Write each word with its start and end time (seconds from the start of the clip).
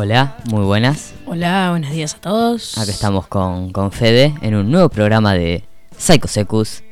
Hola, 0.00 0.36
muy 0.48 0.64
buenas. 0.64 1.12
Hola, 1.26 1.70
buenos 1.70 1.90
días 1.90 2.14
a 2.14 2.20
todos. 2.20 2.78
Acá 2.78 2.88
estamos 2.88 3.26
con, 3.26 3.72
con 3.72 3.90
Fede 3.90 4.32
en 4.42 4.54
un 4.54 4.70
nuevo 4.70 4.88
programa 4.88 5.34
de 5.34 5.64
Psycho 5.96 6.28
Secus. 6.28 6.84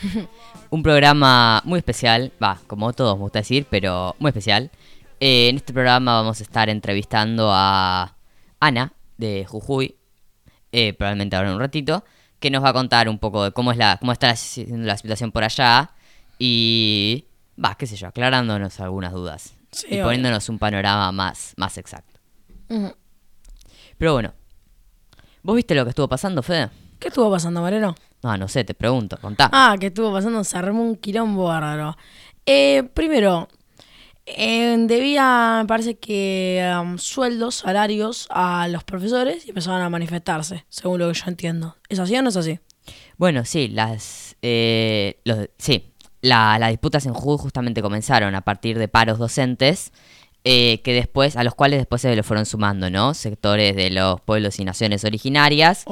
un 0.70 0.80
programa 0.84 1.60
muy 1.64 1.78
especial, 1.78 2.30
va, 2.40 2.60
como 2.68 2.92
todos 2.92 3.16
me 3.16 3.22
gusta 3.22 3.40
decir, 3.40 3.66
pero 3.68 4.14
muy 4.20 4.28
especial. 4.28 4.70
Eh, 5.18 5.48
en 5.48 5.56
este 5.56 5.72
programa 5.72 6.14
vamos 6.14 6.38
a 6.38 6.44
estar 6.44 6.68
entrevistando 6.68 7.50
a 7.52 8.14
Ana 8.60 8.92
de 9.18 9.44
Jujuy, 9.44 9.96
eh, 10.70 10.92
probablemente 10.92 11.34
ahora 11.34 11.48
en 11.48 11.56
un 11.56 11.60
ratito, 11.60 12.04
que 12.38 12.48
nos 12.48 12.62
va 12.62 12.68
a 12.68 12.74
contar 12.74 13.08
un 13.08 13.18
poco 13.18 13.42
de 13.42 13.50
cómo 13.50 13.72
es 13.72 13.76
la, 13.76 13.96
cómo 13.96 14.12
está 14.12 14.28
la, 14.28 14.36
la 14.68 14.96
situación 14.96 15.32
por 15.32 15.42
allá 15.42 15.90
y 16.38 17.24
va, 17.62 17.74
qué 17.74 17.88
sé 17.88 17.96
yo, 17.96 18.06
aclarándonos 18.06 18.78
algunas 18.78 19.12
dudas 19.12 19.54
y 19.88 20.00
poniéndonos 20.00 20.48
un 20.48 20.60
panorama 20.60 21.10
más, 21.10 21.54
más 21.56 21.76
exacto. 21.76 22.11
Pero 23.98 24.12
bueno, 24.14 24.32
¿vos 25.42 25.56
viste 25.56 25.74
lo 25.74 25.84
que 25.84 25.90
estuvo 25.90 26.08
pasando, 26.08 26.42
Fede? 26.42 26.70
¿Qué 26.98 27.08
estuvo 27.08 27.30
pasando, 27.30 27.60
Mareno? 27.60 27.94
No, 28.22 28.36
no 28.36 28.48
sé, 28.48 28.64
te 28.64 28.74
pregunto, 28.74 29.16
contá. 29.20 29.50
Ah, 29.52 29.76
¿qué 29.78 29.86
estuvo 29.88 30.12
pasando? 30.12 30.44
Se 30.44 30.56
armó 30.56 30.82
un 30.82 30.96
quilombo 30.96 31.44
bárbaro. 31.44 31.96
Eh, 32.46 32.84
primero, 32.94 33.48
eh, 34.24 34.76
debía, 34.86 35.58
me 35.62 35.66
parece 35.66 35.98
que, 35.98 36.72
um, 36.80 36.98
sueldos, 36.98 37.56
salarios 37.56 38.28
a 38.30 38.68
los 38.68 38.84
profesores 38.84 39.46
y 39.46 39.50
empezaban 39.50 39.82
a 39.82 39.90
manifestarse, 39.90 40.64
según 40.68 41.00
lo 41.00 41.08
que 41.08 41.18
yo 41.18 41.24
entiendo. 41.26 41.76
¿Es 41.88 41.98
así 41.98 42.16
o 42.16 42.22
no 42.22 42.28
es 42.28 42.36
así? 42.36 42.60
Bueno, 43.16 43.44
sí, 43.44 43.68
las, 43.68 44.36
eh, 44.42 45.20
los, 45.24 45.48
sí, 45.58 45.92
la, 46.20 46.58
las 46.58 46.70
disputas 46.70 47.04
en 47.06 47.14
Jujuy 47.14 47.38
justamente 47.38 47.82
comenzaron 47.82 48.34
a 48.36 48.42
partir 48.42 48.78
de 48.78 48.86
paros 48.86 49.18
docentes 49.18 49.92
eh, 50.44 50.80
que 50.82 50.92
después, 50.92 51.36
a 51.36 51.44
los 51.44 51.54
cuales 51.54 51.78
después 51.78 52.02
se 52.02 52.16
le 52.16 52.22
fueron 52.24 52.46
sumando, 52.46 52.90
¿no? 52.90 53.14
Sectores 53.14 53.76
de 53.76 53.90
los 53.90 54.20
pueblos 54.20 54.58
y 54.58 54.64
naciones 54.64 55.04
originarias 55.04 55.84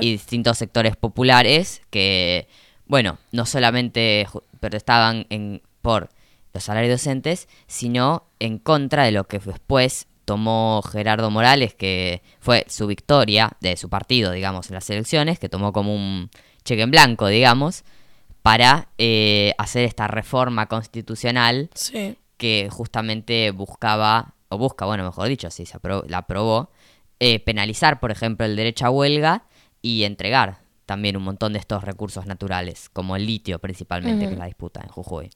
y 0.00 0.12
distintos 0.12 0.56
sectores 0.56 0.96
populares 0.96 1.82
que, 1.90 2.48
bueno, 2.86 3.18
no 3.32 3.44
solamente 3.44 4.26
protestaban 4.60 5.26
en, 5.28 5.60
por 5.82 6.08
los 6.54 6.64
salarios 6.64 6.92
docentes, 7.02 7.48
sino 7.66 8.24
en 8.38 8.58
contra 8.58 9.04
de 9.04 9.12
lo 9.12 9.24
que 9.24 9.40
después 9.40 10.06
tomó 10.24 10.80
Gerardo 10.90 11.30
Morales, 11.30 11.74
que 11.74 12.22
fue 12.40 12.64
su 12.68 12.86
victoria 12.86 13.58
de 13.60 13.76
su 13.76 13.90
partido, 13.90 14.32
digamos, 14.32 14.68
en 14.68 14.74
las 14.74 14.88
elecciones, 14.88 15.38
que 15.38 15.50
tomó 15.50 15.74
como 15.74 15.94
un 15.94 16.30
cheque 16.64 16.80
en 16.80 16.90
blanco, 16.90 17.26
digamos, 17.26 17.84
para 18.40 18.88
eh, 18.96 19.52
hacer 19.58 19.84
esta 19.84 20.08
reforma 20.08 20.64
constitucional 20.66 21.68
sí 21.74 22.16
que 22.38 22.68
justamente 22.70 23.50
buscaba, 23.50 24.34
o 24.48 24.56
busca, 24.56 24.86
bueno, 24.86 25.04
mejor 25.04 25.28
dicho, 25.28 25.50
si 25.50 25.66
se 25.66 25.78
la 26.06 26.18
aprobó, 26.18 26.70
eh, 27.20 27.40
penalizar, 27.40 28.00
por 28.00 28.10
ejemplo, 28.10 28.46
el 28.46 28.56
derecho 28.56 28.86
a 28.86 28.90
huelga 28.90 29.44
y 29.82 30.04
entregar 30.04 30.60
también 30.86 31.18
un 31.18 31.22
montón 31.22 31.52
de 31.52 31.58
estos 31.58 31.84
recursos 31.84 32.24
naturales, 32.24 32.88
como 32.88 33.14
el 33.14 33.26
litio 33.26 33.58
principalmente, 33.58 34.26
que 34.26 34.32
es 34.32 34.38
la 34.38 34.46
disputa 34.46 34.80
en 34.80 34.88
Jujuy. 34.88 35.28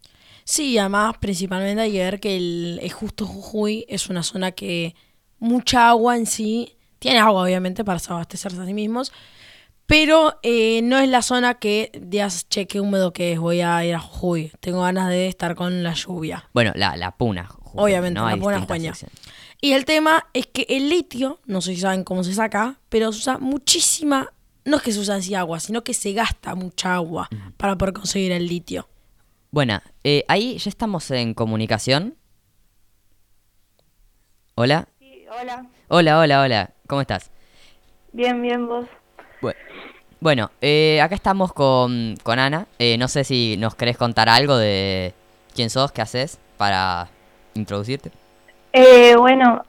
Sí, 0.45 0.79
además 0.79 1.17
principalmente 1.21 1.83
hay 1.83 1.93
que 1.93 1.99
ver 1.99 2.21
que 2.21 2.37
el, 2.37 2.91
justo 2.91 3.27
Jujuy 3.27 3.85
es 3.87 4.09
una 4.09 4.23
zona 4.23 4.53
que 4.53 4.95
mucha 5.39 5.91
agua 5.91 6.17
en 6.17 6.25
sí, 6.25 6.77
tiene 6.99 7.19
agua 7.19 7.43
obviamente 7.43 7.85
para 7.85 8.01
abastecerse 8.09 8.63
a 8.63 8.65
sí 8.65 8.73
mismos, 8.73 9.13
pero 9.93 10.39
eh, 10.43 10.81
no 10.81 10.99
es 11.01 11.09
la 11.11 11.21
zona 11.21 11.57
que 11.57 11.93
digas, 12.01 12.49
che, 12.49 12.67
qué 12.67 12.81
húmedo 12.81 13.13
que 13.13 13.35
es, 13.35 13.39
voy 13.39 13.61
a 13.61 13.85
ir 13.85 13.95
a 13.95 13.99
Jujuy. 13.99 14.51
Tengo 14.61 14.81
ganas 14.81 15.11
de 15.11 15.29
estar 15.29 15.55
con 15.55 15.83
la 15.83 15.93
lluvia. 15.93 16.49
Bueno, 16.55 16.73
la, 16.77 16.97
la 16.97 17.11
puna. 17.11 17.51
Obviamente, 17.75 18.19
la 18.19 18.39
puna 18.39 18.63
jueña. 18.63 18.95
Y 19.61 19.73
el 19.73 19.85
tema 19.85 20.29
es 20.33 20.47
que 20.47 20.65
el 20.71 20.89
litio, 20.89 21.41
no 21.45 21.61
sé 21.61 21.75
si 21.75 21.83
saben 21.83 22.05
cómo 22.05 22.25
se 22.25 22.33
saca, 22.33 22.77
pero 22.89 23.13
se 23.13 23.19
usa 23.19 23.37
muchísima, 23.37 24.33
no 24.65 24.79
es 24.79 24.83
que 24.83 24.93
se 24.93 24.99
usa 24.99 25.17
así 25.17 25.35
agua, 25.35 25.61
sino 25.61 25.85
que 25.85 25.93
se 25.93 26.15
gasta 26.15 26.55
mucha 26.55 26.95
agua 26.95 27.29
para 27.59 27.77
poder 27.77 27.93
conseguir 27.93 28.33
el 28.33 28.47
litio. 28.47 28.89
Bueno, 29.51 29.83
eh, 30.05 30.25
ahí 30.27 30.57
ya 30.57 30.71
estamos 30.71 31.11
en 31.11 31.35
comunicación. 31.35 32.17
¿Hola? 34.55 34.89
Sí, 35.01 35.27
hola. 35.39 35.67
Hola, 35.89 36.19
hola, 36.19 36.41
hola. 36.41 36.71
¿Cómo 36.87 37.03
estás? 37.03 37.31
Bien, 38.15 38.41
bien, 38.41 38.67
vos. 38.67 38.87
Bueno, 40.23 40.53
eh, 40.61 41.01
acá 41.01 41.17
estamos 41.17 41.53
con, 41.53 42.15
Ana. 42.25 42.67
Eh, 42.79 42.97
no 42.97 43.09
sé 43.09 43.25
si 43.25 43.57
nos 43.59 43.75
querés 43.75 43.97
contar 43.97 44.29
algo 44.29 44.57
de 44.57 45.15
quién 45.53 45.69
sos, 45.69 45.91
qué 45.91 46.01
haces 46.01 46.39
para 46.57 47.09
introducirte. 47.55 48.13
Eh, 48.73 49.17
bueno, 49.17 49.65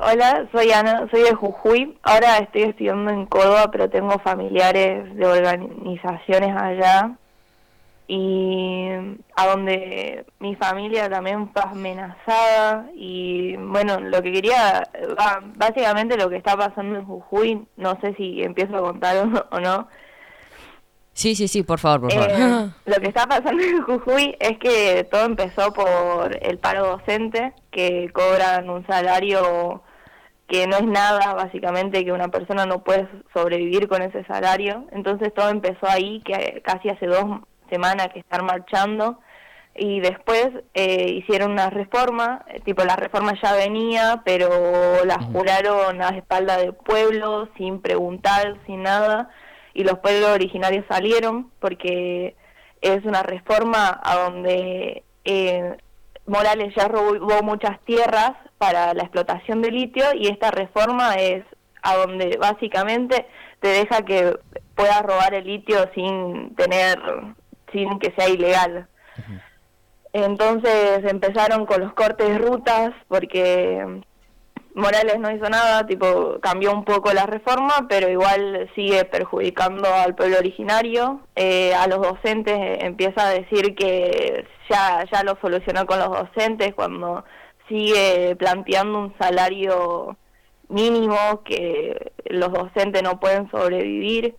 hola, 0.00 0.48
soy 0.52 0.72
Ana, 0.72 1.06
soy 1.10 1.20
de 1.20 1.34
Jujuy. 1.34 1.98
Ahora 2.02 2.38
estoy 2.38 2.62
estudiando 2.62 3.10
en 3.10 3.26
Córdoba, 3.26 3.70
pero 3.70 3.90
tengo 3.90 4.18
familiares 4.20 5.14
de 5.14 5.26
organizaciones 5.26 6.56
allá. 6.56 7.12
Y 8.12 8.88
a 9.36 9.46
donde 9.46 10.26
mi 10.40 10.56
familia 10.56 11.08
también 11.08 11.48
fue 11.52 11.62
amenazada. 11.62 12.90
Y 12.92 13.56
bueno, 13.56 14.00
lo 14.00 14.20
que 14.20 14.32
quería, 14.32 14.82
básicamente 15.54 16.16
lo 16.16 16.28
que 16.28 16.36
está 16.36 16.56
pasando 16.56 16.98
en 16.98 17.04
Jujuy, 17.04 17.68
no 17.76 18.00
sé 18.00 18.14
si 18.14 18.42
empiezo 18.42 18.78
a 18.78 18.80
contar 18.80 19.28
o 19.52 19.60
no, 19.60 19.86
Sí, 21.12 21.34
sí, 21.34 21.48
sí, 21.48 21.62
por 21.62 21.78
favor, 21.78 22.02
por 22.02 22.12
favor. 22.12 22.30
Eh, 22.30 22.70
lo 22.86 22.96
que 22.96 23.08
está 23.08 23.26
pasando 23.26 23.62
en 23.62 23.82
Jujuy 23.82 24.36
es 24.40 24.58
que 24.58 25.04
todo 25.10 25.26
empezó 25.26 25.72
por 25.72 26.36
el 26.40 26.58
paro 26.58 26.86
docente, 26.86 27.52
que 27.70 28.10
cobran 28.12 28.70
un 28.70 28.86
salario 28.86 29.82
que 30.48 30.66
no 30.66 30.78
es 30.78 30.84
nada, 30.84 31.34
básicamente, 31.34 32.04
que 32.04 32.12
una 32.12 32.28
persona 32.28 32.66
no 32.66 32.82
puede 32.82 33.06
sobrevivir 33.34 33.86
con 33.86 34.02
ese 34.02 34.24
salario. 34.24 34.86
Entonces 34.92 35.32
todo 35.34 35.48
empezó 35.50 35.86
ahí, 35.88 36.22
que 36.24 36.62
casi 36.64 36.88
hace 36.88 37.06
dos 37.06 37.42
semanas 37.70 38.08
que 38.12 38.20
están 38.20 38.44
marchando, 38.44 39.20
y 39.74 40.00
después 40.00 40.48
eh, 40.74 41.12
hicieron 41.12 41.52
una 41.52 41.70
reforma, 41.70 42.44
tipo 42.64 42.84
la 42.84 42.96
reforma 42.96 43.32
ya 43.40 43.54
venía, 43.54 44.22
pero 44.24 45.04
la 45.04 45.18
juraron 45.20 46.02
a 46.02 46.08
espalda 46.10 46.58
del 46.58 46.74
pueblo, 46.74 47.48
sin 47.56 47.80
preguntar, 47.80 48.58
sin 48.66 48.82
nada 48.82 49.30
y 49.74 49.84
los 49.84 49.98
pueblos 49.98 50.30
originarios 50.30 50.84
salieron 50.88 51.50
porque 51.60 52.34
es 52.80 53.04
una 53.04 53.22
reforma 53.22 54.00
a 54.02 54.16
donde 54.16 55.04
eh, 55.24 55.76
Morales 56.26 56.74
ya 56.76 56.88
robó 56.88 57.42
muchas 57.42 57.80
tierras 57.84 58.32
para 58.58 58.94
la 58.94 59.02
explotación 59.02 59.62
de 59.62 59.70
litio 59.70 60.04
y 60.14 60.28
esta 60.28 60.50
reforma 60.50 61.14
es 61.14 61.44
a 61.82 61.96
donde 61.96 62.36
básicamente 62.36 63.26
te 63.60 63.68
deja 63.68 64.02
que 64.04 64.36
puedas 64.74 65.02
robar 65.02 65.34
el 65.34 65.44
litio 65.44 65.88
sin 65.94 66.54
tener, 66.56 66.98
sin 67.72 67.98
que 67.98 68.12
sea 68.16 68.28
ilegal. 68.28 68.88
Entonces 70.12 71.04
empezaron 71.04 71.66
con 71.66 71.80
los 71.80 71.92
cortes 71.92 72.28
de 72.28 72.38
rutas 72.38 72.92
porque 73.08 74.02
Morales 74.74 75.18
no 75.18 75.30
hizo 75.30 75.48
nada, 75.48 75.86
tipo 75.86 76.38
cambió 76.40 76.72
un 76.72 76.84
poco 76.84 77.12
la 77.12 77.26
reforma, 77.26 77.86
pero 77.88 78.08
igual 78.08 78.70
sigue 78.74 79.04
perjudicando 79.04 79.92
al 79.92 80.14
pueblo 80.14 80.38
originario. 80.38 81.20
Eh, 81.34 81.74
a 81.74 81.86
los 81.86 82.00
docentes 82.00 82.82
empieza 82.82 83.26
a 83.26 83.30
decir 83.30 83.74
que 83.74 84.46
ya, 84.68 85.04
ya 85.12 85.22
lo 85.24 85.36
solucionó 85.40 85.86
con 85.86 85.98
los 85.98 86.08
docentes 86.08 86.74
cuando 86.74 87.24
sigue 87.68 88.36
planteando 88.36 88.98
un 88.98 89.14
salario 89.18 90.16
mínimo 90.68 91.42
que 91.44 92.12
los 92.26 92.52
docentes 92.52 93.02
no 93.02 93.18
pueden 93.18 93.50
sobrevivir. 93.50 94.36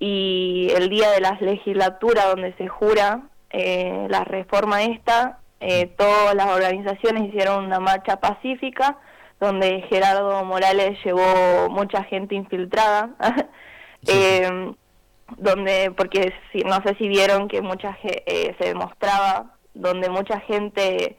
Y 0.00 0.68
el 0.74 0.88
día 0.88 1.10
de 1.10 1.20
las 1.20 1.40
legislaturas 1.40 2.26
donde 2.26 2.52
se 2.54 2.66
jura 2.66 3.28
eh, 3.50 4.06
la 4.08 4.24
reforma 4.24 4.82
esta, 4.82 5.38
todas 5.96 6.34
las 6.34 6.46
organizaciones 6.46 7.28
hicieron 7.28 7.66
una 7.66 7.78
marcha 7.80 8.16
pacífica 8.16 8.98
donde 9.38 9.82
Gerardo 9.90 10.44
Morales 10.44 10.98
llevó 11.04 11.68
mucha 11.70 12.02
gente 12.04 12.34
infiltrada. 12.34 13.10
Eh, 14.06 14.72
donde, 15.36 15.92
porque 15.96 16.32
si, 16.52 16.60
no 16.60 16.82
sé 16.82 16.94
si 16.96 17.08
vieron 17.08 17.48
que 17.48 17.60
mucha 17.60 17.96
eh, 18.02 18.54
se 18.58 18.68
demostraba, 18.68 19.56
donde 19.74 20.08
mucha 20.08 20.40
gente 20.40 21.16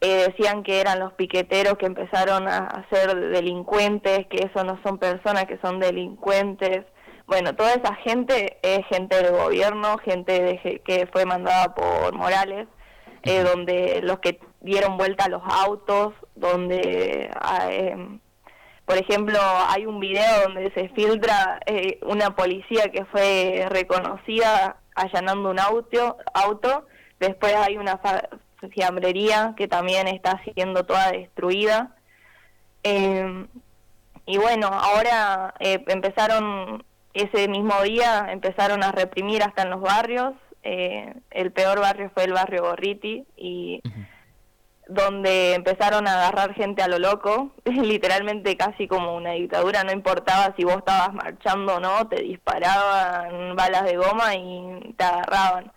eh, 0.00 0.28
decían 0.28 0.62
que 0.62 0.80
eran 0.80 1.00
los 1.00 1.12
piqueteros 1.14 1.78
que 1.78 1.86
empezaron 1.86 2.48
a, 2.48 2.86
ser 2.90 3.14
delincuentes, 3.30 4.26
que 4.26 4.46
eso 4.50 4.64
no 4.64 4.78
son 4.82 4.98
personas 4.98 5.46
que 5.46 5.58
son 5.58 5.80
delincuentes. 5.80 6.84
Bueno, 7.26 7.54
toda 7.54 7.72
esa 7.74 7.94
gente 7.96 8.58
es 8.62 8.86
gente 8.86 9.16
del 9.16 9.32
gobierno, 9.32 9.98
gente 9.98 10.42
de, 10.42 10.82
que 10.84 11.06
fue 11.12 11.24
mandada 11.24 11.74
por 11.74 12.14
Morales, 12.14 12.68
eh, 13.22 13.42
donde 13.42 14.00
los 14.02 14.18
que 14.18 14.40
dieron 14.60 14.96
vuelta 14.96 15.24
a 15.24 15.28
los 15.28 15.42
autos, 15.46 16.14
donde, 16.34 17.30
ah, 17.40 17.68
em, 17.70 18.20
por 18.84 18.98
ejemplo, 18.98 19.38
hay 19.68 19.86
un 19.86 20.00
video 20.00 20.42
donde 20.42 20.70
se 20.72 20.88
filtra 20.90 21.60
eh, 21.66 21.98
una 22.02 22.36
policía 22.36 22.90
que 22.90 23.04
fue 23.06 23.66
reconocida 23.70 24.76
allanando 24.94 25.50
un 25.50 25.58
auto, 25.58 26.18
auto 26.34 26.86
después 27.20 27.54
hay 27.54 27.76
una 27.78 28.00
fiambrería 28.72 29.54
que 29.56 29.68
también 29.68 30.08
está 30.08 30.40
siendo 30.54 30.84
toda 30.84 31.12
destruida. 31.12 31.96
Em, 32.82 33.48
y 34.26 34.38
bueno, 34.38 34.68
ahora 34.68 35.54
eh, 35.60 35.82
empezaron, 35.88 36.84
ese 37.14 37.48
mismo 37.48 37.80
día, 37.82 38.26
empezaron 38.30 38.82
a 38.82 38.92
reprimir 38.92 39.42
hasta 39.42 39.62
en 39.62 39.70
los 39.70 39.80
barrios. 39.80 40.34
Eh, 40.62 41.14
el 41.30 41.52
peor 41.52 41.80
barrio 41.80 42.10
fue 42.14 42.24
el 42.24 42.32
barrio 42.32 42.62
Gorriti 42.62 43.24
y 43.36 43.82
donde 44.88 45.54
empezaron 45.54 46.06
a 46.06 46.14
agarrar 46.14 46.54
gente 46.54 46.82
a 46.82 46.88
lo 46.88 46.98
loco, 46.98 47.50
literalmente 47.64 48.56
casi 48.56 48.86
como 48.86 49.16
una 49.16 49.32
dictadura, 49.32 49.84
no 49.84 49.92
importaba 49.92 50.54
si 50.56 50.64
vos 50.64 50.78
estabas 50.78 51.14
marchando 51.14 51.76
o 51.76 51.80
no, 51.80 52.06
te 52.08 52.22
disparaban 52.22 53.56
balas 53.56 53.84
de 53.84 53.96
goma 53.96 54.34
y 54.34 54.94
te 54.96 55.04
agarraban. 55.04 55.72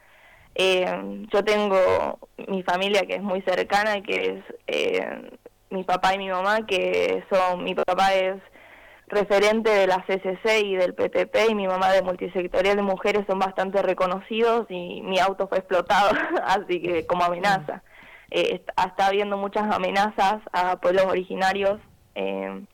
Eh, 0.56 1.26
yo 1.32 1.44
tengo 1.44 2.20
mi 2.48 2.64
familia 2.64 3.02
que 3.02 3.16
es 3.16 3.22
muy 3.22 3.42
cercana, 3.44 4.02
que 4.02 4.16
es 4.16 4.56
eh, 4.66 5.32
mi 5.70 5.84
papá 5.84 6.16
y 6.16 6.18
mi 6.18 6.30
mamá, 6.30 6.66
que 6.66 7.24
son, 7.32 7.64
mi 7.64 7.76
papá 7.76 8.14
es 8.16 8.42
referente 9.08 9.70
de 9.70 9.88
la 9.88 10.04
CCC 10.06 10.66
y 10.66 10.76
del 10.76 10.94
PTP 10.94 11.50
y 11.50 11.56
mi 11.56 11.68
mamá 11.68 11.92
de 11.92 12.02
multisectorial 12.02 12.76
de 12.76 12.82
mujeres 12.82 13.26
son 13.28 13.40
bastante 13.40 13.82
reconocidos 13.82 14.68
y 14.70 15.02
mi 15.02 15.20
auto 15.20 15.48
fue 15.48 15.60
explotado, 15.60 16.12
así 16.46 16.82
que 16.82 17.06
como 17.08 17.24
amenaza. 17.24 17.84
Eh, 18.30 18.62
está 18.86 19.08
habiendo 19.08 19.38
muchas 19.38 19.74
amenazas 19.74 20.42
a 20.52 20.76
pueblos 20.82 21.06
originarios 21.06 21.80
eh, 22.16 22.66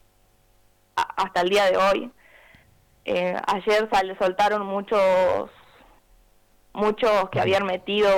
hasta 0.96 1.42
el 1.42 1.50
día 1.50 1.66
de 1.66 1.78
hoy. 1.78 2.12
Eh, 3.06 3.36
ayer 3.48 3.88
sal, 3.92 4.18
soltaron 4.20 4.66
muchos 4.66 5.50
muchos 6.74 7.30
que 7.30 7.40
habían 7.40 7.66
metido 7.66 8.10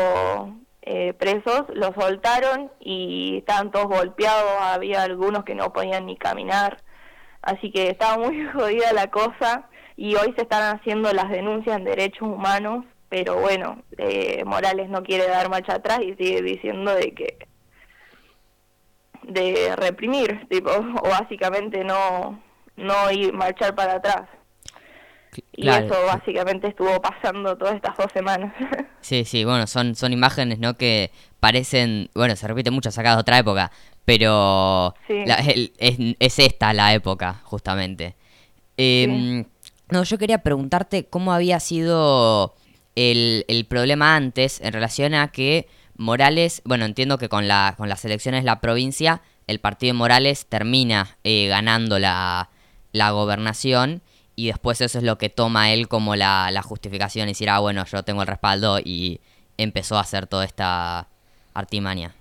eh, 0.81 1.13
presos, 1.13 1.63
los 1.73 1.91
soltaron 1.95 2.71
y 2.79 3.38
estaban 3.39 3.71
todos 3.71 3.88
golpeados, 3.88 4.62
había 4.62 5.03
algunos 5.03 5.44
que 5.44 5.56
no 5.56 5.73
podían 5.73 6.06
ni 6.06 6.15
caminar, 6.15 6.81
así 7.45 7.71
que 7.71 7.89
estaba 7.89 8.18
muy 8.18 8.45
jodida 8.53 8.92
la 8.94 9.09
cosa 9.09 9.69
y 9.95 10.15
hoy 10.15 10.33
se 10.36 10.44
están 10.44 10.75
haciendo 10.75 11.13
las 11.13 11.30
denuncias 11.30 11.77
en 11.77 11.86
derechos 11.86 12.24
humanos, 12.24 12.86
pero 13.07 13.39
bueno, 13.39 13.81
eh, 13.97 14.44
Morales 14.45 14.89
no 14.89 15.03
quiere 15.03 15.27
dar 15.27 15.50
marcha 15.50 15.75
atrás 15.75 16.00
y 16.01 16.15
sigue 16.15 16.42
diciendo 16.42 16.94
de 16.94 17.13
que 17.13 17.38
de 19.24 19.75
reprimir, 19.77 20.47
tipo, 20.50 20.71
o 21.03 21.09
básicamente 21.09 21.83
no 21.83 22.42
no 22.75 23.09
ir 23.09 23.31
marchar 23.31 23.74
para 23.74 23.94
atrás 23.94 24.27
y 25.56 25.68
eso 25.69 25.95
básicamente 26.06 26.68
estuvo 26.68 27.01
pasando 27.01 27.57
todas 27.57 27.75
estas 27.75 27.95
dos 27.98 28.07
semanas. 28.13 28.53
sí, 29.01 29.25
sí, 29.25 29.45
bueno, 29.45 29.68
son, 29.68 29.95
son 29.95 30.13
imágenes, 30.13 30.59
¿no? 30.59 30.75
Que 30.75 31.12
parecen, 31.39 32.09
bueno, 32.13 32.36
se 32.36 32.48
repite 32.48 32.71
mucho 32.71 32.91
sacado 32.91 33.18
de 33.18 33.21
otra 33.21 33.38
época, 33.38 33.71
pero 34.05 34.93
es, 35.07 36.39
esta 36.39 36.73
la 36.73 36.93
época, 36.93 37.41
justamente. 37.43 38.15
Em, 38.77 39.45
no, 39.89 40.03
yo 40.03 40.17
quería 40.17 40.39
preguntarte 40.39 41.05
cómo 41.05 41.33
había 41.33 41.59
sido 41.59 42.55
el, 42.95 43.45
el, 43.47 43.65
problema 43.65 44.15
antes 44.15 44.61
en 44.61 44.73
relación 44.73 45.13
a 45.13 45.29
que 45.29 45.67
Morales, 45.97 46.61
bueno, 46.65 46.85
entiendo 46.85 47.17
que 47.17 47.29
con, 47.29 47.47
la, 47.47 47.73
con 47.77 47.89
las 47.89 48.03
elecciones 48.05 48.41
de 48.41 48.45
la 48.45 48.61
provincia, 48.61 49.21
el 49.47 49.59
partido 49.59 49.89
de 49.89 49.97
Morales 49.97 50.45
termina 50.47 51.17
eh, 51.23 51.47
ganando 51.47 51.99
la, 51.99 52.49
la 52.91 53.11
gobernación 53.11 54.01
y 54.35 54.47
después 54.47 54.81
eso 54.81 54.97
es 54.97 55.03
lo 55.03 55.17
que 55.17 55.29
toma 55.29 55.71
él 55.71 55.87
como 55.87 56.15
la, 56.15 56.49
la 56.51 56.61
justificación 56.61 57.27
y 57.27 57.31
decir, 57.31 57.49
ah, 57.49 57.59
bueno, 57.59 57.85
yo 57.85 58.03
tengo 58.03 58.21
el 58.21 58.27
respaldo 58.27 58.79
y 58.79 59.21
empezó 59.57 59.97
a 59.97 60.01
hacer 60.01 60.27
toda 60.27 60.43
esta 60.43 61.07
artimaña. 61.53 62.13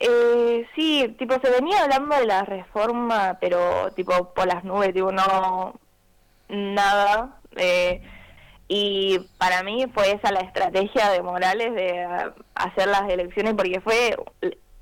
Eh, 0.00 0.66
sí, 0.76 1.14
tipo, 1.18 1.34
se 1.42 1.50
venía 1.50 1.82
hablando 1.82 2.16
de 2.16 2.26
la 2.26 2.42
reforma, 2.44 3.38
pero 3.40 3.90
tipo 3.92 4.32
por 4.34 4.46
las 4.46 4.64
nubes, 4.64 4.94
tipo, 4.94 5.10
no, 5.12 5.74
nada. 6.48 7.40
Eh, 7.56 8.02
y 8.68 9.18
para 9.38 9.62
mí 9.62 9.86
fue 9.94 10.12
esa 10.12 10.30
la 10.30 10.40
estrategia 10.40 11.10
de 11.10 11.22
Morales 11.22 11.74
de 11.74 12.06
hacer 12.54 12.88
las 12.88 13.10
elecciones, 13.10 13.54
porque 13.54 13.80
fue, 13.80 14.16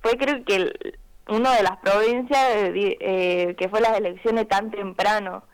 fue 0.02 0.16
creo 0.18 0.44
que 0.44 0.96
una 1.28 1.54
de 1.56 1.62
las 1.62 1.76
provincias 1.78 2.40
eh, 2.74 3.54
que 3.58 3.68
fue 3.68 3.80
las 3.80 3.96
elecciones 3.96 4.48
tan 4.48 4.70
temprano. 4.70 5.44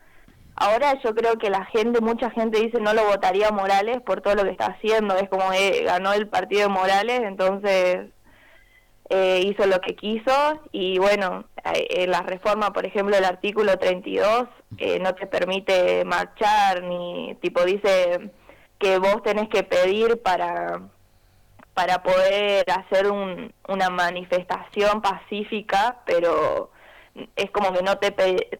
Ahora 0.56 1.00
yo 1.02 1.14
creo 1.14 1.38
que 1.38 1.50
la 1.50 1.64
gente, 1.66 2.00
mucha 2.00 2.30
gente 2.30 2.60
dice 2.60 2.78
no 2.80 2.92
lo 2.94 3.06
votaría 3.06 3.50
Morales 3.50 4.00
por 4.02 4.20
todo 4.20 4.34
lo 4.34 4.44
que 4.44 4.50
está 4.50 4.66
haciendo, 4.66 5.16
es 5.16 5.28
como 5.28 5.52
eh, 5.52 5.82
ganó 5.84 6.12
el 6.12 6.28
partido 6.28 6.62
de 6.62 6.68
Morales, 6.68 7.22
entonces 7.24 8.10
eh, 9.12 9.42
hizo 9.44 9.66
lo 9.66 9.80
que 9.80 9.94
quiso 9.94 10.60
y 10.72 10.98
bueno, 10.98 11.44
eh, 11.74 12.06
la 12.06 12.22
reforma, 12.22 12.72
por 12.72 12.86
ejemplo, 12.86 13.16
el 13.16 13.24
artículo 13.24 13.78
32 13.78 14.48
no 15.00 15.14
te 15.14 15.26
permite 15.26 16.04
marchar 16.04 16.82
ni 16.82 17.36
tipo 17.42 17.62
dice 17.64 18.30
que 18.78 18.98
vos 18.98 19.22
tenés 19.22 19.48
que 19.48 19.62
pedir 19.62 20.20
para 20.22 20.80
para 21.74 22.02
poder 22.02 22.66
hacer 22.70 23.10
un, 23.10 23.52
una 23.68 23.88
manifestación 23.88 25.00
pacífica, 25.00 26.00
pero 26.04 26.70
es 27.36 27.50
como 27.50 27.72
que 27.72 27.82
no 27.82 27.96
te, 27.98 28.10
te 28.10 28.52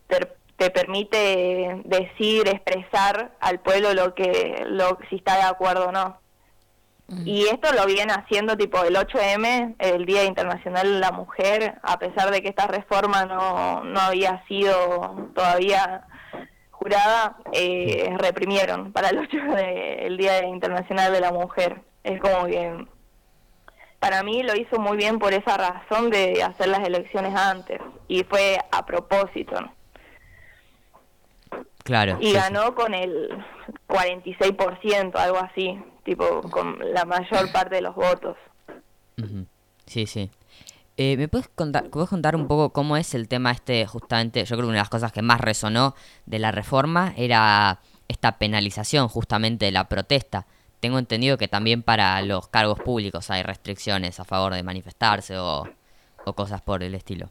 te 0.62 0.70
permite 0.70 1.82
decir, 1.84 2.46
expresar 2.46 3.32
al 3.40 3.58
pueblo 3.58 3.94
lo 3.94 4.14
que, 4.14 4.64
lo, 4.68 4.96
si 5.10 5.16
está 5.16 5.34
de 5.36 5.42
acuerdo 5.42 5.86
o 5.86 5.92
no. 5.92 6.18
Y 7.24 7.46
esto 7.46 7.72
lo 7.74 7.84
viene 7.86 8.12
haciendo 8.12 8.56
tipo 8.56 8.82
el 8.84 8.96
8M, 8.96 9.74
el 9.78 10.06
Día 10.06 10.24
Internacional 10.24 10.94
de 10.94 10.98
la 10.98 11.12
Mujer, 11.12 11.74
a 11.82 11.98
pesar 11.98 12.30
de 12.30 12.42
que 12.42 12.48
esta 12.48 12.66
reforma 12.66 13.26
no, 13.26 13.84
no 13.84 14.00
había 14.00 14.42
sido 14.46 15.28
todavía 15.34 16.06
jurada, 16.70 17.36
eh, 17.52 18.14
reprimieron 18.18 18.92
para 18.92 19.10
el 19.10 19.18
8 19.18 19.36
de, 19.54 20.06
el 20.06 20.16
Día 20.16 20.44
Internacional 20.46 21.12
de 21.12 21.20
la 21.20 21.32
Mujer. 21.32 21.82
Es 22.02 22.20
como 22.20 22.46
que 22.46 22.86
para 24.00 24.22
mí 24.22 24.42
lo 24.42 24.56
hizo 24.56 24.80
muy 24.80 24.96
bien 24.96 25.18
por 25.18 25.32
esa 25.32 25.56
razón 25.56 26.10
de 26.10 26.42
hacer 26.42 26.68
las 26.68 26.80
elecciones 26.80 27.34
antes 27.36 27.80
y 28.08 28.24
fue 28.24 28.58
a 28.72 28.84
propósito. 28.84 29.60
¿no? 29.60 29.72
Claro. 31.84 32.16
Y 32.20 32.32
ganó 32.32 32.74
con 32.74 32.94
el 32.94 33.28
46%, 33.86 35.14
algo 35.16 35.38
así, 35.38 35.80
tipo 36.04 36.42
con 36.50 36.78
la 36.92 37.04
mayor 37.04 37.50
parte 37.52 37.76
de 37.76 37.82
los 37.82 37.94
votos. 37.94 38.36
Sí, 39.86 40.06
sí. 40.06 40.30
Eh, 40.96 41.16
¿Me 41.16 41.28
puedes 41.28 41.48
contar, 41.48 41.88
puedes 41.90 42.10
contar 42.10 42.36
un 42.36 42.46
poco 42.46 42.70
cómo 42.70 42.96
es 42.96 43.14
el 43.14 43.28
tema 43.28 43.50
este, 43.50 43.86
justamente, 43.86 44.44
yo 44.44 44.56
creo 44.56 44.66
que 44.66 44.70
una 44.70 44.74
de 44.74 44.82
las 44.82 44.90
cosas 44.90 45.12
que 45.12 45.22
más 45.22 45.40
resonó 45.40 45.94
de 46.26 46.38
la 46.38 46.52
reforma 46.52 47.14
era 47.16 47.80
esta 48.08 48.38
penalización 48.38 49.08
justamente 49.08 49.66
de 49.66 49.72
la 49.72 49.88
protesta. 49.88 50.46
Tengo 50.80 50.98
entendido 50.98 51.38
que 51.38 51.48
también 51.48 51.82
para 51.82 52.20
los 52.22 52.48
cargos 52.48 52.80
públicos 52.80 53.30
hay 53.30 53.42
restricciones 53.42 54.20
a 54.20 54.24
favor 54.24 54.52
de 54.52 54.62
manifestarse 54.62 55.38
o, 55.38 55.64
o 56.24 56.32
cosas 56.34 56.60
por 56.60 56.82
el 56.82 56.94
estilo. 56.94 57.30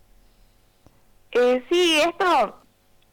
Eh, 1.32 1.64
sí, 1.70 2.00
esto 2.02 2.61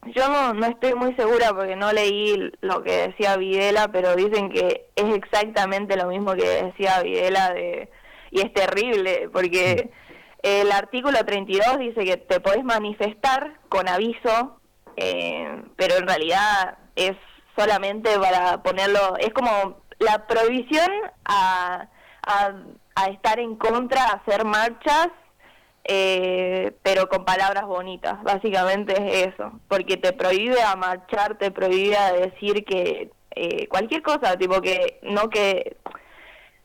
yo 0.07 0.29
no, 0.29 0.55
no 0.55 0.67
estoy 0.67 0.95
muy 0.95 1.15
segura 1.15 1.53
porque 1.55 1.77
no 1.77 1.93
leí 1.93 2.53
lo 2.61 2.83
que 2.83 3.09
decía 3.09 3.37
Videla, 3.37 3.89
pero 3.89 4.17
dicen 4.17 4.51
que 4.51 4.87
es 4.95 5.15
exactamente 5.15 5.97
lo 5.97 6.07
mismo 6.07 6.35
que 6.35 6.49
decía 6.49 7.03
Videla 7.03 7.53
de, 7.53 7.91
y 8.31 8.41
es 8.41 8.53
terrible 8.53 9.29
porque 9.33 9.91
el 10.43 10.71
artículo 10.73 11.25
32 11.25 11.79
dice 11.79 12.05
que 12.05 12.17
te 12.17 12.41
podés 12.41 12.65
manifestar 12.65 13.59
con 13.69 13.89
aviso, 13.89 14.61
eh, 14.97 15.63
pero 15.77 15.97
en 15.97 16.07
realidad 16.07 16.79
es 16.95 17.17
solamente 17.57 18.19
para 18.19 18.63
ponerlo, 18.63 19.17
es 19.19 19.33
como 19.33 19.83
la 19.99 20.27
prohibición 20.27 20.91
a, 21.25 21.89
a, 22.23 22.53
a 22.95 23.05
estar 23.07 23.41
en 23.41 23.57
contra, 23.57 24.05
a 24.05 24.17
hacer 24.17 24.45
marchas 24.45 25.09
eh, 25.89 26.73
pero 26.83 27.09
con 27.09 27.25
palabras 27.25 27.67
bonitas, 27.67 28.23
básicamente 28.23 28.93
es 28.93 29.33
eso, 29.33 29.53
porque 29.69 29.97
te 29.97 30.13
prohíbe 30.13 30.63
a 30.63 30.77
marchar, 30.77 31.39
te 31.39 31.51
prohíbe 31.51 31.97
a 31.97 32.13
decir 32.13 32.65
que 32.65 33.11
eh, 33.31 33.67
cualquier 33.69 34.03
cosa, 34.03 34.37
tipo 34.37 34.61
que 34.61 35.01
no 35.03 35.31
que 35.31 35.77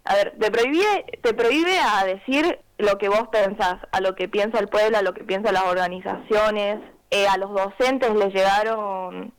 a 0.05 0.15
ver, 0.15 0.35
te 0.37 0.51
prohíbe, 0.51 1.05
te 1.21 1.33
prohíbe 1.33 1.79
a 1.79 2.03
decir 2.03 2.59
lo 2.77 2.97
que 2.97 3.07
vos 3.07 3.29
pensás, 3.31 3.77
a 3.91 4.01
lo 4.01 4.15
que 4.15 4.27
piensa 4.27 4.59
el 4.59 4.67
pueblo, 4.67 4.97
a 4.97 5.01
lo 5.01 5.13
que 5.13 5.23
piensan 5.23 5.53
las 5.53 5.63
organizaciones, 5.63 6.79
eh, 7.09 7.27
a 7.27 7.37
los 7.37 7.53
docentes 7.53 8.13
les 8.13 8.33
llegaron, 8.33 9.33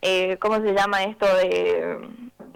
eh, 0.00 0.38
¿cómo 0.38 0.56
se 0.62 0.72
llama 0.72 1.02
esto 1.04 1.26
de, 1.36 1.98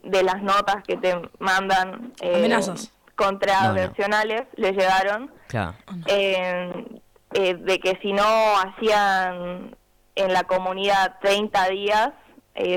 de 0.04 0.23
las 0.23 0.42
notas 0.42 0.83
que 0.87 0.97
te 0.97 1.14
mandan? 1.38 2.14
Eh, 2.23 2.37
Amenazas. 2.37 2.92
Contravencionales, 3.16 4.45
les 4.57 4.73
llegaron. 4.73 5.30
Claro. 5.50 5.75
Eh, 6.07 6.87
de 7.33 7.78
que 7.78 7.99
si 8.02 8.12
no 8.12 8.25
hacían 8.59 9.76
en 10.14 10.33
la 10.33 10.45
comunidad 10.45 11.19
30 11.21 11.69
días, 11.69 12.11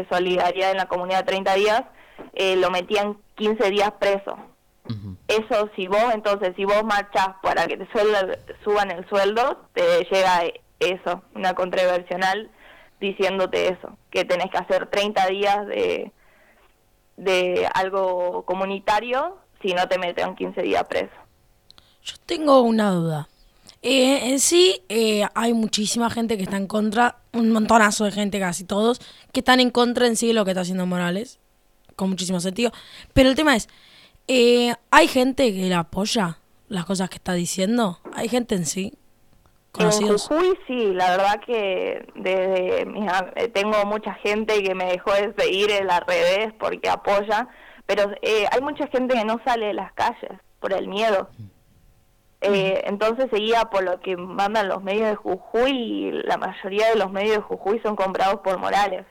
solidaridad 0.10 0.72
en 0.72 0.78
la 0.78 0.88
comunidad 0.88 1.26
30 1.26 1.54
días, 1.56 1.84
lo 2.58 2.70
metían 2.70 3.18
15 3.36 3.70
días 3.70 3.92
preso. 4.00 4.38
Eso, 5.28 5.70
si 5.76 5.88
vos, 5.88 6.14
entonces, 6.14 6.54
si 6.56 6.66
vos 6.66 6.84
marchás 6.84 7.30
para 7.42 7.66
que 7.68 7.78
te 7.78 7.88
suban 8.64 8.92
el 8.92 9.08
sueldo, 9.08 9.66
te 9.74 10.04
llega 10.12 10.44
eso, 10.80 11.24
una 11.36 11.54
contraversional 11.54 12.52
diciéndote 13.00 13.70
eso, 13.70 13.98
que 14.10 14.26
tenés 14.26 14.50
que 14.50 14.58
hacer 14.58 14.88
30 14.88 15.28
días 15.28 15.68
de, 15.68 16.12
de 17.18 17.70
algo 17.74 18.44
comunitario 18.46 19.38
si 19.62 19.74
no 19.74 19.88
te 19.88 19.98
meten 19.98 20.36
15 20.36 20.62
días 20.62 20.84
preso. 20.86 21.23
Yo 22.04 22.16
tengo 22.26 22.62
una 22.62 22.92
duda. 22.92 23.30
Eh, 23.82 24.30
en 24.32 24.40
sí, 24.40 24.82
eh, 24.90 25.26
hay 25.36 25.54
muchísima 25.54 26.10
gente 26.10 26.38
que 26.38 26.44
está 26.44 26.58
en 26.58 26.68
contra, 26.68 27.18
un 27.34 27.52
montonazo 27.52 28.06
de 28.06 28.12
gente, 28.12 28.40
casi 28.40 28.64
todos, 28.64 29.00
que 29.32 29.42
están 29.42 29.60
en 29.60 29.72
contra 29.72 30.08
en 30.08 30.16
sí 30.16 30.28
de 30.28 30.34
lo 30.34 30.46
que 30.46 30.52
está 30.52 30.62
haciendo 30.62 30.86
Morales 30.86 31.40
con 31.96 32.10
muchísimo 32.10 32.40
sentido. 32.40 32.72
Pero 33.14 33.30
el 33.30 33.36
tema 33.36 33.56
es, 33.56 33.70
eh, 34.28 34.74
¿hay 34.92 35.08
gente 35.08 35.54
que 35.54 35.68
le 35.68 35.76
apoya 35.76 36.38
las 36.70 36.86
cosas 36.86 37.10
que 37.10 37.18
está 37.18 37.34
diciendo? 37.34 38.00
¿Hay 38.14 38.30
gente 38.30 38.56
en 38.56 38.66
sí? 38.66 38.94
¿Conocidos? 39.72 40.30
En 40.30 40.38
Jujuy 40.38 40.60
sí, 40.68 40.94
la 40.94 41.12
verdad 41.12 41.42
que 41.46 42.08
desde 42.16 42.82
eh, 42.82 43.48
tengo 43.50 43.86
mucha 43.86 44.14
gente 44.16 44.62
que 44.62 44.76
me 44.76 44.86
dejó 44.86 45.12
de 45.14 45.34
seguir 45.38 45.72
en 45.72 45.88
las 45.88 46.02
redes 46.02 46.54
porque 46.60 46.90
apoya, 46.90 47.48
pero 47.86 48.12
eh, 48.22 48.46
hay 48.52 48.62
mucha 48.62 48.88
gente 48.88 49.16
que 49.16 49.26
no 49.26 49.42
sale 49.44 49.68
de 49.68 49.74
las 49.74 49.92
calles 49.94 50.32
por 50.60 50.74
el 50.74 50.88
miedo. 50.88 51.30
Eh, 52.46 52.84
entonces 52.88 53.28
seguía 53.32 53.66
por 53.66 53.84
lo 53.84 54.02
que 54.02 54.18
mandan 54.18 54.68
los 54.68 54.84
medios 54.84 55.08
de 55.10 55.16
Jujuy 55.16 55.72
y 55.72 56.12
la 56.12 56.36
mayoría 56.36 56.90
de 56.90 56.98
los 56.98 57.10
medios 57.10 57.38
de 57.38 57.42
Jujuy 57.42 57.80
son 57.82 57.96
comprados 57.96 58.42
por 58.42 58.58
Morales. 58.58 59.06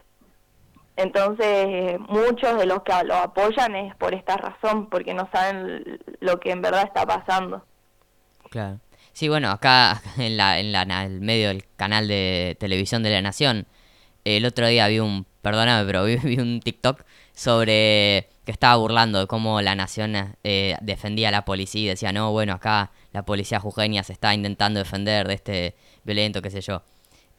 Entonces, 0.97 1.99
muchos 2.01 2.59
de 2.59 2.67
los 2.67 2.83
que 2.83 2.93
lo 3.05 3.15
apoyan 3.15 3.75
es 3.75 3.97
por 3.97 4.13
esta 4.13 4.37
razón, 4.37 4.91
porque 4.91 5.15
no 5.15 5.31
saben 5.33 5.99
lo 6.21 6.39
que 6.41 6.51
en 6.51 6.61
verdad 6.61 6.83
está 6.85 7.07
pasando. 7.07 7.65
Claro. 8.51 8.79
Sí, 9.15 9.29
bueno, 9.29 9.51
acá 9.51 10.03
en, 10.19 10.37
la, 10.37 10.59
en 10.59 10.71
la, 10.71 10.83
el 11.05 11.23
medio 11.23 11.49
del 11.49 11.65
canal 11.77 12.09
de 12.09 12.57
televisión 12.61 13.03
de 13.03 13.11
la 13.11 13.23
Nación, 13.23 13.67
el 14.27 14.45
otro 14.45 14.67
día 14.67 14.89
vi 14.89 15.01
un, 15.01 15.25
perdóname, 15.41 15.87
pero 15.87 16.05
vi, 16.23 16.39
un 16.39 16.61
TikTok 16.61 17.03
sobre 17.33 18.29
que 18.45 18.53
estaba 18.53 18.77
burlando 18.77 19.21
de 19.21 19.27
cómo 19.27 19.63
la 19.63 19.75
Nación 19.75 20.37
eh, 20.45 20.77
defendía 20.83 21.29
a 21.29 21.33
la 21.33 21.47
policía 21.47 21.83
y 21.83 21.89
decía, 21.89 22.13
no, 22.13 22.31
bueno, 22.33 22.53
acá 22.53 22.91
la 23.13 23.25
policía 23.25 23.61
jujeña 23.61 24.03
se 24.03 24.13
está 24.13 24.35
intentando 24.35 24.79
defender 24.79 25.29
de 25.29 25.35
este 25.35 25.75
violento, 26.05 26.43
qué 26.43 26.51
sé 26.51 26.61
yo. 26.61 26.83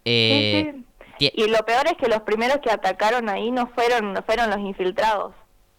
Eh, 0.05 0.83
y 1.19 1.47
lo 1.47 1.59
peor 1.59 1.87
es 1.87 1.93
que 1.93 2.07
los 2.07 2.21
primeros 2.21 2.57
que 2.57 2.71
atacaron 2.71 3.29
ahí 3.29 3.51
no 3.51 3.67
fueron, 3.67 4.13
no 4.13 4.23
fueron 4.23 4.49
los 4.49 4.59
infiltrados. 4.59 5.33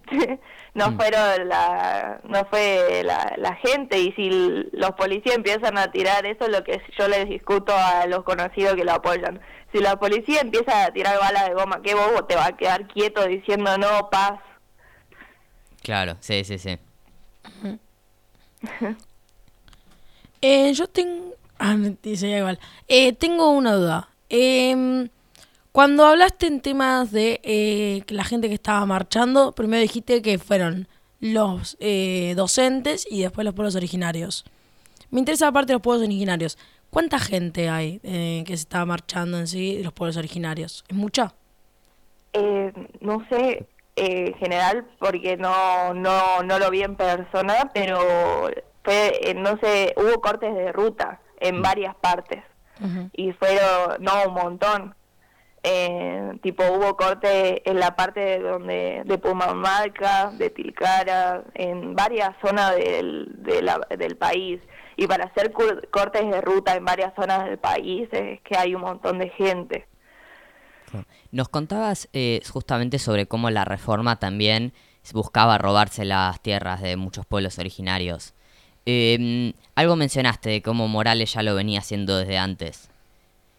no 0.75 0.91
mm. 0.91 0.97
fueron 0.97 1.49
la 1.49 2.21
no 2.25 2.45
fue 2.47 3.03
la, 3.05 3.55
gente 3.63 3.99
y 4.01 4.13
si 4.13 4.29
los 4.73 4.91
policías 4.93 5.37
empiezan 5.37 5.79
a 5.79 5.91
tirar 5.91 6.27
eso 6.27 6.45
es 6.45 6.51
lo 6.51 6.63
que 6.63 6.83
yo 6.99 7.09
les 7.09 7.27
discuto 7.29 7.73
a 7.75 8.07
los 8.07 8.23
conocidos 8.25 8.75
que 8.75 8.85
lo 8.85 8.93
apoyan 8.93 9.41
si 9.73 9.81
la 9.81 9.97
policía 9.99 10.43
empieza 10.43 10.85
a 10.85 10.93
tirar 10.93 11.19
bala 11.19 11.49
de 11.49 11.55
goma 11.55 11.81
qué 11.83 11.95
bobo 11.95 12.27
te 12.27 12.37
va 12.37 12.49
a 12.49 12.57
quedar 12.57 12.87
quieto 12.89 13.27
diciendo 13.27 13.79
no 13.79 14.11
paz 14.11 14.41
claro 15.83 16.17
sí 16.21 16.45
sí 16.45 16.59
sí 16.59 16.79
eh, 20.45 20.73
yo 20.75 20.87
tengo 20.87 21.35
ah, 21.59 21.77
dice 22.03 22.29
igual 22.29 22.59
eh, 22.89 23.13
tengo 23.13 23.51
una 23.51 23.75
duda 23.75 24.09
eh, 24.29 25.09
cuando 25.75 26.07
hablaste 26.07 26.47
en 26.47 26.61
temas 26.61 27.11
de 27.11 27.41
eh, 27.43 28.05
la 28.07 28.23
gente 28.23 28.47
que 28.47 28.55
estaba 28.55 28.87
marchando, 28.87 29.51
primero 29.51 29.83
dijiste 29.83 30.23
que 30.23 30.39
fueron 30.39 30.87
los 31.19 31.77
eh, 31.81 32.35
docentes 32.37 33.09
y 33.11 33.23
después 33.23 33.45
los 33.45 33.55
pueblos 33.55 33.75
originarios. 33.75 34.45
Me 35.11 35.19
interesa 35.19 35.49
aparte 35.49 35.73
los 35.73 35.83
pueblos 35.83 36.07
originarios. 36.07 36.59
¿Cuánta 36.91 37.19
gente 37.19 37.71
hay 37.71 37.99
eh, 38.05 38.45
que 38.47 38.57
se 38.57 38.63
estaba 38.63 38.85
marchando 38.85 39.37
en 39.37 39.49
sí 39.49 39.79
de 39.79 39.83
los 39.83 39.93
pueblos 39.93 40.17
originarios? 40.17 40.85
¿Es 40.87 40.97
mucha? 40.97 41.35
no 43.01 43.27
sé, 43.29 43.67
en 43.97 44.33
general, 44.35 44.87
porque 45.01 45.37
no, 45.37 45.93
no, 45.93 46.41
no 46.45 46.59
lo 46.61 46.71
vi 46.71 46.83
en 46.83 46.95
persona, 46.95 47.69
pero 47.75 48.49
fue, 48.85 49.35
no 49.37 49.59
sé, 49.59 49.95
hubo 49.97 50.21
cortes 50.21 50.55
de 50.55 50.73
ruta 50.73 51.21
en 51.41 51.59
mm. 51.59 51.63
varias 51.63 51.95
partes. 51.97 52.43
Y 53.13 53.33
fueron, 53.33 54.03
no, 54.03 54.25
un 54.27 54.35
montón 54.35 54.95
eh, 55.67 56.39
tipo 56.43 56.63
hubo 56.63 56.95
corte 56.95 57.69
en 57.69 57.81
la 57.81 57.97
parte 57.97 58.39
donde 58.39 59.03
de 59.07 59.17
Pumamarca, 59.19 60.31
de 60.37 60.51
Tilcara, 60.51 61.43
en 61.55 61.97
varias 61.97 62.37
zonas 62.45 62.77
del, 62.77 63.35
del 63.99 64.17
país. 64.17 64.61
Y 64.97 65.07
para 65.07 65.25
hacer 65.25 65.53
cortes 65.53 66.31
de 66.31 66.41
ruta 66.43 66.77
en 66.77 66.85
varias 66.85 67.15
zonas 67.15 67.47
del 67.47 67.57
país 67.57 68.09
es 68.13 68.43
que 68.43 68.59
hay 68.59 68.75
un 68.75 68.83
montón 68.83 69.19
de 69.19 69.31
gente. 69.31 69.89
Nos 71.33 71.49
contabas 71.49 72.11
eh, 72.13 72.43
justamente 72.53 72.99
sobre 72.99 73.27
cómo 73.27 73.49
la 73.49 73.65
reforma 73.65 74.19
también 74.19 74.75
buscaba 75.15 75.57
robarse 75.57 76.05
las 76.05 76.41
tierras 76.41 76.83
de 76.83 76.97
muchos 76.97 77.25
pueblos 77.25 77.59
originarios. 77.59 78.34
Eh, 78.87 79.53
algo 79.75 79.97
mencionaste 79.97 80.51
de 80.51 80.63
cómo 80.63 80.89
Morales 80.89 81.33
ya 81.33 81.43
lo 81.43 81.55
venía 81.55 81.81
haciendo 81.81 82.19
desde 82.19 82.39
antes. 82.39 82.91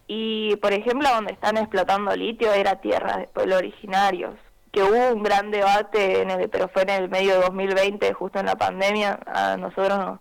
Y, 0.08 0.56
por 0.58 0.74
ejemplo, 0.74 1.10
donde 1.10 1.34
están 1.34 1.58
explotando 1.58 2.16
litio 2.16 2.54
era 2.54 2.80
tierra 2.80 3.18
de 3.18 3.28
pueblos 3.28 3.58
originarios, 3.58 4.36
que 4.72 4.84
hubo 4.84 5.14
un 5.14 5.24
gran 5.24 5.52
debate, 5.52 6.22
en 6.22 6.30
el, 6.30 6.50
pero 6.50 6.68
fue 6.70 6.84
en 6.84 6.90
el 6.90 7.10
medio 7.10 7.36
de 7.36 7.42
2020, 7.42 8.14
justo 8.14 8.40
en 8.40 8.46
la 8.46 8.56
pandemia, 8.56 9.20
a 9.26 9.58
nosotros 9.58 10.20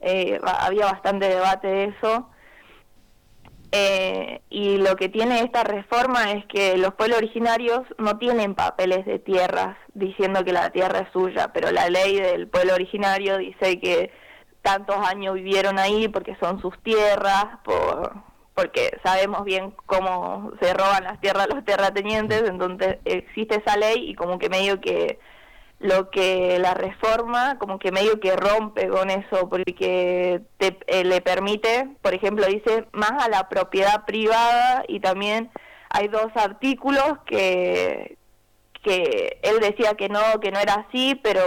eh, 0.00 0.38
había 0.44 0.86
bastante 0.86 1.28
debate 1.28 1.66
de 1.66 1.84
eso. 1.84 2.28
Eh, 3.70 4.40
y 4.48 4.78
lo 4.78 4.96
que 4.96 5.08
tiene 5.08 5.40
esta 5.40 5.62
reforma 5.62 6.32
es 6.32 6.46
que 6.46 6.78
los 6.78 6.94
pueblos 6.94 7.18
originarios 7.18 7.82
no 7.98 8.16
tienen 8.18 8.54
papeles 8.54 9.04
de 9.04 9.18
tierras 9.18 9.76
diciendo 9.92 10.42
que 10.44 10.52
la 10.52 10.70
tierra 10.70 11.00
es 11.00 11.12
suya, 11.12 11.50
pero 11.52 11.70
la 11.70 11.90
ley 11.90 12.18
del 12.18 12.48
pueblo 12.48 12.74
originario 12.74 13.36
dice 13.36 13.78
que 13.78 14.10
tantos 14.68 14.96
años 14.98 15.34
vivieron 15.34 15.78
ahí 15.78 16.08
porque 16.08 16.36
son 16.40 16.60
sus 16.60 16.78
tierras, 16.82 17.46
por, 17.64 18.12
porque 18.54 18.98
sabemos 19.02 19.44
bien 19.44 19.74
cómo 19.86 20.52
se 20.60 20.74
roban 20.74 21.04
las 21.04 21.18
tierras 21.22 21.48
los 21.48 21.64
terratenientes, 21.64 22.42
entonces 22.46 22.98
existe 23.06 23.62
esa 23.64 23.78
ley 23.78 24.10
y 24.10 24.14
como 24.14 24.38
que 24.38 24.50
medio 24.50 24.78
que 24.78 25.18
lo 25.78 26.10
que 26.10 26.58
la 26.58 26.74
reforma 26.74 27.56
como 27.58 27.78
que 27.78 27.92
medio 27.92 28.20
que 28.20 28.36
rompe 28.36 28.88
con 28.88 29.08
eso 29.10 29.48
porque 29.48 30.42
te, 30.58 30.76
eh, 30.86 31.04
le 31.04 31.22
permite, 31.22 31.88
por 32.02 32.12
ejemplo, 32.12 32.44
dice 32.44 32.84
más 32.92 33.24
a 33.24 33.30
la 33.30 33.48
propiedad 33.48 34.04
privada 34.04 34.84
y 34.86 35.00
también 35.00 35.50
hay 35.88 36.08
dos 36.08 36.30
artículos 36.34 37.20
que 37.24 38.18
que 38.82 39.38
él 39.42 39.60
decía 39.60 39.94
que 39.94 40.10
no 40.10 40.20
que 40.42 40.50
no 40.50 40.58
era 40.58 40.86
así, 40.86 41.14
pero 41.22 41.42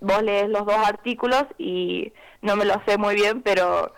vos 0.00 0.22
lees 0.22 0.50
los 0.50 0.66
dos 0.66 0.76
artículos 0.86 1.44
y 1.56 2.12
no 2.42 2.56
me 2.56 2.64
lo 2.64 2.74
sé 2.86 2.98
muy 2.98 3.14
bien, 3.14 3.42
pero 3.42 3.92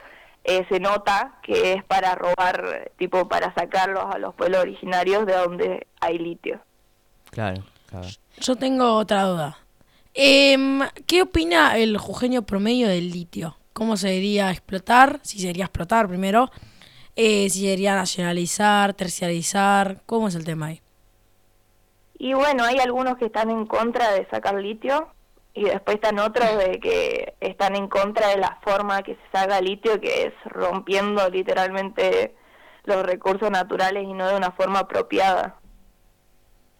eh, 0.44 0.64
se 0.68 0.80
nota 0.80 1.38
que 1.42 1.74
es 1.74 1.84
para 1.84 2.14
robar, 2.14 2.92
tipo 2.96 3.28
para 3.28 3.54
sacarlos 3.54 4.04
a 4.12 4.18
los 4.18 4.34
pueblos 4.34 4.60
originarios 4.60 5.26
de 5.26 5.34
donde 5.34 5.86
hay 6.00 6.18
litio. 6.18 6.60
Claro, 7.30 7.62
claro. 7.86 8.08
Yo 8.40 8.56
tengo 8.56 8.94
otra 8.94 9.24
duda. 9.24 9.58
Eh, 10.14 10.56
¿Qué 11.06 11.22
opina 11.22 11.76
el 11.76 11.96
jujeño 11.98 12.42
promedio 12.42 12.88
del 12.88 13.10
litio? 13.10 13.56
¿Cómo 13.72 13.96
se 13.96 14.08
debería 14.08 14.50
explotar? 14.50 15.20
Si 15.22 15.38
se 15.38 15.46
debería 15.46 15.66
explotar 15.66 16.08
primero. 16.08 16.50
Eh, 17.16 17.48
si 17.50 17.64
debería 17.64 17.94
nacionalizar, 17.94 18.94
terciarizar. 18.94 20.00
¿Cómo 20.06 20.28
es 20.28 20.34
el 20.34 20.44
tema 20.44 20.66
ahí? 20.66 20.80
Y 22.18 22.34
bueno, 22.34 22.64
hay 22.64 22.78
algunos 22.78 23.16
que 23.16 23.26
están 23.26 23.50
en 23.50 23.66
contra 23.66 24.12
de 24.12 24.26
sacar 24.28 24.54
litio 24.54 25.08
y 25.54 25.64
después 25.64 25.96
están 25.96 26.18
otros 26.18 26.56
de 26.58 26.78
que 26.78 27.34
están 27.40 27.76
en 27.76 27.88
contra 27.88 28.28
de 28.28 28.38
la 28.38 28.58
forma 28.62 29.02
que 29.02 29.14
se 29.14 29.38
saca 29.38 29.60
litio, 29.60 30.00
que 30.00 30.26
es 30.26 30.34
rompiendo 30.44 31.28
literalmente 31.28 32.34
los 32.84 33.02
recursos 33.02 33.50
naturales 33.50 34.04
y 34.04 34.12
no 34.12 34.28
de 34.28 34.36
una 34.36 34.52
forma 34.52 34.80
apropiada. 34.80 35.56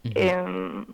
Em, 0.05 0.87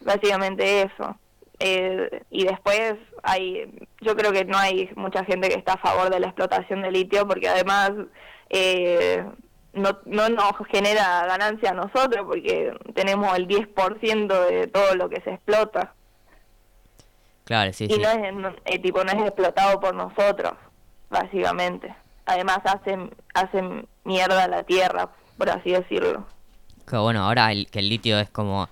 básicamente 0.00 0.82
eso. 0.82 1.18
Eh, 1.58 2.22
y 2.30 2.44
después 2.44 2.94
hay, 3.22 3.88
yo 4.00 4.16
creo 4.16 4.32
que 4.32 4.44
no 4.44 4.58
hay 4.58 4.90
mucha 4.96 5.24
gente 5.24 5.48
que 5.48 5.58
está 5.58 5.74
a 5.74 5.78
favor 5.78 6.10
de 6.10 6.20
la 6.20 6.26
explotación 6.26 6.82
de 6.82 6.90
litio 6.90 7.26
porque 7.26 7.48
además 7.48 7.92
eh, 8.50 9.24
no, 9.72 9.98
no 10.04 10.28
nos 10.28 10.52
genera 10.70 11.26
ganancia 11.26 11.70
a 11.70 11.74
nosotros 11.74 12.26
porque 12.26 12.72
tenemos 12.94 13.36
el 13.36 13.48
10% 13.48 14.48
de 14.48 14.66
todo 14.66 14.94
lo 14.96 15.08
que 15.08 15.20
se 15.22 15.34
explota. 15.34 15.94
Claro, 17.44 17.72
sí, 17.72 17.84
y 17.84 17.98
no 17.98 18.48
es 18.48 18.54
eh, 18.64 18.78
tipo 18.78 19.04
no 19.04 19.12
es 19.12 19.26
explotado 19.26 19.78
por 19.78 19.94
nosotros, 19.94 20.54
básicamente. 21.10 21.94
Además 22.24 22.60
hacen 22.64 23.14
hacen 23.34 23.86
mierda 24.04 24.44
a 24.44 24.48
la 24.48 24.62
tierra, 24.62 25.10
por 25.36 25.50
así 25.50 25.72
decirlo. 25.72 26.26
Que 26.86 26.96
bueno, 26.96 27.22
ahora 27.22 27.52
el, 27.52 27.66
que 27.70 27.80
el 27.80 27.88
litio 27.88 28.18
es 28.18 28.30
como 28.30 28.68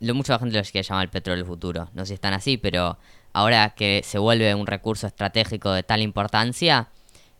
lo 0.00 0.14
mucha 0.14 0.38
gente 0.38 0.56
lo 0.56 0.62
quiere 0.62 0.86
llamar 0.86 1.04
el 1.04 1.10
petróleo 1.10 1.44
del 1.44 1.50
futuro. 1.50 1.88
No 1.94 2.02
sé 2.02 2.08
si 2.08 2.14
están 2.14 2.34
así, 2.34 2.56
pero 2.56 2.98
ahora 3.32 3.70
que 3.70 4.02
se 4.04 4.18
vuelve 4.18 4.54
un 4.54 4.66
recurso 4.66 5.06
estratégico 5.06 5.72
de 5.72 5.82
tal 5.82 6.00
importancia, 6.02 6.88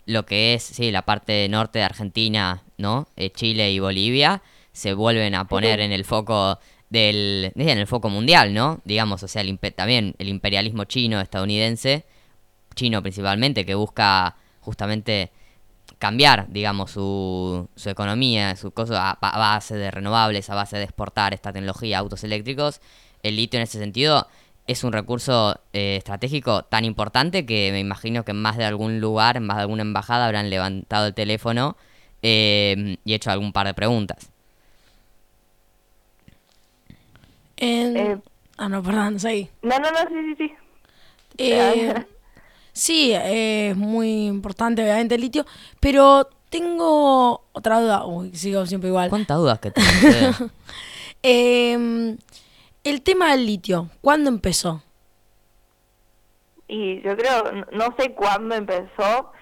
lo 0.06 0.26
que 0.26 0.54
es, 0.54 0.62
sí, 0.62 0.90
la 0.90 1.02
parte 1.02 1.48
norte 1.48 1.78
de 1.78 1.84
Argentina, 1.84 2.62
¿no? 2.76 3.06
Eh, 3.16 3.30
Chile 3.30 3.72
y 3.72 3.78
Bolivia 3.78 4.42
se 4.72 4.92
vuelven 4.92 5.34
a 5.34 5.46
poner 5.46 5.80
en 5.80 5.92
el 5.92 6.04
foco 6.04 6.58
del 6.94 7.52
en 7.56 7.78
el 7.78 7.86
foco 7.86 8.08
mundial, 8.08 8.54
¿no? 8.54 8.80
Digamos, 8.84 9.22
o 9.22 9.28
sea, 9.28 9.42
el, 9.42 9.58
también 9.74 10.14
el 10.18 10.28
imperialismo 10.28 10.84
chino 10.84 11.20
estadounidense, 11.20 12.04
chino 12.74 13.02
principalmente, 13.02 13.66
que 13.66 13.74
busca 13.74 14.36
justamente 14.60 15.30
cambiar, 15.98 16.46
digamos, 16.48 16.92
su, 16.92 17.68
su 17.74 17.90
economía, 17.90 18.56
su 18.56 18.70
cosa 18.70 19.10
a, 19.10 19.38
base 19.38 19.76
de 19.76 19.90
renovables, 19.90 20.48
a 20.50 20.54
base 20.54 20.76
de 20.78 20.84
exportar 20.84 21.34
esta 21.34 21.52
tecnología, 21.52 21.98
autos 21.98 22.24
eléctricos. 22.24 22.80
El 23.22 23.36
litio 23.36 23.58
en 23.58 23.64
ese 23.64 23.78
sentido 23.78 24.28
es 24.66 24.84
un 24.84 24.92
recurso 24.92 25.60
eh, 25.72 25.96
estratégico 25.96 26.62
tan 26.64 26.84
importante 26.84 27.44
que 27.44 27.70
me 27.72 27.80
imagino 27.80 28.24
que 28.24 28.30
en 28.30 28.40
más 28.40 28.56
de 28.56 28.64
algún 28.64 29.00
lugar, 29.00 29.36
en 29.36 29.46
más 29.46 29.56
de 29.56 29.62
alguna 29.62 29.82
embajada 29.82 30.26
habrán 30.26 30.48
levantado 30.48 31.06
el 31.06 31.14
teléfono 31.14 31.76
eh, 32.22 32.98
y 33.04 33.14
hecho 33.14 33.30
algún 33.30 33.52
par 33.52 33.66
de 33.66 33.74
preguntas. 33.74 34.33
Eh, 37.56 38.18
ah, 38.56 38.68
no, 38.68 38.82
perdón, 38.82 39.20
sí. 39.20 39.50
No, 39.62 39.78
no, 39.78 39.90
no, 39.90 39.98
sí, 40.08 40.14
sí, 40.14 40.34
sí. 40.36 40.54
Eh, 41.38 41.94
sí, 42.72 43.12
es 43.14 43.76
muy 43.76 44.26
importante, 44.26 44.82
obviamente, 44.82 45.14
el 45.14 45.20
litio, 45.20 45.44
pero 45.80 46.28
tengo 46.50 47.44
otra 47.52 47.80
duda. 47.80 48.06
Uy, 48.06 48.34
sigo 48.34 48.64
siempre 48.66 48.88
igual. 48.88 49.10
¿Cuántas 49.10 49.38
dudas 49.38 49.58
que 49.58 49.70
tengo? 49.70 50.50
eh, 51.22 52.16
el 52.84 53.02
tema 53.02 53.32
del 53.32 53.46
litio, 53.46 53.88
¿cuándo 54.00 54.30
empezó? 54.30 54.82
Y 56.68 57.02
yo 57.02 57.16
creo, 57.16 57.42
no 57.72 57.94
sé 57.98 58.12
cuándo 58.12 58.54
empezó, 58.54 59.32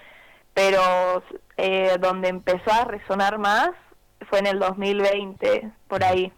pero 0.54 1.22
eh, 1.56 1.96
donde 2.00 2.28
empezó 2.28 2.72
a 2.72 2.84
resonar 2.84 3.38
más 3.38 3.70
fue 4.28 4.38
en 4.40 4.46
el 4.46 4.58
2020, 4.58 5.70
por 5.88 6.04
ahí 6.04 6.32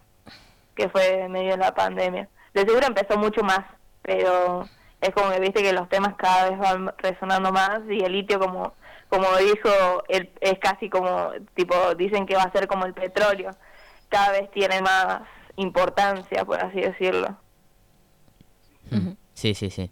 que 0.75 0.89
fue 0.89 1.27
medio 1.29 1.51
de 1.51 1.57
la 1.57 1.73
pandemia. 1.73 2.29
De 2.53 2.61
seguro 2.61 2.85
empezó 2.87 3.17
mucho 3.17 3.41
más, 3.41 3.61
pero 4.01 4.67
es 5.01 5.13
como 5.13 5.31
que 5.31 5.39
viste 5.39 5.61
que 5.61 5.73
los 5.73 5.89
temas 5.89 6.15
cada 6.15 6.49
vez 6.49 6.59
van 6.59 6.93
resonando 6.97 7.51
más 7.51 7.81
y 7.89 8.03
el 8.03 8.13
litio 8.13 8.39
como 8.39 8.73
como 9.09 9.27
dijo 9.37 10.03
el, 10.09 10.31
es 10.41 10.57
casi 10.59 10.89
como 10.89 11.31
tipo 11.53 11.75
dicen 11.95 12.25
que 12.25 12.35
va 12.35 12.43
a 12.43 12.51
ser 12.51 12.67
como 12.67 12.85
el 12.85 12.93
petróleo. 12.93 13.51
Cada 14.09 14.31
vez 14.31 14.49
tiene 14.51 14.81
más 14.81 15.21
importancia 15.57 16.43
por 16.43 16.59
así 16.59 16.81
decirlo. 16.81 17.37
Sí 19.33 19.53
sí 19.53 19.69
sí. 19.69 19.91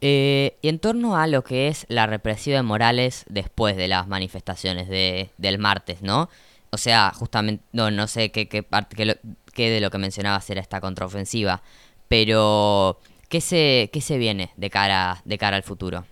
Eh, 0.00 0.56
y 0.62 0.68
en 0.68 0.78
torno 0.78 1.16
a 1.16 1.26
lo 1.26 1.44
que 1.44 1.68
es 1.68 1.84
la 1.88 2.06
represión 2.06 2.56
de 2.56 2.62
Morales 2.62 3.26
después 3.28 3.76
de 3.76 3.86
las 3.86 4.08
manifestaciones 4.08 4.88
de, 4.88 5.30
del 5.36 5.58
martes 5.58 6.00
no 6.00 6.30
o 6.70 6.78
sea 6.78 7.12
justamente 7.14 7.62
no 7.72 7.90
no 7.90 8.06
sé 8.06 8.32
qué, 8.32 8.48
qué 8.48 8.62
parte 8.62 9.20
de 9.68 9.80
lo 9.80 9.90
que 9.90 9.98
mencionabas 9.98 10.48
era 10.48 10.60
esta 10.60 10.80
contraofensiva. 10.80 11.62
Pero, 12.08 12.98
¿qué 13.28 13.40
se, 13.40 13.90
qué 13.92 14.00
se 14.00 14.18
viene 14.18 14.52
de 14.56 14.70
cara, 14.70 15.20
de 15.24 15.38
cara 15.38 15.56
al 15.56 15.62
futuro? 15.62 16.04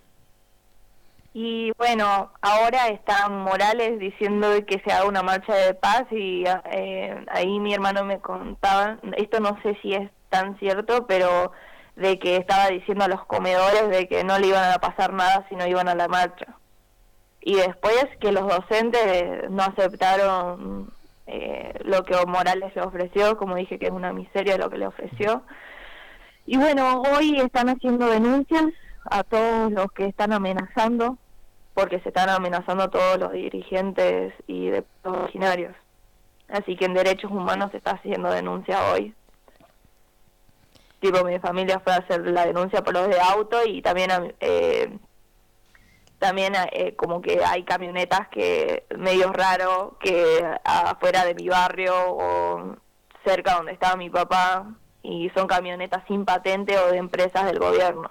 Y 1.35 1.71
bueno, 1.79 2.33
ahora 2.41 2.89
está 2.89 3.29
Morales 3.29 3.99
diciendo 3.99 4.49
que 4.67 4.81
se 4.81 4.93
haga 4.93 5.07
una 5.07 5.23
marcha 5.23 5.55
de 5.55 5.75
paz 5.75 6.05
y 6.11 6.45
eh, 6.73 7.25
ahí 7.29 7.61
mi 7.61 7.75
hermano 7.75 8.05
me 8.05 8.19
contaba, 8.19 8.99
esto 9.17 9.39
no 9.39 9.57
sé 9.63 9.79
si 9.83 9.95
es 9.95 10.11
tan 10.31 10.59
cierto, 10.59 11.07
pero 11.07 11.53
de 11.97 12.19
que 12.19 12.37
estaba 12.37 12.69
diciendo 12.69 13.05
a 13.05 13.09
los 13.09 13.25
comedores 13.27 13.89
de 13.89 14.09
que 14.09 14.25
no 14.25 14.39
le 14.39 14.49
iban 14.49 14.73
a 14.73 14.79
pasar 14.79 15.13
nada 15.13 15.47
si 15.49 15.55
no 15.55 15.67
iban 15.67 15.89
a 15.89 15.95
la 15.95 16.09
marcha. 16.09 16.57
Y 17.41 17.55
después 17.55 18.07
que 18.21 18.33
los 18.33 18.49
docentes 18.49 19.51
no 19.51 19.63
aceptaron 19.63 20.93
eh, 21.31 21.75
lo 21.85 22.05
que 22.05 22.15
Morales 22.27 22.75
le 22.75 22.81
ofreció, 22.81 23.37
como 23.37 23.57
dije 23.57 23.79
que 23.79 23.87
es 23.87 23.93
una 23.93 24.15
miseria 24.15 24.57
lo 24.57 24.71
que 24.71 24.79
le 24.79 24.87
ofreció. 24.87 25.43
Y 26.47 26.57
bueno, 26.57 27.03
hoy 27.03 27.39
están 27.39 27.69
haciendo 27.69 28.09
denuncias 28.09 28.65
a 29.05 29.23
todos 29.25 29.71
los 29.71 29.93
que 29.93 30.07
están 30.07 30.33
amenazando, 30.33 31.19
porque 31.75 32.01
se 32.01 32.09
están 32.09 32.31
amenazando 32.31 32.85
a 32.85 32.91
todos 32.91 33.19
los 33.19 33.33
dirigentes 33.33 34.33
y 34.47 34.71
de 34.71 34.85
originarios. 35.03 35.77
Así 36.49 36.77
que 36.77 36.87
en 36.87 36.95
derechos 36.95 37.31
humanos 37.31 37.73
se 37.73 37.77
está 37.77 37.91
haciendo 37.91 38.31
denuncia 38.31 38.91
hoy. 38.93 39.15
Tipo, 41.01 41.23
mi 41.25 41.39
familia 41.41 41.79
fue 41.81 41.93
a 41.93 41.97
hacer 41.97 42.27
la 42.27 42.47
denuncia 42.47 42.83
por 42.83 42.95
los 42.95 43.07
de 43.07 43.21
auto 43.21 43.59
y 43.67 43.83
también 43.83 44.35
eh, 44.41 44.99
también 46.19 46.55
eh, 46.73 46.95
como 46.97 47.21
que 47.21 47.45
hay 47.45 47.65
camionetas 47.65 48.29
que 48.29 48.87
medio 48.97 49.33
raro 49.33 49.97
que 50.01 50.45
afuera 50.65 51.25
de 51.25 51.35
mi 51.35 51.49
barrio 51.49 51.95
o 51.97 52.77
cerca 53.25 53.55
donde 53.55 53.73
estaba 53.73 53.97
mi 53.97 54.11
papá 54.11 54.67
y 55.03 55.31
son 55.31 55.47
camionetas 55.47 56.03
sin 56.09 56.25
patente 56.25 56.77
o 56.79 56.91
de 56.91 56.99
empresas 56.99 57.45
del 57.47 57.59
gobierno. 57.59 58.11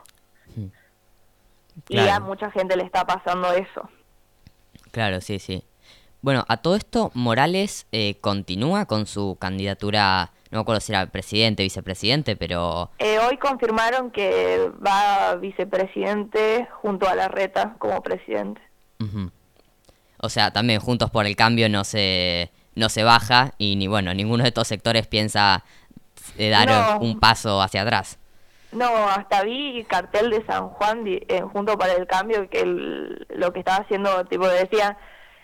Y 1.89 1.99
a 1.99 2.19
mucha 2.19 2.49
gente 2.51 2.75
le 2.75 2.83
está 2.83 3.05
pasando 3.05 3.51
eso. 3.53 3.87
Claro, 4.91 5.21
sí, 5.21 5.37
sí. 5.37 5.63
Bueno, 6.21 6.43
a 6.47 6.57
todo 6.57 6.75
esto, 6.75 7.11
Morales 7.13 7.85
eh, 7.91 8.15
continúa 8.19 8.85
con 8.85 9.05
su 9.05 9.37
candidatura 9.39 10.31
no 10.51 10.57
me 10.57 10.61
acuerdo 10.61 10.79
si 10.79 10.91
era 10.91 11.05
presidente, 11.07 11.63
vicepresidente, 11.63 12.35
pero... 12.35 12.89
Eh, 12.99 13.19
hoy 13.19 13.37
confirmaron 13.37 14.11
que 14.11 14.71
va 14.85 15.35
vicepresidente 15.35 16.67
junto 16.81 17.07
a 17.07 17.15
la 17.15 17.27
reta 17.27 17.75
como 17.79 18.01
presidente. 18.01 18.61
O 20.19 20.29
sea, 20.29 20.51
también 20.51 20.79
Juntos 20.79 21.11
por 21.11 21.25
el 21.25 21.35
Cambio 21.35 21.69
no 21.69 21.83
se, 21.83 22.49
no 22.75 22.89
se 22.89 23.03
baja 23.03 23.53
y 23.57 23.75
ni 23.75 23.87
bueno, 23.87 24.13
ninguno 24.13 24.43
de 24.43 24.49
estos 24.49 24.67
sectores 24.67 25.05
piensa 25.07 25.63
eh, 26.37 26.49
dar 26.49 26.99
un 27.01 27.19
paso 27.19 27.61
hacia 27.61 27.81
atrás. 27.81 28.17
No, 28.71 29.09
hasta 29.09 29.43
vi 29.43 29.85
cartel 29.85 30.29
de 30.29 30.45
San 30.45 30.69
Juan 30.69 31.03
eh, 31.05 31.41
junto 31.53 31.77
para 31.77 31.93
el 31.93 32.05
cambio 32.05 32.49
que 32.49 32.65
lo 32.65 33.53
que 33.53 33.59
estaba 33.59 33.83
haciendo, 33.83 34.25
tipo, 34.25 34.47
decía 34.47 34.97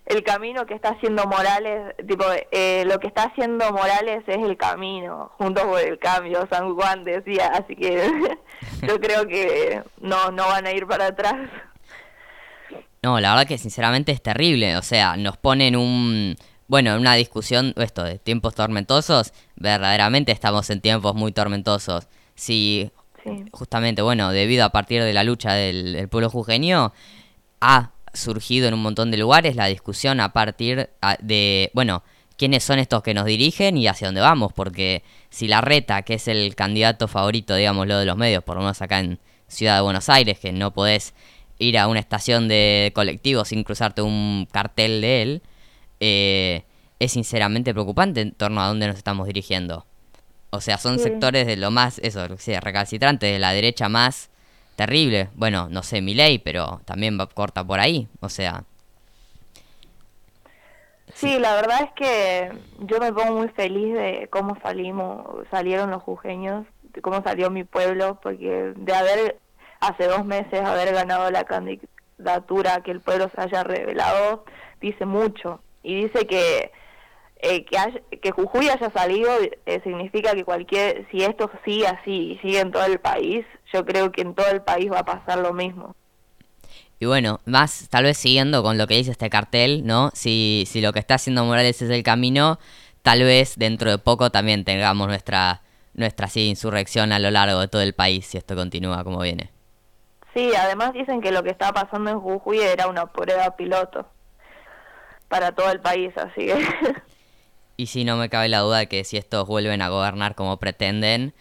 el 0.06 0.24
camino 0.24 0.66
que 0.66 0.74
está 0.74 0.90
haciendo 0.90 1.26
Morales, 1.26 1.96
tipo, 2.08 2.26
eh, 2.52 2.84
lo 2.86 3.00
que 3.00 3.08
está 3.08 3.24
haciendo 3.24 3.72
Morales 3.72 4.24
es 4.28 4.38
el 4.38 4.58
camino, 4.58 5.32
juntos 5.38 5.64
por 5.64 5.80
el 5.80 5.98
cambio, 5.98 6.46
San 6.52 6.76
Juan 6.76 7.04
decía, 7.04 7.48
así 7.54 7.76
que 7.76 8.12
yo 8.88 9.00
creo 9.00 9.26
que 9.28 9.82
no, 10.02 10.32
no 10.32 10.48
van 10.48 10.66
a 10.66 10.72
ir 10.72 10.86
para 10.88 11.08
atrás. 11.08 11.36
No, 13.02 13.20
la 13.20 13.32
verdad 13.32 13.48
que 13.48 13.58
sinceramente 13.58 14.12
es 14.12 14.22
terrible, 14.22 14.76
o 14.78 14.82
sea, 14.82 15.16
nos 15.16 15.38
ponen 15.38 15.76
un, 15.76 16.36
bueno, 16.68 16.94
en 16.94 17.00
una 17.00 17.16
discusión, 17.16 17.74
esto 17.78 18.04
de 18.04 18.20
tiempos 18.20 18.56
tormentosos, 18.56 19.34
verdaderamente 19.56 20.32
estamos 20.32 20.70
en 20.70 20.82
tiempos 20.82 21.16
muy 21.16 21.32
tormentosos. 21.32 22.08
Si 22.36 22.92
justamente, 23.52 24.02
bueno, 24.02 24.32
debido 24.32 24.66
a 24.66 24.70
partir 24.70 25.02
de 25.02 25.14
la 25.14 25.24
lucha 25.24 25.54
del, 25.54 25.94
del 25.94 26.10
pueblo 26.10 26.30
jujeño, 26.30 26.92
a 27.62 27.92
surgido 28.14 28.68
en 28.68 28.74
un 28.76 28.82
montón 28.82 29.12
de 29.12 29.18
lugares 29.18 29.56
la 29.56 29.68
discusión 29.68 30.20
a 30.20 30.34
partir 30.34 30.90
de, 31.20 31.72
bueno, 31.74 32.04
quiénes 32.38 32.64
son 32.64 32.80
estos 32.80 33.04
que 33.04 33.14
nos 33.14 33.26
dirigen 33.26 33.78
y 33.78 33.88
hacia 33.88 34.08
dónde 34.08 34.22
vamos, 34.22 34.54
porque 34.54 35.04
si 35.30 35.48
la 35.48 35.62
reta, 35.62 36.04
que 36.04 36.16
es 36.16 36.28
el 36.28 36.56
candidato 36.56 37.08
favorito, 37.08 37.56
digámoslo, 37.56 37.98
de 37.98 38.06
los 38.06 38.18
medios, 38.18 38.44
por 38.44 38.56
lo 38.56 38.62
menos 38.62 38.82
acá 38.82 39.00
en 39.00 39.20
Ciudad 39.48 39.76
de 39.76 39.82
Buenos 39.82 40.10
Aires, 40.10 40.40
que 40.40 40.52
no 40.52 40.74
podés 40.74 41.14
ir 41.60 41.78
a 41.78 41.88
una 41.88 42.00
estación 42.00 42.48
de 42.48 42.92
colectivo 42.96 43.46
sin 43.46 43.64
cruzarte 43.64 44.02
un 44.02 44.48
cartel 44.52 45.02
de 45.02 45.22
él, 45.22 45.42
eh, 46.00 46.64
es 47.00 47.12
sinceramente 47.12 47.74
preocupante 47.74 48.22
en 48.22 48.32
torno 48.32 48.62
a 48.62 48.68
dónde 48.68 48.88
nos 48.88 48.98
estamos 48.98 49.28
dirigiendo. 49.28 49.86
O 50.50 50.62
sea, 50.62 50.78
son 50.78 51.00
sectores 51.00 51.48
de 51.48 51.58
lo 51.58 51.72
más, 51.72 52.00
eso, 52.00 52.28
recalcitrantes, 52.28 53.32
de 53.32 53.40
la 53.40 53.54
derecha 53.54 53.90
más 53.90 54.30
terrible. 54.76 55.30
Bueno, 55.36 55.68
no 55.70 55.84
sé 55.84 56.02
mi 56.02 56.14
ley, 56.14 56.40
pero 56.40 56.82
también 56.86 57.20
va 57.20 57.28
corta 57.28 57.64
por 57.64 57.80
ahí. 57.80 58.08
O 58.20 58.30
sea. 58.30 58.64
Sí, 61.14 61.38
la 61.40 61.56
verdad 61.56 61.84
es 61.84 61.92
que 61.92 62.52
yo 62.80 63.00
me 63.00 63.14
pongo 63.14 63.40
muy 63.40 63.50
feliz 63.50 63.94
de 63.94 64.28
cómo 64.32 64.58
salimos, 64.62 65.48
salieron 65.52 65.92
los 65.92 66.02
jujeños, 66.02 66.66
de 66.82 67.02
cómo 67.02 67.22
salió 67.24 67.52
mi 67.52 67.64
pueblo, 67.64 68.20
porque 68.22 68.74
de 68.76 68.94
haber, 68.94 69.38
hace 69.80 70.08
dos 70.08 70.26
meses, 70.26 70.62
haber 70.62 70.94
ganado 70.94 71.30
la 71.30 71.44
candidatura, 71.44 72.82
que 72.82 72.92
el 72.92 73.02
pueblo 73.02 73.30
se 73.34 73.42
haya 73.42 73.64
revelado, 73.64 74.46
dice 74.82 75.06
mucho. 75.06 75.62
Y 75.84 76.04
dice 76.04 76.26
que 76.26 76.72
eh, 77.44 77.66
que, 77.66 78.20
que 78.20 78.32
Jujuy 78.32 78.70
haya 78.70 78.90
salido 78.92 79.30
eh, 79.66 79.82
significa 79.84 80.34
que 80.34 80.46
cualquier, 80.46 81.06
si 81.12 81.24
esto 81.24 81.52
sigue 81.66 81.86
así 81.88 82.32
y 82.32 82.38
sigue 82.38 82.62
en 82.62 82.72
todo 82.72 82.86
el 82.86 83.00
país, 83.00 83.46
yo 83.74 83.84
creo 83.86 84.12
que 84.12 84.22
en 84.22 84.36
todo 84.36 84.48
el 84.48 84.62
país 84.62 84.92
va 84.92 85.00
a 85.00 85.06
pasar 85.06 85.40
lo 85.40 85.52
mismo. 85.52 85.96
Y 87.00 87.06
bueno, 87.06 87.42
más 87.46 87.90
tal 87.90 88.06
vez 88.06 88.18
siguiendo 88.18 88.64
con 88.64 88.78
lo 88.78 88.88
que 88.88 88.96
dice 88.96 89.12
este 89.12 89.30
cartel, 89.30 89.86
¿no? 89.86 90.12
Si, 90.14 90.64
si 90.68 90.80
lo 90.80 90.94
que 90.94 91.00
está 91.00 91.16
haciendo 91.16 91.44
Morales 91.44 91.82
es 91.82 91.90
el 91.90 92.04
camino, 92.04 92.60
tal 93.02 93.24
vez 93.24 93.58
dentro 93.58 93.92
de 93.92 93.98
poco 93.98 94.30
también 94.30 94.64
tengamos 94.64 95.08
nuestra, 95.08 95.62
nuestra 95.96 96.28
sí, 96.28 96.48
insurrección 96.48 97.12
a 97.12 97.20
lo 97.20 97.32
largo 97.32 97.60
de 97.60 97.68
todo 97.68 97.82
el 97.82 97.94
país, 97.94 98.28
si 98.28 98.38
esto 98.38 98.56
continúa 98.56 99.04
como 99.04 99.20
viene. 99.20 99.50
Sí, 100.34 100.52
además 100.58 100.94
dicen 100.94 101.22
que 101.22 101.32
lo 101.32 101.44
que 101.44 101.50
está 101.50 101.74
pasando 101.74 102.12
en 102.12 102.20
Jujuy 102.20 102.60
era 102.60 102.88
una 102.88 103.08
prueba 103.08 103.56
piloto 103.56 104.08
para 105.28 105.52
todo 105.52 105.72
el 105.72 105.80
país, 105.80 106.16
así 106.18 106.46
que... 106.46 106.56
Y 107.76 107.88
si 107.88 108.06
no 108.06 108.18
me 108.18 108.30
cabe 108.30 108.50
la 108.50 108.60
duda 108.60 108.78
de 108.78 108.88
que 108.88 109.04
si 109.04 109.18
estos 109.18 109.48
vuelven 109.48 109.82
a 109.82 109.90
gobernar 109.90 110.36
como 110.36 110.58
pretenden, 110.58 111.34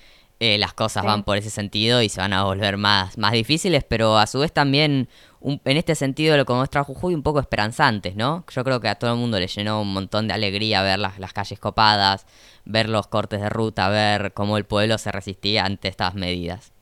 eh, 0.44 0.58
las 0.58 0.74
cosas 0.74 1.04
van 1.04 1.22
por 1.22 1.36
ese 1.36 1.50
sentido 1.50 2.02
y 2.02 2.08
se 2.08 2.20
van 2.20 2.32
a 2.32 2.42
volver 2.42 2.76
más, 2.76 3.16
más 3.16 3.30
difíciles, 3.30 3.84
pero 3.84 4.18
a 4.18 4.26
su 4.26 4.40
vez 4.40 4.52
también 4.52 5.08
en 5.40 5.76
este 5.76 5.94
sentido 5.94 6.36
lo 6.36 6.44
que 6.44 6.52
muestra 6.52 6.82
Jujuy 6.82 7.14
un 7.14 7.22
poco 7.22 7.38
esperanzantes, 7.38 8.16
¿no? 8.16 8.44
Yo 8.50 8.64
creo 8.64 8.80
que 8.80 8.88
a 8.88 8.96
todo 8.96 9.12
el 9.12 9.20
mundo 9.20 9.38
le 9.38 9.46
llenó 9.46 9.80
un 9.80 9.92
montón 9.92 10.26
de 10.26 10.34
alegría 10.34 10.82
ver 10.82 10.98
las, 10.98 11.20
las 11.20 11.32
calles 11.32 11.60
copadas, 11.60 12.26
ver 12.64 12.88
los 12.88 13.06
cortes 13.06 13.40
de 13.40 13.50
ruta, 13.50 13.88
ver 13.88 14.32
cómo 14.32 14.56
el 14.56 14.64
pueblo 14.64 14.98
se 14.98 15.12
resistía 15.12 15.64
ante 15.64 15.86
estas 15.86 16.16
medidas. 16.16 16.72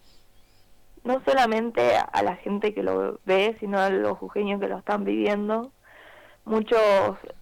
No 1.04 1.20
solamente 1.26 1.96
a 1.96 2.22
la 2.22 2.36
gente 2.36 2.72
que 2.72 2.82
lo 2.82 3.20
ve, 3.26 3.58
sino 3.60 3.78
a 3.78 3.90
los 3.90 4.16
jujeños 4.16 4.58
que 4.58 4.68
lo 4.68 4.78
están 4.78 5.04
viviendo 5.04 5.70
muchos, 6.44 6.80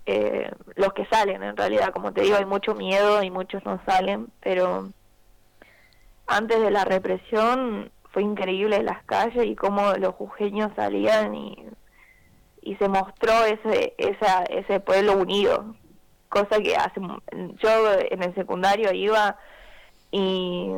eh, 0.07 0.51
los 0.75 0.93
que 0.93 1.07
salen 1.07 1.43
en 1.43 1.57
realidad, 1.57 1.93
como 1.93 2.13
te 2.13 2.23
digo, 2.23 2.37
hay 2.37 2.45
mucho 2.45 2.75
miedo 2.75 3.23
y 3.23 3.31
muchos 3.31 3.65
no 3.65 3.81
salen, 3.87 4.29
pero 4.41 4.91
antes 6.29 6.61
de 6.61 6.71
la 6.71 6.85
represión 6.85 7.91
fue 8.13 8.23
increíble 8.23 8.83
las 8.83 9.03
calles 9.05 9.47
y 9.47 9.57
cómo 9.57 9.93
los 9.95 10.15
jujeños 10.15 10.71
salían 10.77 11.35
y, 11.35 11.67
y 12.63 12.77
se 12.77 12.89
mostró 12.89 13.45
ese, 13.45 13.95
esa, 13.99 14.45
ese 14.45 14.81
pueblo 14.81 15.15
unido, 15.15 15.75
cosa 16.29 16.61
que 16.61 16.77
hace, 16.77 17.01
yo 17.33 17.93
en 18.11 18.23
el 18.23 18.35
secundario 18.35 18.93
iba 18.93 19.37
y 20.11 20.71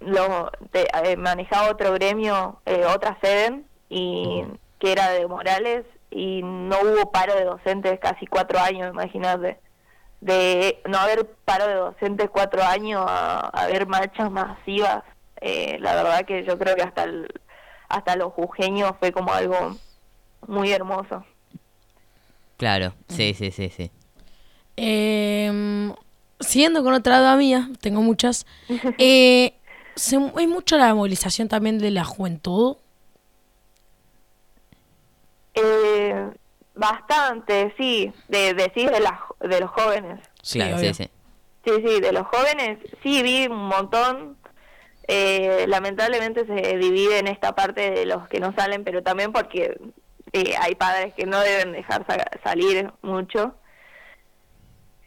lo 0.00 0.50
eh, 0.72 1.16
manejaba 1.16 1.70
otro 1.70 1.92
gremio, 1.92 2.60
eh, 2.66 2.84
otra 2.86 3.18
sede, 3.20 3.62
y 3.88 4.44
que 4.78 4.92
era 4.92 5.10
de 5.10 5.26
Morales 5.26 5.84
y 6.10 6.42
no 6.42 6.76
hubo 6.80 7.10
paro 7.10 7.34
de 7.34 7.44
docentes 7.44 7.98
casi 8.00 8.26
cuatro 8.26 8.58
años, 8.58 8.92
imagínate. 8.92 9.58
De 10.26 10.82
no 10.88 10.98
haber 10.98 11.24
paro 11.44 11.68
de 11.68 11.74
docentes 11.74 12.28
cuatro 12.30 12.60
años 12.64 13.04
a, 13.06 13.48
haber 13.48 13.86
marchas 13.86 14.28
masivas, 14.28 15.04
eh, 15.40 15.78
la 15.80 15.94
verdad 15.94 16.24
que 16.24 16.44
yo 16.44 16.58
creo 16.58 16.74
que 16.74 16.82
hasta 16.82 17.04
el, 17.04 17.28
hasta 17.88 18.16
los 18.16 18.32
jujeños 18.32 18.92
fue 18.98 19.12
como 19.12 19.32
algo 19.32 19.76
muy 20.48 20.72
hermoso. 20.72 21.24
Claro, 22.56 22.94
sí, 23.08 23.34
sí, 23.34 23.52
sí, 23.52 23.70
sí. 23.70 23.90
Eh, 24.76 25.94
siguiendo 26.40 26.82
con 26.82 26.92
otra 26.94 27.20
duda 27.20 27.36
mía, 27.36 27.70
tengo 27.80 28.02
muchas. 28.02 28.46
Eh, 28.98 29.54
se, 29.94 30.16
¿Es 30.16 30.48
mucho 30.48 30.76
la 30.76 30.92
movilización 30.92 31.48
también 31.48 31.78
de 31.78 31.92
la 31.92 32.04
juventud? 32.04 32.76
Eh, 35.54 36.30
bastante, 36.76 37.74
sí, 37.78 38.12
de 38.28 38.54
decir 38.54 38.90
de, 38.90 39.00
las 39.00 39.18
de 39.40 39.60
los 39.60 39.70
jóvenes. 39.70 40.20
Sí, 40.42 40.60
sí, 40.78 40.94
sí. 40.94 41.10
Sí, 41.64 41.72
sí, 41.84 42.00
de 42.00 42.12
los 42.12 42.26
jóvenes 42.28 42.78
sí 43.02 43.22
vi 43.22 43.46
un 43.48 43.66
montón. 43.66 44.36
Eh, 45.08 45.66
lamentablemente 45.68 46.46
se 46.46 46.76
divide 46.78 47.18
en 47.18 47.26
esta 47.28 47.54
parte 47.54 47.90
de 47.90 48.06
los 48.06 48.28
que 48.28 48.38
no 48.38 48.52
salen, 48.54 48.84
pero 48.84 49.02
también 49.02 49.32
porque 49.32 49.76
eh, 50.32 50.54
hay 50.60 50.74
padres 50.74 51.14
que 51.14 51.26
no 51.26 51.40
deben 51.40 51.72
dejar 51.72 52.06
salir 52.44 52.92
mucho. 53.02 53.54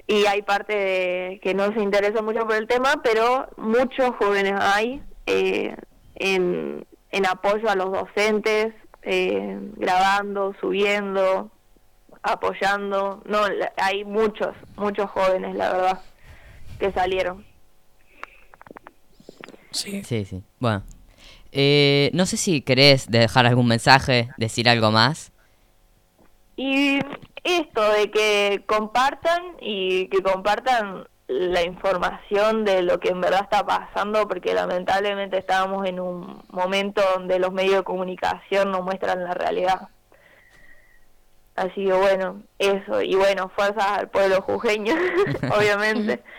Y 0.08 0.26
hay 0.26 0.42
parte 0.42 1.40
que 1.44 1.54
no 1.54 1.72
se 1.74 1.82
interesa 1.82 2.22
mucho 2.22 2.46
por 2.46 2.56
el 2.56 2.68
tema, 2.68 3.02
pero 3.04 3.48
muchos 3.58 4.16
jóvenes 4.16 4.56
hay 4.60 5.04
eh, 5.28 5.76
en, 6.16 6.86
en 7.12 7.26
apoyo 7.28 7.70
a 7.70 7.76
los 7.76 7.92
docentes, 7.92 8.74
eh, 9.04 9.58
grabando, 9.78 10.56
subiendo, 10.60 11.52
apoyando. 12.24 13.22
No, 13.26 13.40
hay 13.78 14.04
muchos, 14.06 14.56
muchos 14.76 15.10
jóvenes, 15.12 15.56
la 15.56 15.72
verdad, 15.72 16.02
que 16.80 16.92
salieron. 16.92 17.46
Sí, 19.72 20.04
sí, 20.04 20.26
sí. 20.26 20.44
Bueno, 20.60 20.84
eh, 21.52 22.10
no 22.14 22.26
sé 22.26 22.38
si 22.38 22.62
querés 22.62 23.10
dejar 23.10 23.46
algún 23.46 23.68
mensaje, 23.68 24.30
decir 24.38 24.70
algo 24.70 24.92
más. 24.92 25.32
Y 26.56 27.00
esto 27.44 27.92
de 27.94 28.12
que 28.12 28.64
compartan 28.66 29.42
y 29.62 30.08
que 30.08 30.22
compartan 30.22 31.08
la 31.28 31.62
información 31.64 32.66
de 32.66 32.82
lo 32.82 33.00
que 33.00 33.10
en 33.10 33.22
verdad 33.22 33.42
está 33.44 33.66
pasando, 33.66 34.28
porque 34.28 34.54
lamentablemente 34.54 35.38
estábamos 35.38 35.88
en 35.88 36.00
un 36.00 36.42
momento 36.50 37.02
donde 37.16 37.40
los 37.40 37.54
medios 37.54 37.76
de 37.76 37.84
comunicación 37.84 38.72
no 38.72 38.82
muestran 38.82 39.24
la 39.24 39.36
realidad. 39.36 39.90
Así 41.60 41.84
que 41.84 41.92
bueno, 41.92 42.42
eso, 42.58 43.02
y 43.02 43.16
bueno, 43.16 43.50
fuerzas 43.50 43.86
al 43.86 44.10
pueblo 44.10 44.42
jujeño, 44.42 44.96
obviamente. 45.58 46.24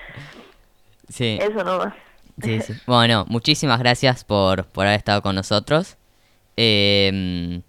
Sí. 1.11 1.41
Eso 1.43 1.65
nomás. 1.65 1.93
Sí, 2.41 2.61
sí. 2.61 2.73
Bueno, 2.87 3.27
muchísimas 3.29 3.81
gracias 3.81 4.23
por, 4.23 4.65
por 4.67 4.87
haber 4.87 4.99
estado 4.99 5.23
con 5.23 5.35
nosotros. 5.35 5.97
Eh, 6.57 7.61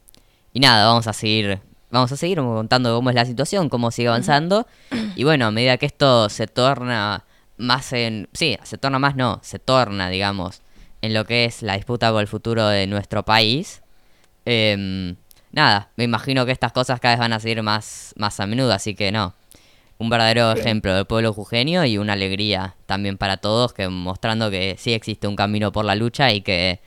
y 0.54 0.60
nada, 0.60 0.86
vamos 0.86 1.08
a 1.08 1.14
seguir 1.14 1.60
vamos 1.90 2.12
a 2.12 2.18
seguir 2.18 2.38
contando 2.38 2.96
cómo 2.96 3.10
es 3.10 3.16
la 3.16 3.26
situación, 3.26 3.68
cómo 3.68 3.90
sigue 3.90 4.08
avanzando. 4.08 4.68
Y 5.16 5.24
bueno, 5.24 5.48
a 5.48 5.52
medida 5.52 5.78
que 5.78 5.88
esto 5.88 6.30
se 6.30 6.46
torna 6.46 7.26
más 7.58 7.94
en... 7.94 8.30
Sí, 8.34 8.58
se 8.64 8.78
torna 8.78 9.00
más, 9.00 9.16
no, 9.16 9.40
se 9.44 9.58
torna, 9.58 10.10
digamos, 10.10 10.62
en 11.02 11.16
lo 11.16 11.26
que 11.26 11.46
es 11.46 11.64
la 11.64 11.76
disputa 11.76 12.12
por 12.12 12.22
el 12.22 12.28
futuro 12.28 12.68
de 12.68 12.88
nuestro 12.88 13.24
país. 13.24 13.82
Em, 14.46 15.16
nada, 15.52 15.90
me 15.96 16.04
imagino 16.04 16.46
que 16.46 16.52
estas 16.52 16.72
cosas 16.72 17.00
cada 17.00 17.16
vez 17.16 17.20
van 17.20 17.34
a 17.34 17.40
seguir 17.40 17.62
más, 17.64 18.14
más 18.18 18.40
a 18.40 18.48
menudo, 18.48 18.74
así 18.74 18.96
que 18.96 19.12
no. 19.12 19.34
Un 19.98 20.10
verdadero 20.10 20.52
ejemplo 20.52 20.96
del 20.96 21.06
pueblo 21.06 21.32
jujeño 21.32 21.86
y 21.86 22.00
una 22.00 22.14
alegría 22.14 22.76
también 22.88 23.18
para 23.18 23.38
todos, 23.38 23.74
que 23.74 23.88
mostrando 23.88 24.50
que 24.50 24.76
sí 24.80 24.94
existe 24.94 25.28
un 25.28 25.36
camino 25.36 25.72
por 25.72 25.86
la 25.86 25.94
lucha 25.94 26.32
y 26.32 26.42
que 26.42 26.80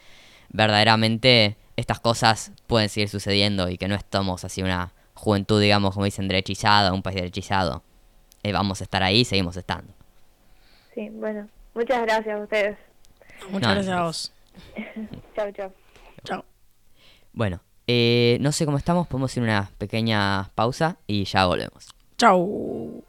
verdaderamente 0.48 1.56
estas 1.76 2.00
cosas 2.00 2.52
pueden 2.66 2.88
seguir 2.88 3.08
sucediendo 3.08 3.68
y 3.68 3.78
que 3.78 3.86
no 3.86 3.94
estamos 3.94 4.44
así 4.44 4.62
una 4.62 4.92
juventud, 5.14 5.60
digamos, 5.60 5.94
como 5.94 6.06
dicen, 6.06 6.26
derechizada, 6.26 6.92
un 6.92 7.02
país 7.02 7.16
derechizado. 7.16 7.84
Eh, 8.42 8.52
vamos 8.52 8.80
a 8.80 8.84
estar 8.84 9.02
ahí 9.02 9.24
seguimos 9.24 9.56
estando. 9.56 9.92
Sí, 10.94 11.08
bueno, 11.10 11.48
muchas 11.74 12.02
gracias 12.02 12.36
a 12.36 12.42
ustedes. 12.42 12.78
Muchas 13.50 13.74
gracias 13.74 13.96
a 13.96 14.02
vos. 14.02 14.32
chao, 15.36 15.52
chao. 15.52 15.72
Chao. 16.24 16.44
Bueno, 17.32 17.60
eh, 17.86 18.38
no 18.40 18.52
sé 18.52 18.64
cómo 18.64 18.78
estamos, 18.78 19.06
podemos 19.06 19.36
ir 19.36 19.42
una 19.42 19.70
pequeña 19.78 20.50
pausa 20.54 20.96
y 21.06 21.24
ya 21.24 21.46
volvemos. 21.46 21.88
Chao. 22.18 23.04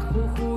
Jujuy, 0.00 0.55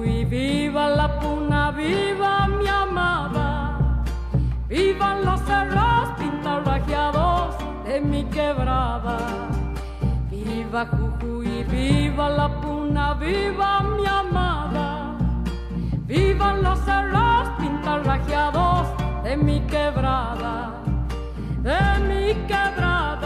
Viva 10.79 10.97
Jujuy, 10.97 11.63
viva 11.65 12.29
la 12.29 12.47
puna, 12.47 13.13
viva 13.15 13.81
mi 13.81 14.05
amada, 14.05 15.17
vivan 16.07 16.63
los 16.63 16.79
cerros 16.85 17.49
pintarrajeados 17.59 18.87
de 19.23 19.35
mi 19.35 19.59
quebrada, 19.67 20.71
de 21.63 21.99
mi 22.07 22.33
quebrada, 22.47 23.18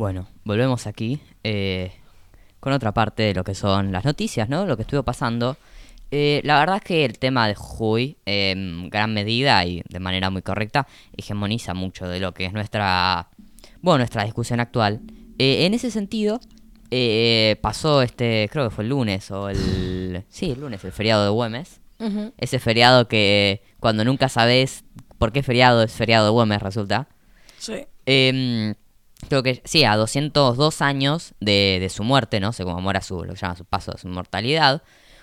Bueno, 0.00 0.28
volvemos 0.44 0.86
aquí 0.86 1.20
eh, 1.44 1.92
con 2.58 2.72
otra 2.72 2.92
parte 2.92 3.22
de 3.22 3.34
lo 3.34 3.44
que 3.44 3.54
son 3.54 3.92
las 3.92 4.06
noticias, 4.06 4.48
¿no? 4.48 4.64
Lo 4.64 4.74
que 4.74 4.84
estuvo 4.84 5.02
pasando. 5.02 5.58
Eh, 6.10 6.40
la 6.42 6.58
verdad 6.58 6.76
es 6.76 6.82
que 6.84 7.04
el 7.04 7.18
tema 7.18 7.46
de 7.46 7.54
Jujuy, 7.54 8.16
eh, 8.24 8.52
en 8.52 8.88
gran 8.88 9.12
medida 9.12 9.62
y 9.66 9.82
de 9.86 10.00
manera 10.00 10.30
muy 10.30 10.40
correcta, 10.40 10.86
hegemoniza 11.14 11.74
mucho 11.74 12.08
de 12.08 12.18
lo 12.18 12.32
que 12.32 12.46
es 12.46 12.54
nuestra, 12.54 13.28
bueno, 13.82 13.98
nuestra 13.98 14.24
discusión 14.24 14.58
actual. 14.58 15.02
Eh, 15.38 15.66
en 15.66 15.74
ese 15.74 15.90
sentido, 15.90 16.40
eh, 16.90 17.56
pasó 17.60 18.00
este, 18.00 18.48
creo 18.50 18.70
que 18.70 18.74
fue 18.74 18.84
el 18.84 18.88
lunes 18.88 19.30
o 19.30 19.50
el, 19.50 20.24
sí, 20.30 20.52
el 20.52 20.60
lunes, 20.60 20.82
el 20.82 20.92
feriado 20.92 21.24
de 21.24 21.30
Güemes. 21.30 21.78
Ese 22.38 22.58
feriado 22.58 23.06
que 23.06 23.62
cuando 23.80 24.02
nunca 24.06 24.30
sabes 24.30 24.82
por 25.18 25.30
qué 25.30 25.42
feriado 25.42 25.82
es 25.82 25.92
feriado 25.92 26.24
de 26.24 26.30
Güemes 26.30 26.62
resulta. 26.62 27.06
Sí. 27.58 27.84
Em, 28.06 28.74
creo 29.30 29.42
que 29.42 29.62
sí, 29.64 29.84
a 29.84 29.96
202 29.96 30.82
años 30.82 31.34
de, 31.40 31.88
su 31.90 32.04
muerte, 32.04 32.40
¿no? 32.40 32.52
Se 32.52 32.64
conmemora 32.64 33.00
su, 33.00 33.24
lo 33.24 33.32
que 33.32 33.40
llama 33.40 33.56
su 33.56 33.64
paso, 33.64 33.96
su 33.96 34.08
inmortalidad. 34.08 34.82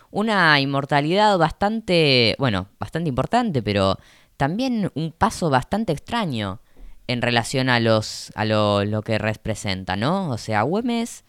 Una 0.10 0.60
inmortalidad 0.60 1.38
bastante, 1.38 2.36
bueno, 2.40 2.70
bastante 2.80 3.10
importante, 3.10 3.62
pero 3.62 4.00
también 4.38 4.92
un 4.96 5.12
paso 5.12 5.52
bastante 5.52 5.94
extraño 5.94 6.62
en 7.08 7.22
relación 7.22 7.70
a 7.70 7.80
los 7.80 8.32
a 8.36 8.46
lo, 8.46 8.84
lo 8.86 9.02
que 9.04 9.18
representa, 9.18 9.96
¿no? 9.96 10.30
O 10.30 10.38
sea, 10.38 10.64
Güemes 10.64 11.24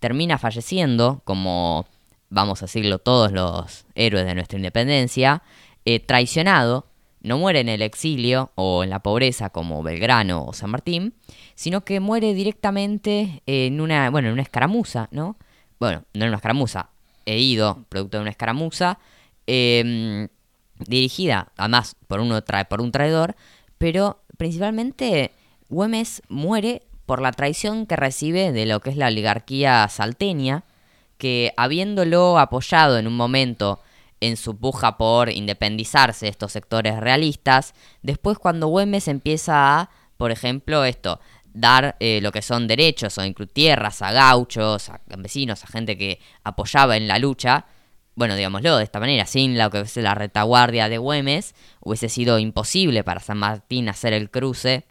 termina 0.00 0.36
falleciendo, 0.36 1.22
como 1.24 1.86
vamos 2.28 2.62
a 2.62 2.66
decirlo 2.66 2.98
todos 2.98 3.32
los 3.32 3.86
héroes 3.94 4.26
de 4.26 4.34
nuestra 4.34 4.58
independencia, 4.58 5.42
eh, 5.84 6.00
traicionado, 6.00 6.86
no 7.20 7.38
muere 7.38 7.60
en 7.60 7.68
el 7.68 7.82
exilio 7.82 8.52
o 8.54 8.84
en 8.84 8.90
la 8.90 9.00
pobreza 9.00 9.50
como 9.50 9.82
Belgrano 9.82 10.44
o 10.44 10.52
San 10.52 10.70
Martín, 10.70 11.14
sino 11.54 11.82
que 11.84 12.00
muere 12.00 12.34
directamente 12.34 13.42
en 13.46 13.80
una, 13.80 14.10
bueno, 14.10 14.28
en 14.28 14.34
una 14.34 14.42
escaramuza, 14.42 15.08
¿no? 15.10 15.36
Bueno, 15.80 16.04
no 16.14 16.22
en 16.24 16.28
una 16.28 16.36
escaramuza, 16.36 16.88
he 17.26 17.38
ido, 17.38 17.84
producto 17.88 18.16
de 18.18 18.22
una 18.22 18.30
escaramuza, 18.30 18.98
em, 19.46 20.28
dirigida 20.78 21.52
además 21.56 21.96
por, 22.08 22.20
uno 22.20 22.42
tra- 22.44 22.66
por 22.66 22.80
un 22.80 22.90
traidor, 22.92 23.36
pero 23.78 24.20
principalmente 24.36 25.30
Güemes 25.68 26.22
muere 26.28 26.82
por 27.06 27.20
la 27.20 27.32
traición 27.32 27.86
que 27.86 27.96
recibe 27.96 28.52
de 28.52 28.66
lo 28.66 28.80
que 28.80 28.90
es 28.90 28.96
la 28.96 29.06
oligarquía 29.08 29.86
salteña, 29.88 30.64
que 31.18 31.52
habiéndolo 31.56 32.38
apoyado 32.38 32.98
en 32.98 33.06
un 33.06 33.16
momento 33.16 33.80
en 34.20 34.36
su 34.36 34.56
puja 34.56 34.96
por 34.96 35.30
independizarse 35.30 36.26
de 36.26 36.30
estos 36.30 36.52
sectores 36.52 36.98
realistas, 36.98 37.74
después 38.02 38.38
cuando 38.38 38.68
Güemes 38.68 39.06
empieza 39.08 39.80
a, 39.80 39.90
por 40.16 40.30
ejemplo, 40.30 40.84
esto, 40.84 41.20
dar 41.54 41.96
eh, 42.00 42.20
lo 42.20 42.32
que 42.32 42.42
son 42.42 42.66
derechos 42.66 43.16
o 43.16 43.24
incluir 43.24 43.50
tierras 43.52 44.02
a 44.02 44.12
gauchos, 44.12 44.90
a 44.90 44.98
campesinos, 45.08 45.64
a 45.64 45.68
gente 45.68 45.96
que 45.96 46.20
apoyaba 46.42 46.96
en 46.96 47.08
la 47.08 47.18
lucha, 47.18 47.64
bueno, 48.16 48.36
digámoslo 48.36 48.76
de 48.76 48.84
esta 48.84 49.00
manera, 49.00 49.24
sin 49.24 49.56
lo 49.56 49.70
que 49.70 49.80
es 49.80 49.96
la 49.96 50.14
retaguardia 50.14 50.88
de 50.88 50.98
Güemes, 50.98 51.54
hubiese 51.80 52.08
sido 52.08 52.38
imposible 52.38 53.02
para 53.02 53.20
San 53.20 53.38
Martín 53.38 53.88
hacer 53.88 54.12
el 54.12 54.30
cruce 54.30 54.84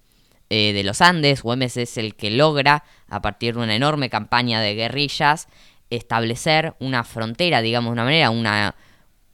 eh, 0.50 0.74
de 0.74 0.84
los 0.84 1.02
Andes. 1.02 1.42
Güemes 1.42 1.78
es 1.78 1.98
el 1.98 2.16
que 2.16 2.32
logra, 2.32 2.84
a 3.08 3.22
partir 3.22 3.56
de 3.56 3.62
una 3.62 3.76
enorme 3.76 4.10
campaña 4.10 4.60
de 4.62 4.76
guerrillas, 4.76 5.48
establecer 5.90 6.76
una 6.80 7.04
frontera, 7.04 7.62
digamos 7.62 7.90
de 7.90 7.94
una 7.94 8.04
manera, 8.04 8.30
una, 8.30 8.76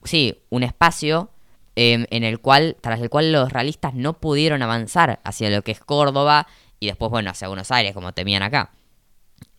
sí, 0.04 0.44
un 0.50 0.64
espacio 0.64 1.32
em, 1.76 2.06
en 2.10 2.24
el 2.24 2.40
cual, 2.40 2.78
tras 2.82 3.02
el 3.02 3.10
cual 3.10 3.32
los 3.32 3.52
realistas 3.52 3.94
no 3.94 4.20
pudieron 4.20 4.62
avanzar 4.62 5.20
hacia 5.24 5.50
lo 5.50 5.64
que 5.64 5.72
es 5.72 5.80
Córdoba 5.80 6.48
y 6.80 6.88
después, 6.88 7.12
bueno, 7.12 7.32
hacia 7.32 7.48
Buenos 7.48 7.72
Aires, 7.72 7.94
como 7.94 8.14
temían 8.14 8.44
acá. 8.44 8.72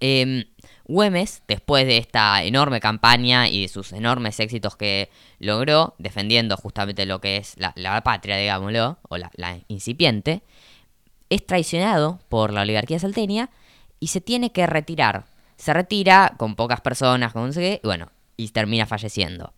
Em, 0.00 0.44
Güemes, 0.84 1.42
después 1.46 1.86
de 1.86 1.98
esta 1.98 2.42
enorme 2.42 2.80
campaña 2.80 3.48
y 3.48 3.62
de 3.62 3.68
sus 3.68 3.92
enormes 3.92 4.40
éxitos 4.40 4.76
que 4.76 5.10
logró, 5.38 5.94
defendiendo 5.98 6.56
justamente 6.56 7.06
lo 7.06 7.20
que 7.20 7.36
es 7.36 7.54
la, 7.56 8.00
patria, 8.02 8.36
digámoslo, 8.36 8.98
o 9.08 9.16
la, 9.16 9.30
la 9.36 9.58
incipiente, 9.68 10.42
es 11.28 11.46
traicionado 11.46 12.18
por 12.28 12.52
la 12.52 12.62
oligarquía 12.62 12.98
salteña 12.98 13.50
y 14.00 14.08
se 14.08 14.20
tiene 14.20 14.50
que 14.52 14.66
retirar. 14.66 15.26
Se 15.56 15.72
retira 15.72 16.34
con 16.38 16.56
pocas 16.56 16.80
personas, 16.80 17.32
con 17.32 17.46
no 17.46 17.52
sé 17.52 17.60
qué, 17.60 17.80
y 17.84 17.86
bueno, 17.86 18.10
y 18.36 18.48
termina 18.48 18.86
falleciendo. 18.86 19.52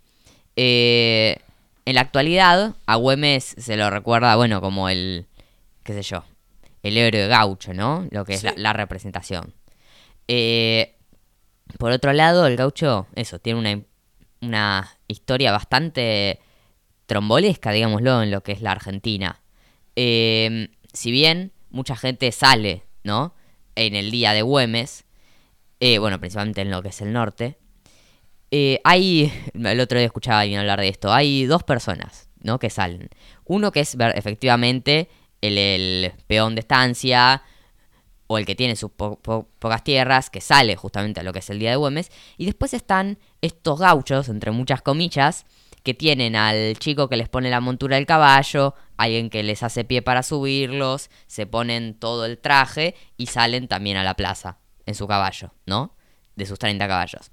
Eh, 0.56 1.38
en 1.84 1.94
la 1.94 2.02
actualidad, 2.02 2.74
a 2.86 2.96
Güemes 2.96 3.54
se 3.56 3.76
lo 3.76 3.88
recuerda, 3.88 4.36
bueno, 4.36 4.60
como 4.60 4.88
el, 4.88 5.26
qué 5.82 5.94
sé 5.94 6.02
yo, 6.02 6.24
el 6.82 6.96
héroe 6.96 7.28
gaucho, 7.28 7.74
¿no? 7.74 8.06
Lo 8.10 8.24
que 8.24 8.34
es 8.34 8.42
la, 8.42 8.54
la 8.56 8.72
representación. 8.72 9.54
Eh, 10.28 10.96
por 11.78 11.92
otro 11.92 12.12
lado, 12.12 12.46
el 12.46 12.56
gaucho, 12.56 13.06
eso, 13.14 13.38
tiene 13.38 13.58
una, 13.58 13.82
una 14.40 14.98
historia 15.08 15.52
bastante 15.52 16.40
trombolesca, 17.06 17.72
digámoslo, 17.72 18.22
en 18.22 18.30
lo 18.30 18.42
que 18.42 18.52
es 18.52 18.62
la 18.62 18.72
Argentina. 18.72 19.40
Eh, 19.96 20.68
si 20.92 21.10
bien 21.10 21.52
mucha 21.70 21.96
gente 21.96 22.30
sale, 22.32 22.84
¿no? 23.04 23.34
En 23.74 23.94
el 23.94 24.10
día 24.10 24.32
de 24.32 24.42
Güemes, 24.42 25.04
eh, 25.80 25.98
bueno, 25.98 26.20
principalmente 26.20 26.60
en 26.60 26.70
lo 26.70 26.82
que 26.82 26.88
es 26.88 27.00
el 27.00 27.12
norte, 27.12 27.58
eh, 28.50 28.80
hay, 28.84 29.32
el 29.54 29.80
otro 29.80 29.98
día 29.98 30.06
escuchaba 30.06 30.38
a 30.38 30.40
alguien 30.42 30.60
hablar 30.60 30.80
de 30.80 30.88
esto, 30.88 31.12
hay 31.12 31.46
dos 31.46 31.62
personas, 31.62 32.28
¿no? 32.40 32.58
Que 32.58 32.70
salen. 32.70 33.08
Uno 33.44 33.72
que 33.72 33.80
es 33.80 33.96
efectivamente 34.14 35.08
el, 35.42 35.58
el 35.58 36.12
peón 36.26 36.54
de 36.54 36.60
estancia 36.60 37.42
o 38.26 38.38
el 38.38 38.46
que 38.46 38.54
tiene 38.54 38.76
sus 38.76 38.90
po- 38.90 39.18
po- 39.20 39.48
pocas 39.58 39.84
tierras, 39.84 40.30
que 40.30 40.40
sale 40.40 40.74
justamente 40.76 41.20
a 41.20 41.22
lo 41.22 41.32
que 41.34 41.40
es 41.40 41.50
el 41.50 41.58
día 41.58 41.70
de 41.70 41.76
Güemes. 41.76 42.10
Y 42.38 42.46
después 42.46 42.72
están 42.72 43.18
estos 43.42 43.78
gauchos, 43.80 44.28
entre 44.30 44.50
muchas 44.52 44.80
comillas, 44.80 45.44
que 45.82 45.92
tienen 45.92 46.36
al 46.36 46.78
chico 46.78 47.08
que 47.08 47.16
les 47.16 47.28
pone 47.28 47.50
la 47.50 47.60
montura 47.60 47.96
del 47.96 48.06
caballo, 48.06 48.74
alguien 48.96 49.28
que 49.28 49.42
les 49.42 49.62
hace 49.62 49.84
pie 49.84 50.00
para 50.00 50.22
subirlos, 50.22 51.10
se 51.26 51.44
ponen 51.46 51.94
todo 51.98 52.24
el 52.24 52.38
traje 52.38 52.94
y 53.18 53.26
salen 53.26 53.68
también 53.68 53.96
a 53.98 54.04
la 54.04 54.14
plaza 54.14 54.58
en 54.86 54.94
su 54.94 55.06
caballo, 55.08 55.52
¿no? 55.66 55.94
De 56.36 56.46
sus 56.46 56.58
30 56.58 56.86
caballos. 56.88 57.32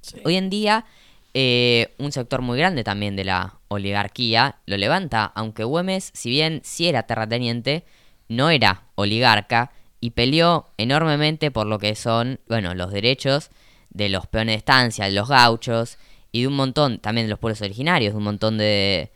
Sí. 0.00 0.16
Hoy 0.24 0.36
en 0.36 0.48
día, 0.48 0.86
eh, 1.34 1.94
un 1.98 2.12
sector 2.12 2.40
muy 2.40 2.56
grande 2.56 2.84
también 2.84 3.16
de 3.16 3.24
la 3.24 3.57
oligarquía 3.68 4.56
lo 4.66 4.76
levanta, 4.76 5.24
aunque 5.34 5.64
Güemes, 5.64 6.10
si 6.14 6.30
bien 6.30 6.60
sí 6.64 6.88
era 6.88 7.04
terrateniente, 7.04 7.84
no 8.28 8.50
era 8.50 8.84
oligarca 8.94 9.72
y 10.00 10.10
peleó 10.10 10.66
enormemente 10.76 11.50
por 11.50 11.66
lo 11.66 11.78
que 11.78 11.94
son, 11.94 12.40
bueno, 12.48 12.74
los 12.74 12.92
derechos 12.92 13.50
de 13.90 14.08
los 14.08 14.26
peones 14.26 14.54
de 14.54 14.58
estancia, 14.58 15.04
de 15.06 15.12
los 15.12 15.28
gauchos 15.28 15.98
y 16.32 16.42
de 16.42 16.48
un 16.48 16.56
montón, 16.56 16.98
también 16.98 17.26
de 17.26 17.30
los 17.30 17.38
pueblos 17.38 17.60
originarios, 17.62 18.12
de 18.12 18.18
un 18.18 18.24
montón 18.24 18.58
de, 18.58 19.10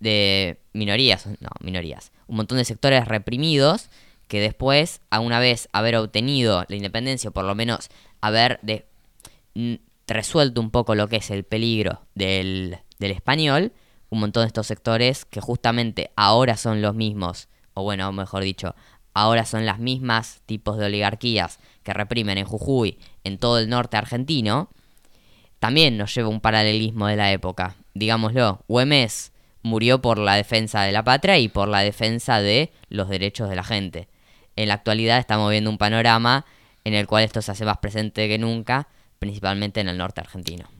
de 0.00 0.58
minorías, 0.72 1.26
no, 1.26 1.50
minorías, 1.60 2.12
un 2.26 2.36
montón 2.36 2.58
de 2.58 2.64
sectores 2.64 3.06
reprimidos 3.06 3.88
que 4.28 4.40
después, 4.40 5.00
a 5.10 5.20
una 5.20 5.40
vez 5.40 5.68
haber 5.72 5.96
obtenido 5.96 6.64
la 6.68 6.76
independencia, 6.76 7.30
o 7.30 7.32
por 7.32 7.44
lo 7.44 7.54
menos 7.54 7.90
haber 8.20 8.58
de, 8.62 8.86
mm, 9.54 9.74
resuelto 10.06 10.60
un 10.60 10.70
poco 10.70 10.94
lo 10.94 11.08
que 11.08 11.16
es 11.16 11.30
el 11.30 11.44
peligro 11.44 12.00
del, 12.14 12.78
del 13.02 13.12
español, 13.12 13.72
un 14.08 14.20
montón 14.20 14.42
de 14.42 14.46
estos 14.46 14.66
sectores 14.66 15.24
que 15.24 15.40
justamente 15.40 16.10
ahora 16.16 16.56
son 16.56 16.82
los 16.82 16.94
mismos, 16.94 17.48
o 17.74 17.82
bueno, 17.82 18.10
mejor 18.12 18.42
dicho, 18.42 18.74
ahora 19.14 19.44
son 19.44 19.66
las 19.66 19.78
mismas 19.78 20.42
tipos 20.46 20.78
de 20.78 20.86
oligarquías 20.86 21.58
que 21.82 21.92
reprimen 21.92 22.38
en 22.38 22.46
Jujuy, 22.46 22.98
en 23.24 23.38
todo 23.38 23.58
el 23.58 23.68
norte 23.68 23.96
argentino, 23.96 24.70
también 25.58 25.96
nos 25.96 26.14
lleva 26.14 26.28
un 26.28 26.40
paralelismo 26.40 27.06
de 27.06 27.16
la 27.16 27.30
época. 27.30 27.76
Digámoslo, 27.94 28.64
Güemes 28.66 29.32
murió 29.62 30.02
por 30.02 30.18
la 30.18 30.34
defensa 30.34 30.82
de 30.82 30.92
la 30.92 31.04
patria 31.04 31.38
y 31.38 31.48
por 31.48 31.68
la 31.68 31.80
defensa 31.80 32.40
de 32.40 32.72
los 32.88 33.08
derechos 33.08 33.48
de 33.48 33.56
la 33.56 33.62
gente. 33.62 34.08
En 34.56 34.68
la 34.68 34.74
actualidad 34.74 35.18
estamos 35.18 35.50
viendo 35.50 35.70
un 35.70 35.78
panorama 35.78 36.44
en 36.84 36.94
el 36.94 37.06
cual 37.06 37.24
esto 37.24 37.40
se 37.42 37.52
hace 37.52 37.64
más 37.64 37.78
presente 37.78 38.28
que 38.28 38.38
nunca, 38.38 38.88
principalmente 39.18 39.80
en 39.80 39.88
el 39.88 39.98
norte 39.98 40.20
argentino. 40.20 40.71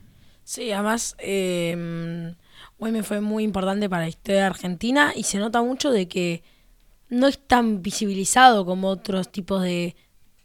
Sí, 0.44 0.72
además, 0.72 1.16
eh, 1.18 2.34
Güemes 2.78 3.06
fue 3.06 3.20
muy 3.20 3.44
importante 3.44 3.88
para 3.88 4.02
la 4.02 4.08
historia 4.08 4.40
de 4.40 4.46
Argentina 4.46 5.12
y 5.14 5.22
se 5.22 5.38
nota 5.38 5.62
mucho 5.62 5.90
de 5.90 6.08
que 6.08 6.42
no 7.08 7.26
es 7.28 7.38
tan 7.38 7.82
visibilizado 7.82 8.64
como 8.64 8.88
otros 8.88 9.30
tipos 9.30 9.62
de 9.62 9.94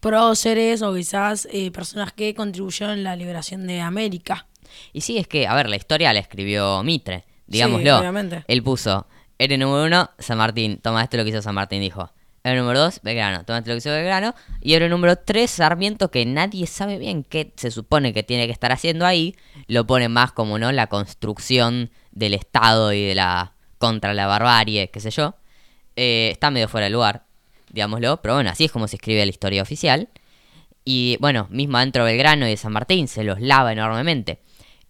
próceres 0.00 0.82
o 0.82 0.94
quizás 0.94 1.48
eh, 1.50 1.70
personas 1.70 2.12
que 2.12 2.34
contribuyeron 2.34 3.00
a 3.00 3.02
la 3.02 3.16
liberación 3.16 3.66
de 3.66 3.80
América. 3.80 4.46
Y 4.92 5.00
sí, 5.00 5.18
es 5.18 5.26
que, 5.26 5.46
a 5.46 5.54
ver, 5.54 5.68
la 5.68 5.76
historia 5.76 6.12
la 6.12 6.20
escribió 6.20 6.82
Mitre, 6.82 7.24
digámoslo. 7.46 8.00
Él 8.46 8.62
puso, 8.62 9.06
R 9.38 9.58
número 9.58 9.86
uno, 9.86 10.10
San 10.18 10.38
Martín, 10.38 10.78
toma 10.78 11.02
esto 11.02 11.16
lo 11.16 11.24
que 11.24 11.30
hizo 11.30 11.42
San 11.42 11.54
Martín, 11.54 11.80
dijo. 11.80 12.12
R 12.48 12.58
número 12.60 12.80
dos, 12.80 13.00
Belgrano, 13.02 13.44
toma 13.44 13.58
esto 13.58 13.74
lo 13.74 13.80
que 13.80 13.90
Belgrano. 13.90 14.34
Y 14.60 14.74
R 14.74 14.88
número 14.88 15.16
tres, 15.16 15.50
Sarmiento, 15.50 16.10
que 16.10 16.26
nadie 16.26 16.66
sabe 16.66 16.98
bien 16.98 17.24
qué 17.24 17.52
se 17.56 17.70
supone 17.70 18.12
que 18.12 18.22
tiene 18.22 18.46
que 18.46 18.52
estar 18.52 18.72
haciendo 18.72 19.06
ahí, 19.06 19.36
lo 19.66 19.86
pone 19.86 20.08
más 20.08 20.32
como, 20.32 20.58
¿no? 20.58 20.72
La 20.72 20.86
construcción 20.88 21.90
del 22.12 22.34
Estado 22.34 22.92
y 22.92 23.04
de 23.04 23.14
la... 23.14 23.52
contra 23.78 24.14
la 24.14 24.26
barbarie, 24.26 24.90
qué 24.90 25.00
sé 25.00 25.10
yo. 25.10 25.34
Eh, 25.96 26.30
está 26.32 26.50
medio 26.50 26.68
fuera 26.68 26.84
de 26.84 26.90
lugar, 26.90 27.24
digámoslo, 27.70 28.20
pero 28.22 28.34
bueno, 28.34 28.50
así 28.50 28.64
es 28.64 28.72
como 28.72 28.88
se 28.88 28.96
escribe 28.96 29.24
la 29.24 29.30
historia 29.30 29.62
oficial. 29.62 30.08
Y 30.84 31.16
bueno, 31.20 31.48
mismo 31.50 31.78
dentro 31.78 32.04
de 32.04 32.12
Belgrano 32.12 32.46
y 32.46 32.50
de 32.50 32.56
San 32.56 32.72
Martín 32.72 33.08
se 33.08 33.24
los 33.24 33.40
lava 33.40 33.72
enormemente. 33.72 34.40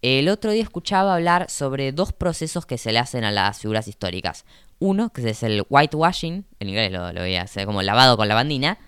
El 0.01 0.29
otro 0.29 0.53
día 0.53 0.62
escuchaba 0.62 1.14
hablar 1.14 1.51
sobre 1.51 1.90
dos 1.90 2.12
procesos 2.12 2.66
que 2.66 2.79
se 2.79 2.92
le 2.92 3.01
hacen 3.01 3.25
a 3.25 3.33
las 3.33 3.59
figuras 3.59 3.88
históricas. 3.88 4.44
Uno, 4.79 5.11
que 5.11 5.29
es 5.29 5.43
el 5.43 5.64
whitewashing, 5.69 6.45
en 6.61 6.69
inglés 6.69 6.93
lo, 6.93 7.12
lo 7.12 7.21
voy 7.21 7.35
a 7.37 7.43
hacer 7.43 7.67
como 7.67 7.83
lavado 7.83 8.17
con 8.17 8.29
lavandina, 8.29 8.79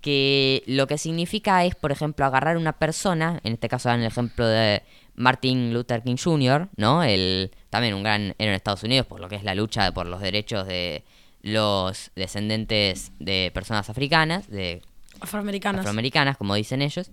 que 0.00 0.62
lo 0.66 0.86
que 0.86 0.98
significa 0.98 1.64
es, 1.64 1.74
por 1.74 1.90
ejemplo, 1.90 2.26
agarrar 2.26 2.58
una 2.58 2.74
persona, 2.74 3.40
en 3.42 3.54
este 3.54 3.68
caso 3.68 3.90
en 3.90 4.00
el 4.00 4.06
ejemplo 4.06 4.46
de 4.46 4.82
Martin 5.14 5.72
Luther 5.72 6.02
King 6.02 6.16
Jr., 6.22 6.68
¿no? 6.76 7.02
El, 7.02 7.52
también 7.70 7.94
un 7.94 8.02
gran 8.02 8.34
héroe 8.38 8.48
en 8.50 8.54
Estados 8.54 8.82
Unidos 8.82 9.06
por 9.06 9.20
lo 9.20 9.28
que 9.28 9.36
es 9.36 9.44
la 9.44 9.54
lucha 9.54 9.92
por 9.92 10.06
los 10.06 10.20
derechos 10.20 10.66
de 10.66 11.04
los 11.40 12.10
descendentes 12.16 13.12
de 13.18 13.50
personas 13.54 13.88
africanas, 13.88 14.48
de 14.50 14.82
Afroamericanas. 15.20 15.80
afroamericanas, 15.80 16.36
como 16.36 16.54
dicen 16.54 16.82
ellos, 16.82 17.10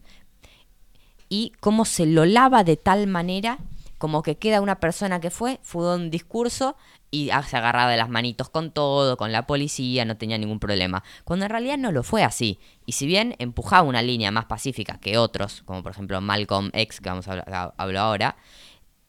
y 1.30 1.54
cómo 1.60 1.86
se 1.86 2.06
lo 2.06 2.26
lava 2.26 2.63
de 2.63 2.76
tal 2.76 3.08
manera 3.08 3.58
como 4.02 4.24
que 4.24 4.36
queda 4.38 4.62
una 4.62 4.80
persona 4.80 5.22
que 5.22 5.30
fue, 5.30 5.60
fue 5.62 5.96
un 5.96 6.10
discurso 6.10 6.76
y 7.12 7.30
ah, 7.30 7.44
se 7.44 7.56
agarraba 7.56 7.92
de 7.92 7.98
las 7.98 8.10
manitos 8.10 8.50
con 8.50 8.72
todo, 8.72 9.16
con 9.16 9.32
la 9.32 9.46
policía, 9.46 10.06
no 10.06 10.18
tenía 10.18 10.40
ningún 10.40 10.60
problema. 10.60 11.04
Cuando 11.24 11.46
en 11.46 11.52
realidad 11.52 11.78
no 11.78 11.92
lo 11.92 12.02
fue 12.02 12.24
así. 12.24 12.60
Y 12.88 12.94
si 12.94 13.06
bien 13.06 13.36
empujaba 13.38 13.84
una 13.88 14.02
línea 14.02 14.32
más 14.32 14.46
pacífica 14.46 14.98
que 15.00 15.20
otros, 15.20 15.62
como 15.66 15.84
por 15.84 15.92
ejemplo 15.92 16.20
Malcolm 16.20 16.72
X, 16.74 17.00
que 17.00 17.10
vamos 17.10 17.28
a 17.28 17.32
hablar, 17.34 17.74
hablo 17.78 18.00
ahora, 18.00 18.38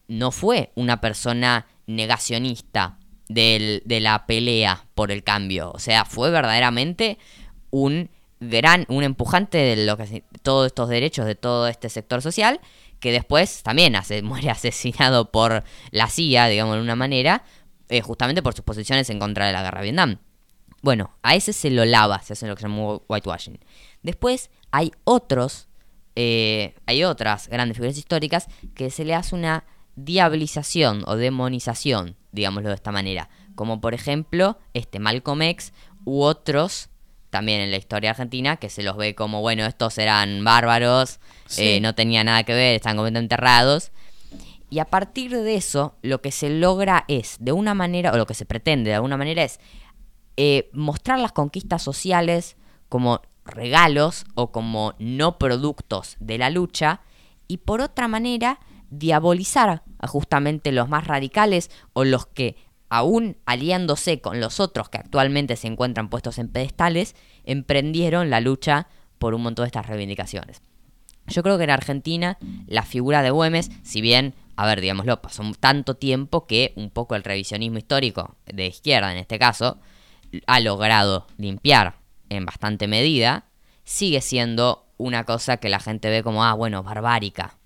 no 0.09 0.31
fue 0.31 0.73
una 0.75 1.01
persona 1.01 1.67
negacionista 1.87 2.99
del- 3.29 3.83
de 3.87 4.01
la 4.01 4.27
pelea 4.27 4.85
por 4.95 5.11
el 5.11 5.25
cambio. 5.25 5.71
O 5.73 5.79
sea, 5.79 6.05
fue 6.05 6.31
verdaderamente 6.31 7.17
un 7.71 8.11
gran, 8.41 8.85
un 8.89 9.05
empujante 9.05 9.57
de 9.57 9.87
lo 9.87 9.97
que 9.97 10.25
todos 10.43 10.67
estos 10.67 10.89
derechos 10.91 11.25
de 11.25 11.35
todo 11.35 11.67
este 11.69 11.89
sector 11.89 12.21
social, 12.21 12.61
que 13.03 13.13
después 13.13 13.63
también 13.63 13.95
muere 14.23 14.49
asesinado 14.49 15.31
por 15.31 15.65
la 15.91 16.09
CIA, 16.09 16.47
digamos 16.47 16.77
de 16.77 16.83
una 16.83 16.97
manera, 16.97 17.45
eh, 17.91 18.01
justamente 18.01 18.43
por 18.43 18.55
sus 18.55 18.65
posiciones 18.65 19.11
en 19.11 19.19
contra 19.19 19.47
de 19.47 19.53
la 19.53 19.63
guerra 19.63 19.81
de 19.81 19.85
Vietnam. 19.85 20.19
Bueno, 20.81 21.11
a 21.23 21.35
ese 21.35 21.53
se 21.53 21.71
lo 21.71 21.85
lava, 21.85 22.23
se 22.23 22.33
hace 22.33 22.47
lo 22.47 22.55
que 22.55 22.63
se 22.63 22.69
llama 22.69 23.01
whitewashing. 23.09 23.59
Después 24.03 24.51
hay 24.71 24.93
otros, 25.05 25.69
eh, 26.17 26.75
hay 26.87 27.05
otras 27.05 27.49
grandes 27.49 27.77
figuras 27.77 27.99
históricas 27.99 28.47
que 28.75 28.91
se 28.91 29.05
le 29.05 29.15
hace 29.15 29.35
una 29.35 29.65
diabolización 29.97 31.03
o 31.07 31.17
demonización, 31.17 32.17
digámoslo 32.31 32.69
de 32.69 32.77
esta 32.77 32.93
manera. 32.93 33.29
Como 33.55 33.81
por 33.81 33.95
ejemplo, 33.95 34.59
este 34.75 35.01
Malcolm 35.01 35.43
X 35.43 35.73
u 36.05 36.23
otros 36.23 36.89
también 37.33 37.63
en 37.63 37.71
la 37.71 37.79
historia 37.79 38.11
argentina 38.11 38.59
que 38.59 38.69
se 38.69 38.83
los 38.83 38.95
ve 38.99 39.15
como, 39.15 39.41
bueno, 39.41 39.65
estos 39.65 39.97
eran 39.97 40.45
bárbaros, 40.45 41.19
Sí. 41.47 41.63
eh, 41.63 41.81
no 41.81 41.95
tenía 41.95 42.23
nada 42.23 42.45
que 42.45 42.53
ver, 42.53 42.77
están 42.77 42.95
completamente 42.97 43.35
errados. 43.35 43.91
Y 44.69 44.79
a 44.81 44.85
partir 44.85 45.31
de 45.33 45.55
eso, 45.55 45.97
lo 46.03 46.21
que 46.21 46.31
se 46.31 46.51
logra 46.51 47.05
es, 47.09 47.37
de 47.41 47.53
una 47.53 47.73
manera, 47.75 48.13
o 48.13 48.17
lo 48.19 48.27
que 48.27 48.35
se 48.35 48.45
pretende 48.45 48.91
de 48.91 48.97
alguna 48.97 49.17
manera 49.17 49.43
es 49.43 49.61
eh, 50.37 50.69
mostrar 50.73 51.19
las 51.19 51.33
conquistas 51.33 51.83
sociales 51.83 52.57
como 52.91 53.23
regalos 53.47 54.25
o 54.35 54.53
como 54.53 54.95
no 54.99 55.39
productos 55.39 56.17
de 56.21 56.37
la 56.39 56.51
lucha 56.51 57.01
y 57.49 57.59
por 57.59 57.81
otra 57.81 58.09
manera 58.09 58.61
diabolizar 58.91 59.83
a 59.99 60.07
justamente 60.07 60.71
los 60.71 60.89
más 60.89 61.07
radicales 61.07 61.71
o 61.95 62.05
los 62.05 62.27
que 62.27 62.57
aún 62.93 63.39
aliándose 63.47 64.21
con 64.21 64.39
los 64.39 64.61
otros 64.61 64.91
que 64.91 64.99
actualmente 64.99 65.57
se 65.57 65.67
encuentran 65.67 66.11
puestos 66.11 66.39
en 66.39 66.49
pedestales, 66.49 67.17
emprendieron 67.43 68.29
la 68.29 68.43
lucha 68.43 68.87
por 69.19 69.33
un 69.33 69.43
montón 69.43 69.63
de 69.63 69.69
estas 69.69 69.87
reivindicaciones. 69.87 70.61
Yo 71.27 71.43
creo 71.43 71.57
que 71.57 71.65
en 71.65 71.71
Argentina 71.71 72.37
la 72.67 72.83
figura 72.83 73.23
de 73.23 73.31
Güemes, 73.31 73.71
si 73.83 74.03
bien, 74.03 74.35
a 74.57 74.67
ver, 74.67 74.83
digámoslo, 74.83 75.23
pasó 75.23 75.43
tanto 75.59 75.95
tiempo 75.95 76.47
que 76.47 76.75
un 76.77 76.91
poco 76.91 77.15
el 77.15 77.25
revisionismo 77.25 77.79
histórico 77.79 78.37
de 78.45 78.67
izquierda 78.67 79.11
en 79.11 79.17
este 79.17 79.39
caso 79.39 79.79
ha 80.47 80.61
logrado 80.61 81.27
limpiar 81.39 81.95
en 82.29 82.45
bastante 82.45 82.89
medida, 82.89 83.47
sigue 83.85 84.21
siendo 84.21 84.85
una 84.99 85.25
cosa 85.25 85.57
que 85.57 85.71
la 85.71 85.81
gente 85.81 86.11
ve 86.11 86.23
como, 86.23 86.45
ah, 86.45 86.53
bueno, 86.53 86.83
barbárica. 86.83 87.57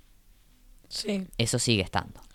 Sí. 0.88 1.26
Eso 1.36 1.58
sigue 1.58 1.82
estando. 1.82 2.25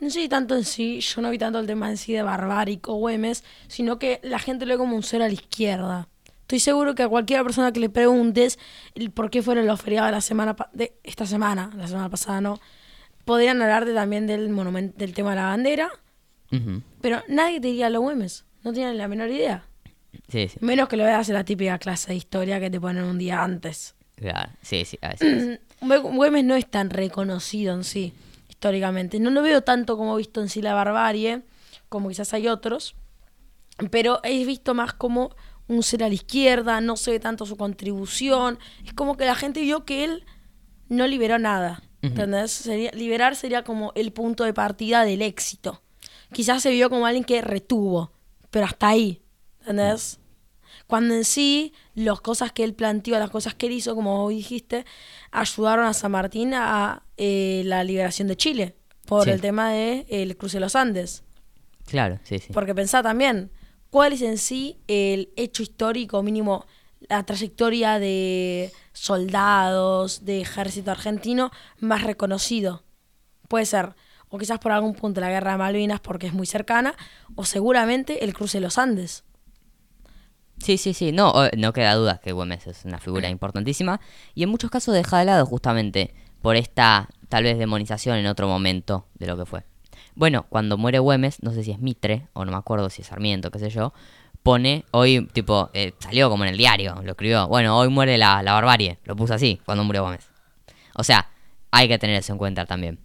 No 0.00 0.08
sé 0.10 0.28
tanto 0.28 0.56
en 0.56 0.64
sí, 0.64 1.00
yo 1.00 1.20
no 1.20 1.30
vi 1.30 1.38
tanto 1.38 1.58
el 1.58 1.66
tema 1.66 1.90
en 1.90 1.96
sí 1.96 2.12
de 2.12 2.22
barbárico 2.22 2.94
Güemes, 2.94 3.44
sino 3.68 3.98
que 3.98 4.18
la 4.22 4.38
gente 4.38 4.64
lo 4.66 4.74
ve 4.74 4.78
como 4.78 4.96
un 4.96 5.02
ser 5.02 5.22
a 5.22 5.26
la 5.28 5.34
izquierda. 5.34 6.08
Estoy 6.42 6.58
seguro 6.60 6.94
que 6.94 7.02
a 7.04 7.08
cualquier 7.08 7.42
persona 7.44 7.70
que 7.72 7.80
le 7.80 7.90
preguntes 7.90 8.58
el 8.94 9.10
por 9.10 9.30
qué 9.30 9.42
fueron 9.42 9.66
los 9.66 9.80
feriados 9.80 10.08
de 10.08 10.12
la 10.12 10.20
semana 10.20 10.56
de 10.72 10.94
esta 11.04 11.26
semana, 11.26 11.70
la 11.76 11.86
semana 11.86 12.08
pasada 12.08 12.40
no, 12.40 12.58
podrían 13.24 13.60
hablarte 13.62 13.94
también 13.94 14.26
del 14.26 14.48
monumento, 14.48 14.98
del 14.98 15.12
tema 15.14 15.30
de 15.30 15.36
la 15.36 15.44
bandera, 15.46 15.90
pero 17.00 17.22
nadie 17.28 17.60
te 17.60 17.68
diría 17.68 17.90
los 17.90 18.02
Güemes, 18.02 18.44
no 18.64 18.72
tienen 18.72 18.98
la 18.98 19.06
menor 19.06 19.30
idea. 19.30 19.64
Sí, 20.28 20.48
sí, 20.48 20.58
Menos 20.60 20.88
que 20.88 20.96
lo 20.96 21.04
veas 21.04 21.28
en 21.28 21.34
la 21.36 21.44
típica 21.44 21.78
clase 21.78 22.08
de 22.08 22.16
historia 22.16 22.58
que 22.58 22.68
te 22.70 22.80
ponen 22.80 23.04
un 23.04 23.18
día 23.18 23.44
antes. 23.44 23.94
claro. 24.16 24.50
Sí, 24.62 24.84
sí, 24.84 24.98
a 25.02 25.10
veces. 25.10 25.60
Güe- 25.80 26.02
Güemes 26.16 26.44
no 26.44 26.56
es 26.56 26.68
tan 26.68 26.90
reconocido 26.90 27.74
en 27.74 27.84
sí, 27.84 28.12
históricamente. 28.50 29.18
No 29.18 29.30
lo 29.30 29.42
veo 29.42 29.62
tanto 29.62 29.96
como 29.96 30.16
visto 30.16 30.42
en 30.42 30.48
sí 30.48 30.60
la 30.60 30.74
barbarie, 30.74 31.42
como 31.88 32.08
quizás 32.10 32.34
hay 32.34 32.48
otros, 32.48 32.94
pero 33.90 34.20
es 34.22 34.46
visto 34.46 34.74
más 34.74 34.92
como 34.92 35.34
un 35.68 35.82
ser 35.82 36.04
a 36.04 36.08
la 36.08 36.14
izquierda, 36.14 36.80
no 36.80 36.96
se 36.96 37.12
ve 37.12 37.20
tanto 37.20 37.46
su 37.46 37.56
contribución. 37.56 38.58
Es 38.84 38.92
como 38.92 39.16
que 39.16 39.24
la 39.24 39.34
gente 39.34 39.62
vio 39.62 39.84
que 39.84 40.04
él 40.04 40.24
no 40.88 41.06
liberó 41.06 41.38
nada. 41.38 41.82
¿Entendés? 42.02 42.50
Sería, 42.50 42.90
liberar 42.92 43.36
sería 43.36 43.62
como 43.62 43.92
el 43.94 44.12
punto 44.12 44.44
de 44.44 44.54
partida 44.54 45.04
del 45.04 45.22
éxito. 45.22 45.82
Quizás 46.32 46.62
se 46.62 46.70
vio 46.70 46.88
como 46.88 47.06
alguien 47.06 47.24
que 47.24 47.42
retuvo, 47.42 48.12
pero 48.50 48.66
hasta 48.66 48.88
ahí. 48.88 49.22
¿Entendés? 49.60 50.19
Cuando 50.90 51.14
en 51.14 51.24
sí, 51.24 51.72
las 51.94 52.20
cosas 52.20 52.52
que 52.52 52.64
él 52.64 52.74
planteó, 52.74 53.18
las 53.18 53.30
cosas 53.30 53.54
que 53.54 53.66
él 53.66 53.72
hizo, 53.72 53.94
como 53.94 54.22
vos 54.22 54.30
dijiste, 54.30 54.84
ayudaron 55.30 55.86
a 55.86 55.94
San 55.94 56.10
Martín 56.10 56.52
a 56.54 57.04
eh, 57.16 57.62
la 57.64 57.82
liberación 57.84 58.28
de 58.28 58.36
Chile 58.36 58.76
por 59.06 59.24
Sí. 59.24 59.30
el 59.30 59.40
tema 59.40 59.70
del 59.70 60.04
el 60.08 60.36
cruce 60.36 60.56
de 60.56 60.60
los 60.60 60.76
Andes. 60.76 61.22
Claro, 61.86 62.18
sí, 62.24 62.38
sí. 62.38 62.52
Porque 62.52 62.74
pensá 62.74 63.02
también, 63.02 63.50
¿cuál 63.90 64.12
es 64.12 64.22
en 64.22 64.36
sí 64.38 64.78
el 64.88 65.32
hecho 65.36 65.62
histórico 65.62 66.22
mínimo, 66.22 66.66
la 67.08 67.24
trayectoria 67.24 67.98
de 67.98 68.70
soldados, 68.92 70.24
de 70.24 70.40
ejército 70.40 70.90
argentino 70.90 71.50
más 71.78 72.02
reconocido? 72.02 72.82
Puede 73.48 73.66
ser, 73.66 73.94
o 74.28 74.38
quizás 74.38 74.58
por 74.60 74.72
algún 74.72 74.94
punto 74.94 75.20
la 75.20 75.30
guerra 75.30 75.52
de 75.52 75.58
Malvinas 75.58 76.00
porque 76.00 76.26
es 76.28 76.32
muy 76.32 76.46
cercana, 76.46 76.94
o 77.34 77.44
seguramente 77.44 78.24
el 78.24 78.34
cruce 78.34 78.58
de 78.58 78.62
los 78.62 78.78
Andes. 78.78 79.24
Sí, 80.62 80.76
sí, 80.76 80.92
sí, 80.94 81.10
no, 81.12 81.30
o- 81.30 81.48
no 81.56 81.72
queda 81.72 81.94
duda 81.94 82.18
que 82.22 82.32
Güemes 82.32 82.66
es 82.66 82.84
una 82.84 82.98
figura 82.98 83.28
importantísima 83.30 84.00
y 84.34 84.42
en 84.42 84.50
muchos 84.50 84.70
casos 84.70 84.94
deja 84.94 85.18
de 85.18 85.24
lado 85.24 85.46
justamente 85.46 86.12
por 86.42 86.56
esta 86.56 87.08
tal 87.28 87.44
vez 87.44 87.58
demonización 87.58 88.18
en 88.18 88.26
otro 88.26 88.46
momento 88.46 89.06
de 89.14 89.26
lo 89.26 89.36
que 89.36 89.46
fue. 89.46 89.64
Bueno, 90.14 90.46
cuando 90.50 90.76
muere 90.76 90.98
Güemes, 90.98 91.42
no 91.42 91.52
sé 91.52 91.64
si 91.64 91.70
es 91.70 91.78
Mitre 91.78 92.26
o 92.34 92.44
no 92.44 92.50
me 92.50 92.58
acuerdo 92.58 92.90
si 92.90 93.02
es 93.02 93.08
Sarmiento, 93.08 93.50
qué 93.50 93.58
sé 93.58 93.70
yo, 93.70 93.94
pone 94.42 94.84
hoy, 94.90 95.26
tipo, 95.32 95.70
eh, 95.72 95.92
salió 95.98 96.28
como 96.28 96.44
en 96.44 96.50
el 96.50 96.58
diario, 96.58 97.00
lo 97.04 97.12
escribió, 97.12 97.48
bueno, 97.48 97.78
hoy 97.78 97.88
muere 97.88 98.18
la, 98.18 98.42
la 98.42 98.52
barbarie, 98.52 98.98
lo 99.04 99.16
puso 99.16 99.34
así, 99.34 99.60
cuando 99.64 99.84
murió 99.84 100.02
Güemes. 100.02 100.28
O 100.94 101.04
sea, 101.04 101.28
hay 101.70 101.88
que 101.88 101.98
tener 101.98 102.16
eso 102.16 102.32
en 102.32 102.38
cuenta 102.38 102.66
también. 102.66 102.98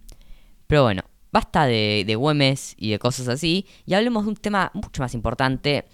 Pero 0.66 0.82
bueno, 0.82 1.02
basta 1.32 1.66
de, 1.66 2.04
de 2.06 2.16
Güemes 2.16 2.74
y 2.76 2.90
de 2.90 2.98
cosas 2.98 3.28
así 3.28 3.66
y 3.86 3.94
hablemos 3.94 4.24
de 4.24 4.30
un 4.30 4.36
tema 4.36 4.70
mucho 4.74 5.02
más 5.02 5.14
importante 5.14 5.86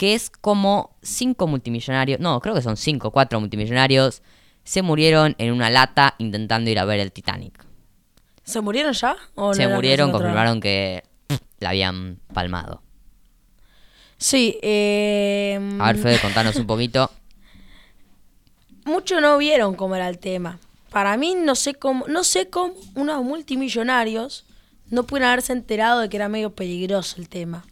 que 0.00 0.14
es 0.14 0.30
como 0.30 0.96
cinco 1.02 1.46
multimillonarios, 1.46 2.20
no, 2.20 2.40
creo 2.40 2.54
que 2.54 2.62
son 2.62 2.78
cinco, 2.78 3.10
cuatro 3.10 3.38
multimillonarios 3.38 4.22
se 4.64 4.80
murieron 4.80 5.34
en 5.36 5.52
una 5.52 5.68
lata 5.68 6.14
intentando 6.16 6.70
ir 6.70 6.78
a 6.78 6.86
ver 6.86 7.00
el 7.00 7.12
Titanic. 7.12 7.66
¿Se 8.42 8.62
murieron 8.62 8.94
ya? 8.94 9.14
¿O 9.34 9.48
no 9.48 9.54
se 9.54 9.68
murieron, 9.68 10.10
confirmaron 10.10 10.58
que 10.58 11.04
la 11.58 11.68
habían 11.68 12.18
palmado. 12.32 12.80
Sí, 14.16 14.58
eh, 14.62 15.60
A 15.78 15.92
ver, 15.92 16.02
Fede, 16.02 16.18
contanos 16.18 16.56
un 16.56 16.66
poquito. 16.66 17.10
muchos 18.86 19.20
no 19.20 19.36
vieron 19.36 19.74
cómo 19.74 19.96
era 19.96 20.08
el 20.08 20.18
tema. 20.18 20.60
Para 20.88 21.18
mí 21.18 21.34
no 21.34 21.54
sé 21.54 21.74
cómo, 21.74 22.06
no 22.08 22.24
sé 22.24 22.48
cómo 22.48 22.72
unos 22.94 23.22
multimillonarios 23.22 24.46
no 24.88 25.02
pueden 25.02 25.28
haberse 25.28 25.52
enterado 25.52 26.00
de 26.00 26.08
que 26.08 26.16
era 26.16 26.30
medio 26.30 26.54
peligroso 26.54 27.16
el 27.18 27.28
tema. 27.28 27.66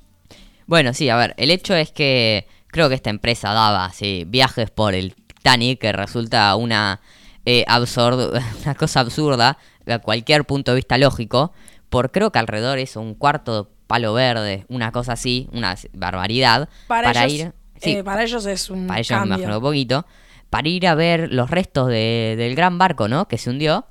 Bueno, 0.68 0.92
sí, 0.94 1.08
a 1.08 1.16
ver, 1.16 1.34
el 1.38 1.50
hecho 1.50 1.74
es 1.74 1.90
que 1.92 2.46
creo 2.68 2.88
que 2.90 2.94
esta 2.94 3.10
empresa 3.10 3.52
daba 3.54 3.90
sí, 3.90 4.24
viajes 4.28 4.70
por 4.70 4.94
el 4.94 5.14
Titanic, 5.14 5.80
que 5.80 5.92
resulta 5.92 6.54
una, 6.56 7.00
eh, 7.46 7.64
absurd- 7.66 8.40
una 8.64 8.74
cosa 8.74 9.00
absurda 9.00 9.56
a 9.86 9.98
cualquier 10.00 10.44
punto 10.44 10.72
de 10.72 10.76
vista 10.76 10.98
lógico, 10.98 11.52
por 11.88 12.10
creo 12.12 12.30
que 12.30 12.38
alrededor 12.38 12.78
es 12.78 12.96
un 12.96 13.14
cuarto 13.14 13.70
palo 13.86 14.12
verde, 14.12 14.66
una 14.68 14.92
cosa 14.92 15.14
así, 15.14 15.48
una 15.52 15.74
barbaridad, 15.94 16.68
Para, 16.86 17.24
ellos, 17.24 17.32
ir... 17.32 17.52
sí, 17.80 17.92
eh, 17.96 18.04
para 18.04 18.22
ellos 18.22 18.44
es 18.44 18.68
un 18.68 18.86
para 18.86 19.00
ellos 19.00 19.10
me 19.10 19.16
cambio. 19.16 19.36
imagino 19.36 19.56
un 19.56 19.62
poquito, 19.62 20.06
para 20.50 20.68
ir 20.68 20.86
a 20.86 20.94
ver 20.94 21.32
los 21.32 21.50
restos 21.50 21.88
de- 21.88 22.34
del 22.36 22.54
gran 22.54 22.76
barco, 22.76 23.08
¿no? 23.08 23.26
Que 23.26 23.38
se 23.38 23.48
hundió, 23.48 23.86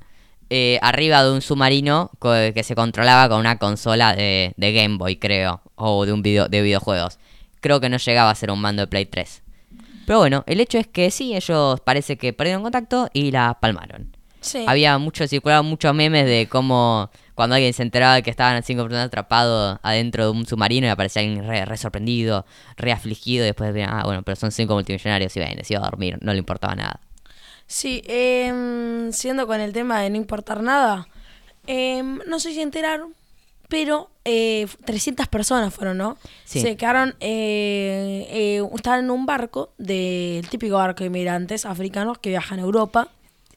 eh, 0.50 0.80
arriba 0.82 1.24
de 1.24 1.32
un 1.32 1.42
submarino 1.42 2.12
que 2.22 2.64
se 2.64 2.76
controlaba 2.76 3.30
con 3.30 3.40
una 3.40 3.58
consola 3.58 4.16
de, 4.16 4.54
de 4.58 4.74
Game 4.74 4.98
Boy, 4.98 5.18
creo, 5.18 5.62
o 5.76 6.06
de 6.06 6.14
un 6.14 6.22
video, 6.22 6.48
de 6.48 6.62
videojuegos. 6.62 7.20
Creo 7.62 7.80
que 7.80 7.90
no 7.90 7.98
llegaba 7.98 8.30
a 8.30 8.36
ser 8.36 8.52
un 8.52 8.60
mando 8.60 8.82
de 8.82 8.88
Play 8.88 9.06
3. 9.06 9.44
Pero 10.06 10.20
bueno, 10.20 10.44
el 10.48 10.62
hecho 10.62 10.78
es 10.78 10.88
que 10.88 11.12
sí, 11.12 11.36
ellos 11.36 11.82
parece 11.82 12.18
que 12.18 12.32
perdieron 12.32 12.64
contacto 12.64 13.10
y 13.14 13.32
la 13.32 13.58
palmaron. 13.60 14.16
Sí. 14.40 14.64
Había 14.68 14.98
mucho, 14.98 15.28
circulaban 15.28 15.66
muchos 15.66 15.94
memes 15.94 16.26
de 16.26 16.48
cómo 16.50 17.10
cuando 17.36 17.56
alguien 17.56 17.74
se 17.74 17.84
enteraba 17.84 18.16
de 18.16 18.24
que 18.24 18.30
estaban 18.30 18.64
cinco 18.64 18.84
personas 18.84 19.08
atrapados 19.08 19.78
adentro 19.84 20.24
de 20.24 20.32
un 20.32 20.46
submarino 20.46 20.88
y 20.88 20.90
aparecía 20.90 21.22
alguien 21.22 21.46
re, 21.46 21.66
re 21.66 21.78
sorprendido, 21.78 22.46
re 22.78 22.92
afligido, 22.92 23.44
y 23.44 23.48
después 23.48 23.76
ah, 23.86 24.04
bueno, 24.06 24.24
pero 24.24 24.36
son 24.38 24.52
cinco 24.52 24.76
multimillonarios 24.76 25.36
y 25.36 25.40
ven, 25.40 25.64
se 25.64 25.74
iba 25.74 25.82
a 25.84 25.90
dormir, 25.90 26.18
no 26.22 26.32
le 26.32 26.40
importaba 26.40 26.74
nada. 26.74 27.00
Sí, 27.68 28.02
em, 28.08 29.12
siendo 29.12 29.46
con 29.46 29.60
el 29.60 29.74
tema 29.74 30.00
de 30.02 30.10
no 30.10 30.16
importar 30.16 30.64
nada, 30.64 31.08
em, 31.68 32.20
no 32.28 32.40
sé 32.40 32.54
si 32.54 32.62
enteraron, 32.62 33.14
pero 33.68 34.10
eh, 34.24 34.68
300 34.86 35.28
personas 35.28 35.74
fueron, 35.74 35.98
¿no? 35.98 36.18
Sí. 36.46 36.62
Se 36.62 36.78
quedaron, 36.78 37.16
eh, 37.20 38.26
eh, 38.30 38.70
estaban 38.74 39.02
en 39.06 39.12
un 39.12 39.26
barco, 39.26 39.74
del 39.78 40.48
típico 40.50 40.76
barco 40.76 41.00
de 41.02 41.08
inmigrantes 41.08 41.66
africanos 41.66 42.18
que 42.20 42.30
viajan 42.30 42.60
a 42.60 42.62
Europa. 42.64 43.10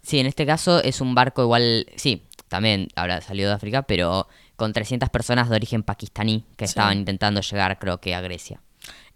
Sí, 0.02 0.18
en 0.18 0.26
este 0.26 0.44
caso 0.46 0.82
es 0.82 1.00
un 1.00 1.14
barco 1.14 1.42
igual, 1.42 1.86
sí, 1.96 2.24
también 2.48 2.88
habrá 2.96 3.20
salido 3.20 3.50
de 3.50 3.54
África, 3.56 3.82
pero 3.82 4.26
con 4.56 4.72
300 4.72 5.08
personas 5.08 5.48
de 5.48 5.54
origen 5.56 5.84
pakistaní 5.84 6.44
que 6.56 6.66
Sí. 6.66 6.70
estaban 6.72 6.98
intentando 6.98 7.40
llegar, 7.42 7.78
creo 7.78 7.98
que 8.00 8.14
a 8.14 8.20
Grecia. 8.20 8.60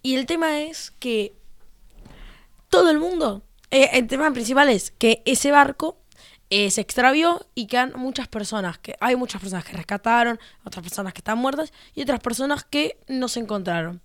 Y 0.03 0.15
el 0.15 0.27
tema 0.27 0.61
es 0.61 0.93
que 1.01 1.33
todo 2.71 2.91
el 2.91 2.99
mundo, 2.99 3.43
eh, 3.75 3.91
el 3.95 4.07
tema 4.07 4.33
principal 4.33 4.69
es 4.69 4.93
que 4.93 5.23
ese 5.25 5.51
barco 5.51 5.99
eh, 6.49 6.71
se 6.71 6.81
extravió 6.81 7.47
y 7.55 7.67
quedan 7.67 7.93
muchas 7.97 8.29
personas, 8.29 8.79
que 8.79 8.95
hay 9.01 9.17
muchas 9.17 9.41
personas 9.41 9.65
que 9.65 9.77
rescataron, 9.77 10.39
otras 10.65 10.83
personas 10.83 11.13
que 11.13 11.19
están 11.19 11.39
muertas 11.39 11.73
y 11.95 12.03
otras 12.03 12.21
personas 12.21 12.65
que 12.65 12.99
no 13.09 13.29
se 13.29 13.41
encontraron. 13.41 14.01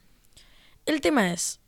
El 0.85 1.01
tema 1.01 1.31
es, 1.31 1.59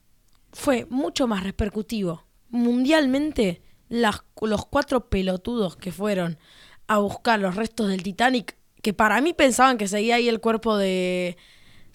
fue 0.52 0.86
mucho 0.90 1.28
más 1.28 1.44
repercutivo 1.44 2.24
mundialmente 2.52 3.62
las, 3.88 4.22
los 4.40 4.66
cuatro 4.66 5.08
pelotudos 5.08 5.76
que 5.76 5.90
fueron 5.90 6.38
a 6.86 6.98
buscar 6.98 7.40
los 7.40 7.56
restos 7.56 7.88
del 7.88 8.02
Titanic, 8.02 8.56
que 8.82 8.92
para 8.92 9.20
mí 9.20 9.32
pensaban 9.32 9.78
que 9.78 9.88
seguía 9.88 10.16
ahí 10.16 10.28
el 10.28 10.40
cuerpo 10.40 10.76
de... 10.76 11.36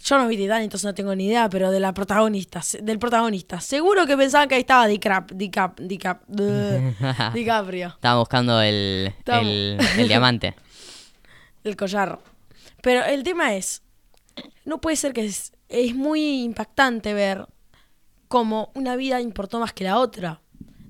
Yo 0.03 0.17
no 0.17 0.27
vi 0.27 0.37
Titanic, 0.37 0.65
entonces 0.65 0.85
no 0.85 0.93
tengo 0.93 1.13
ni 1.15 1.25
idea, 1.25 1.49
pero 1.49 1.71
de 1.71 1.79
la 1.79 1.93
protagonista, 1.93 2.61
del 2.81 2.99
protagonista. 2.99 3.59
Seguro 3.59 4.05
que 4.05 4.15
pensaban 4.15 4.47
que 4.47 4.55
ahí 4.55 4.61
estaba 4.61 4.87
Dicap, 4.87 5.31
Dicap, 5.31 5.79
Dicap, 5.79 6.21
DiCaprio, 7.33 7.87
Estaban 7.89 8.19
buscando 8.19 8.61
el, 8.61 9.13
el, 9.25 9.77
el 9.97 10.07
diamante. 10.07 10.55
el 11.63 11.75
collar. 11.75 12.19
Pero 12.81 13.03
el 13.05 13.23
tema 13.23 13.55
es, 13.55 13.81
no 14.65 14.79
puede 14.79 14.95
ser 14.95 15.13
que 15.13 15.25
es, 15.25 15.51
es 15.67 15.95
muy 15.95 16.43
impactante 16.43 17.13
ver 17.13 17.47
cómo 18.27 18.71
una 18.75 18.95
vida 18.95 19.19
importó 19.19 19.59
más 19.59 19.73
que 19.73 19.83
la 19.83 19.97
otra. 19.97 20.41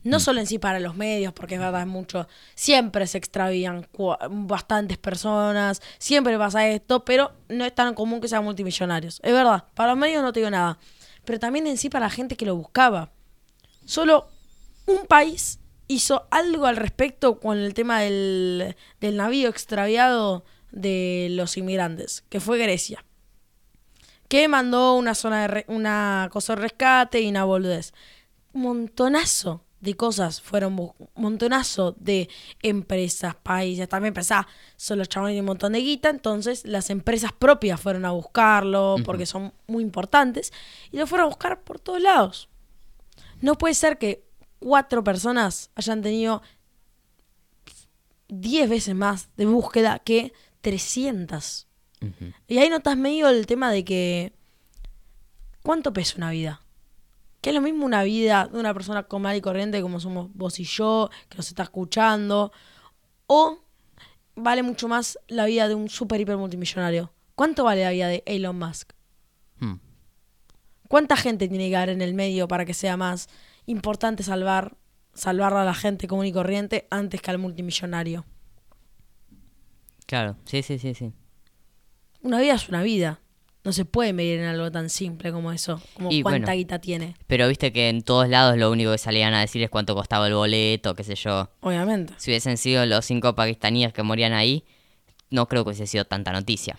No 0.08 0.20
solo 0.20 0.40
en 0.40 0.48
sí 0.48 0.58
para 0.58 0.80
los 0.80 0.96
medios, 0.96 1.34
porque 1.34 1.56
es 1.56 1.60
verdad, 1.60 1.82
es 1.82 1.88
mucho. 1.88 2.28
Siempre 2.56 3.08
se 3.08 3.18
extravían 3.18 3.88
bastantes 4.30 4.98
personas, 4.98 5.82
siempre 5.98 6.38
pasa 6.38 6.68
esto, 6.68 7.04
pero 7.04 7.34
no 7.50 7.66
es 7.66 7.76
tan 7.76 7.94
común 7.94 8.22
que 8.22 8.28
sean 8.28 8.44
multimillonarios. 8.44 9.20
Es 9.22 9.34
verdad, 9.34 9.66
para 9.74 9.92
los 9.92 10.00
medios 10.00 10.24
no 10.24 10.32
te 10.32 10.40
digo 10.40 10.50
nada. 10.50 10.78
Pero 11.26 11.40
también 11.40 11.68
en 11.68 11.78
sí 11.78 11.90
para 11.90 12.06
la 12.06 12.10
gente 12.10 12.38
que 12.38 12.46
lo 12.46 12.56
buscaba. 12.56 13.12
Solo 13.84 14.30
un 14.86 15.06
país 15.08 15.60
hizo 15.88 16.28
algo 16.32 16.66
al 16.68 16.78
respecto 16.78 17.40
con 17.40 17.58
el 17.58 17.74
tema 17.74 18.00
del, 18.00 18.76
del 19.02 19.18
navío 19.18 19.50
extraviado 19.50 20.46
de 20.72 21.28
los 21.32 21.58
inmigrantes, 21.58 22.24
que 22.30 22.40
fue 22.40 22.58
Grecia. 22.58 23.04
Que 24.30 24.48
mandó 24.48 24.96
una 24.96 25.16
zona 25.16 25.42
de 25.42 25.48
re- 25.48 25.66
una 25.68 26.30
cosa 26.32 26.56
de 26.56 26.62
rescate 26.62 27.20
y 27.20 27.30
una 27.30 27.44
boludez. 27.44 27.94
Montonazo 28.54 29.64
de 29.80 29.94
cosas 29.96 30.42
fueron 30.42 30.76
bu- 30.78 30.96
montonazo 31.16 31.96
de 32.00 32.30
empresas, 32.64 33.36
países, 33.36 33.88
también 33.88 34.14
pensá, 34.14 34.48
son 34.76 34.98
los 35.00 35.08
chabones 35.10 35.36
de 35.36 35.42
un 35.42 35.46
montón 35.46 35.74
de 35.74 35.80
guita, 35.80 36.10
entonces 36.10 36.66
las 36.66 36.90
empresas 36.90 37.32
propias 37.32 37.80
fueron 37.80 38.04
a 38.06 38.12
buscarlo 38.12 38.96
porque 39.06 39.26
son 39.28 39.54
muy 39.68 39.84
importantes 39.84 40.52
y 40.92 40.98
lo 40.98 41.06
fueron 41.06 41.26
a 41.26 41.30
buscar 41.30 41.62
por 41.64 41.80
todos 41.80 42.02
lados. 42.02 42.50
No 43.42 43.56
puede 43.56 43.76
ser 43.76 43.98
que 44.00 44.24
cuatro 44.60 45.04
personas 45.04 45.70
hayan 45.76 46.02
tenido 46.02 46.42
10 48.30 48.70
veces 48.70 48.96
más 48.96 49.30
de 49.38 49.46
búsqueda 49.46 50.00
que 50.00 50.34
300. 50.62 51.68
Ujú. 52.02 52.34
Y 52.48 52.58
ahí 52.58 52.70
notas 52.70 52.98
medio 52.98 53.30
el 53.30 53.46
tema 53.48 53.72
de 53.72 53.86
que. 53.86 54.34
¿Cuánto 55.64 55.94
pesa 55.94 56.16
una 56.18 56.32
vida? 56.32 56.62
Que 57.42 57.50
es 57.50 57.56
lo 57.56 57.62
mismo 57.62 57.86
una 57.86 58.04
vida 58.04 58.50
de 58.52 58.60
una 58.60 58.74
persona 58.74 59.04
común 59.04 59.34
y 59.36 59.42
corriente 59.42 59.82
como 59.82 60.00
somos 60.00 60.30
vos 60.34 60.60
y 60.60 60.64
yo, 60.64 61.10
que 61.30 61.38
nos 61.38 61.48
está 61.48 61.64
escuchando. 61.64 62.52
O 63.28 63.60
vale 64.36 64.64
mucho 64.64 64.88
más 64.88 65.20
la 65.28 65.46
vida 65.46 65.68
de 65.68 65.76
un 65.76 65.90
super 65.90 66.20
hiper 66.22 66.38
multimillonario. 66.38 67.12
¿Cuánto 67.36 67.64
vale 67.64 67.84
la 67.84 67.92
vida 67.92 68.08
de 68.08 68.24
Elon 68.26 68.58
Musk? 68.58 68.94
Hmm. 69.60 69.76
¿Cuánta 70.88 71.18
gente 71.18 71.48
tiene 71.48 71.70
que 71.70 71.76
haber 71.76 71.90
en 71.90 72.02
el 72.02 72.14
medio 72.14 72.48
para 72.48 72.66
que 72.66 72.74
sea 72.74 72.98
más 72.98 73.28
importante 73.66 74.24
salvar, 74.24 74.78
salvar 75.14 75.54
a 75.54 75.66
la 75.66 75.74
gente 75.74 76.08
común 76.08 76.26
y 76.26 76.32
corriente 76.32 76.88
antes 76.90 77.22
que 77.22 77.32
al 77.32 77.38
multimillonario? 77.38 78.26
Claro, 80.06 80.38
sí, 80.46 80.64
sí, 80.64 80.80
sí, 80.80 80.94
sí. 80.94 81.14
Una 82.22 82.40
vida 82.40 82.54
es 82.54 82.70
una 82.70 82.82
vida. 82.82 83.20
No 83.68 83.74
se 83.74 83.84
puede 83.84 84.14
medir 84.14 84.40
en 84.40 84.46
algo 84.46 84.72
tan 84.72 84.90
simple 84.90 85.34
como 85.34 85.52
eso, 85.52 85.82
como 85.94 86.10
Y 86.10 86.22
cuánta 86.22 86.46
bueno. 86.48 86.54
guita 86.58 86.80
tiene, 86.80 87.16
Pero 87.28 87.50
viste 87.50 87.74
que 87.74 87.90
en 87.90 88.02
todos 88.02 88.30
lados 88.30 88.58
lo 88.58 88.72
único 88.72 88.94
que 88.94 88.98
salían 88.98 89.34
a 89.34 89.42
decir 89.42 89.62
es 89.62 89.70
cuánto 89.70 89.94
costaba 89.94 90.26
el 90.28 90.34
boleto, 90.36 90.96
qué 90.96 91.04
sé 91.04 91.16
yo. 91.16 91.50
obviamente. 91.60 92.14
Si 92.16 92.32
hubiesen 92.32 92.56
sido 92.56 92.86
los 92.86 93.04
cinco 93.04 93.36
pakistaníes 93.36 93.92
que 93.92 94.04
morían 94.04 94.32
ahí, 94.32 94.64
no 95.32 95.50
creo 95.50 95.66
que 95.66 95.72
hubiese 95.72 95.86
sido 95.86 96.06
tanta 96.06 96.32
noticia. 96.32 96.78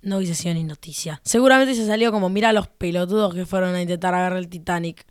No 0.00 0.18
hubiese 0.18 0.36
sido 0.36 0.54
ni 0.54 0.62
noticia. 0.62 1.20
Seguramente 1.24 1.74
se 1.74 1.84
salió 1.88 2.12
como, 2.12 2.28
mira 2.28 2.52
los 2.52 2.68
pelotudos 2.68 3.34
que 3.34 3.44
fueron 3.44 3.74
a 3.74 3.82
intentar 3.82 4.14
agarrar 4.14 4.38
el 4.38 4.46
Titanic. 4.48 5.04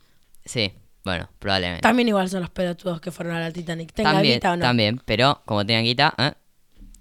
Sí, 0.46 0.72
bueno, 1.04 1.30
probablemente. 1.40 1.82
También 1.82 2.08
igual 2.08 2.30
son 2.30 2.40
los 2.40 2.52
pelotudos 2.52 3.02
que 3.02 3.12
fueron 3.12 3.36
al 3.36 3.52
Titanic. 3.52 3.92
Tenga 3.92 4.14
también, 4.14 4.36
guita 4.36 4.54
o 4.54 4.56
no. 4.56 4.62
también, 4.62 5.02
pero 5.04 5.42
como 5.46 5.66
tenían 5.66 5.84
guita, 5.84 6.14
¿eh? 6.18 6.32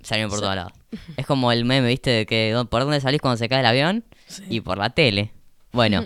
Salieron 0.03 0.31
por 0.31 0.41
todos 0.41 0.55
lados. 0.57 0.73
Es 1.17 1.27
como 1.27 1.53
el 1.53 1.65
meme, 1.65 1.89
¿viste? 1.89 2.11
De 2.11 2.27
que 2.27 2.53
¿dó- 2.53 2.67
por 2.69 2.83
dónde 2.83 3.01
salís 3.01 3.21
cuando 3.21 3.37
se 3.37 3.49
cae 3.49 3.61
el 3.61 3.67
avión 3.67 4.05
Sí. 4.27 4.45
y 4.49 4.61
por 4.61 4.79
la 4.79 4.91
tele. 4.91 5.33
Bueno, 5.73 6.05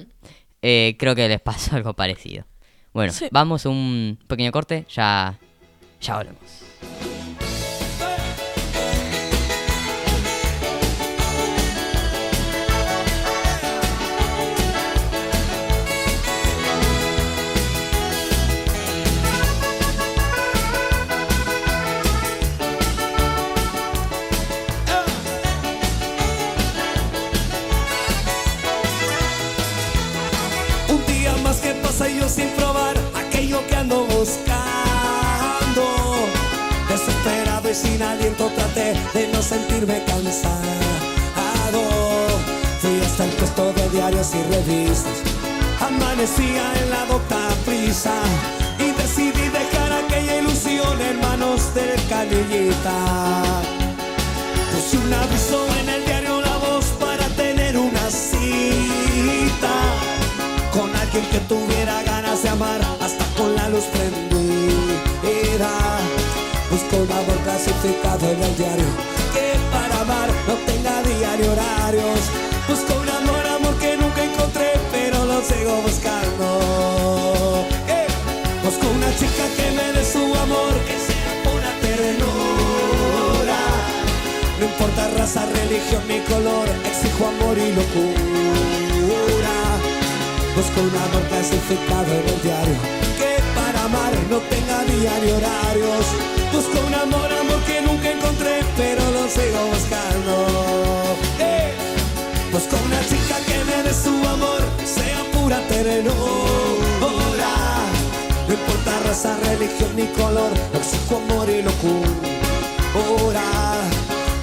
eh, 0.62 0.96
creo 0.98 1.14
que 1.14 1.28
les 1.28 1.40
pasó 1.40 1.74
algo 1.76 1.94
parecido. 1.94 2.44
Bueno, 2.92 3.12
Sí. 3.12 3.26
vamos 3.30 3.66
a 3.66 3.68
un 3.70 4.18
pequeño 4.26 4.52
corte, 4.52 4.86
ya, 4.88 5.38
ya 6.00 6.16
volvemos. 6.16 7.13
Sin 37.74 38.00
aliento 38.02 38.50
traté 38.54 38.94
de 39.14 39.28
no 39.32 39.42
sentirme 39.42 40.02
cansado. 40.04 40.54
Fui 42.80 43.00
hasta 43.00 43.24
el 43.24 43.30
puesto 43.30 43.72
de 43.72 43.88
diarios 43.88 44.30
y 44.34 44.42
revistas. 44.54 45.18
Amanecía 45.80 46.72
en 46.80 46.90
la 46.90 47.04
docta 47.06 47.48
prisa 47.66 48.14
y 48.78 48.92
decidí 48.92 49.48
dejar 49.48 49.92
aquella 49.92 50.36
ilusión 50.36 51.00
en 51.00 51.20
manos 51.20 51.74
del 51.74 52.00
canillita. 52.08 52.96
Puse 54.72 54.98
un 54.98 55.12
aviso 55.12 55.66
en 55.80 55.88
el 55.88 56.04
diario 56.04 56.40
La 56.42 56.56
Voz 56.58 56.86
para 57.00 57.26
tener 57.30 57.76
una 57.76 58.10
cita 58.10 59.74
con 60.72 60.94
alguien 60.94 61.24
que 61.26 61.40
tuviera 61.40 62.02
ganas 62.04 62.42
de 62.42 62.48
amar 62.50 62.80
hasta 63.00 63.24
con 63.36 63.54
la 63.56 63.68
luz 63.68 63.84
prendida. 63.84 65.70
Busco 66.70 66.96
un 66.96 67.33
amor 67.64 67.80
clasificado 67.80 68.30
en 68.30 68.42
el 68.42 68.56
diario 68.56 68.84
que 69.32 69.54
para 69.72 70.00
amar 70.00 70.28
no 70.46 70.54
tenga 70.66 71.02
diario 71.02 71.52
horarios. 71.52 72.20
Busco 72.68 72.94
un 73.00 73.08
amor, 73.08 73.46
amor 73.46 73.74
que 73.78 73.96
nunca 73.96 74.22
encontré, 74.22 74.72
pero 74.92 75.24
lo 75.24 75.42
sigo 75.42 75.82
buscando. 75.82 77.66
Eh, 77.88 78.06
Busco 78.64 78.86
una 78.88 79.10
chica 79.16 79.44
que 79.56 79.70
me 79.76 79.92
dé 79.92 80.04
su 80.04 80.18
amor, 80.18 80.74
que 80.88 80.96
sea 80.98 81.32
pura 81.44 81.70
ternura. 81.80 83.60
No 84.58 84.64
importa 84.66 85.08
raza, 85.18 85.46
religión 85.46 86.02
ni 86.08 86.20
color, 86.20 86.68
exijo 86.84 87.26
amor 87.26 87.56
y 87.58 87.72
locura. 87.72 89.54
Busco 90.56 90.80
un 90.80 90.96
amor 90.96 91.22
clasificado 91.28 92.12
en 92.12 92.28
el 92.28 92.40
diario 92.40 92.76
Que 93.18 93.42
para 93.56 93.82
amar 93.86 94.12
no 94.30 94.38
tenga 94.38 94.84
día 94.84 95.12
ni 95.24 95.32
horarios 95.32 96.43
Busco 96.54 96.78
un 96.86 96.94
amor, 96.94 97.32
amor 97.32 97.60
que 97.66 97.82
nunca 97.82 98.12
encontré 98.12 98.60
Pero 98.76 99.02
lo 99.10 99.28
sigo 99.28 99.60
buscando. 99.72 100.34
Busco 102.52 102.76
una 102.86 103.00
chica 103.10 103.36
que 103.44 103.64
me 103.64 103.82
dé 103.82 103.92
su 103.92 104.14
amor 104.28 104.62
Sea 104.84 105.20
pura 105.32 105.58
ternura. 105.66 106.14
No 108.46 108.54
importa 108.54 109.00
raza, 109.04 109.36
religión 109.44 109.96
ni 109.96 110.06
color 110.18 110.52
Exijo 110.74 111.16
amor 111.16 111.50
y 111.50 111.60
locura. 111.62 113.42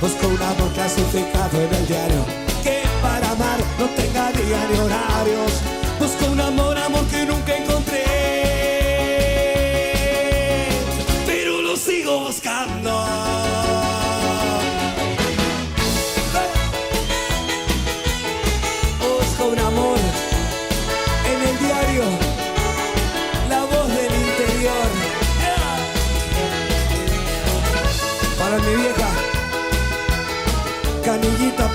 Busco 0.01 0.27
un 0.27 0.41
amor 0.41 0.69
clasificado 0.73 1.61
en 1.61 1.73
el 1.73 1.87
diario 1.87 2.25
Que 2.61 2.83
para 3.01 3.31
amar 3.31 3.59
no 3.79 3.85
tenga 3.95 4.33
día 4.33 4.67
ni 4.69 4.79
horarios. 4.79 5.53
Busco 5.97 6.25
un 6.29 6.41
amor, 6.41 6.77
amor 6.77 7.05
que 7.05 7.25
nunca 7.25 7.55
encontré 7.55 8.00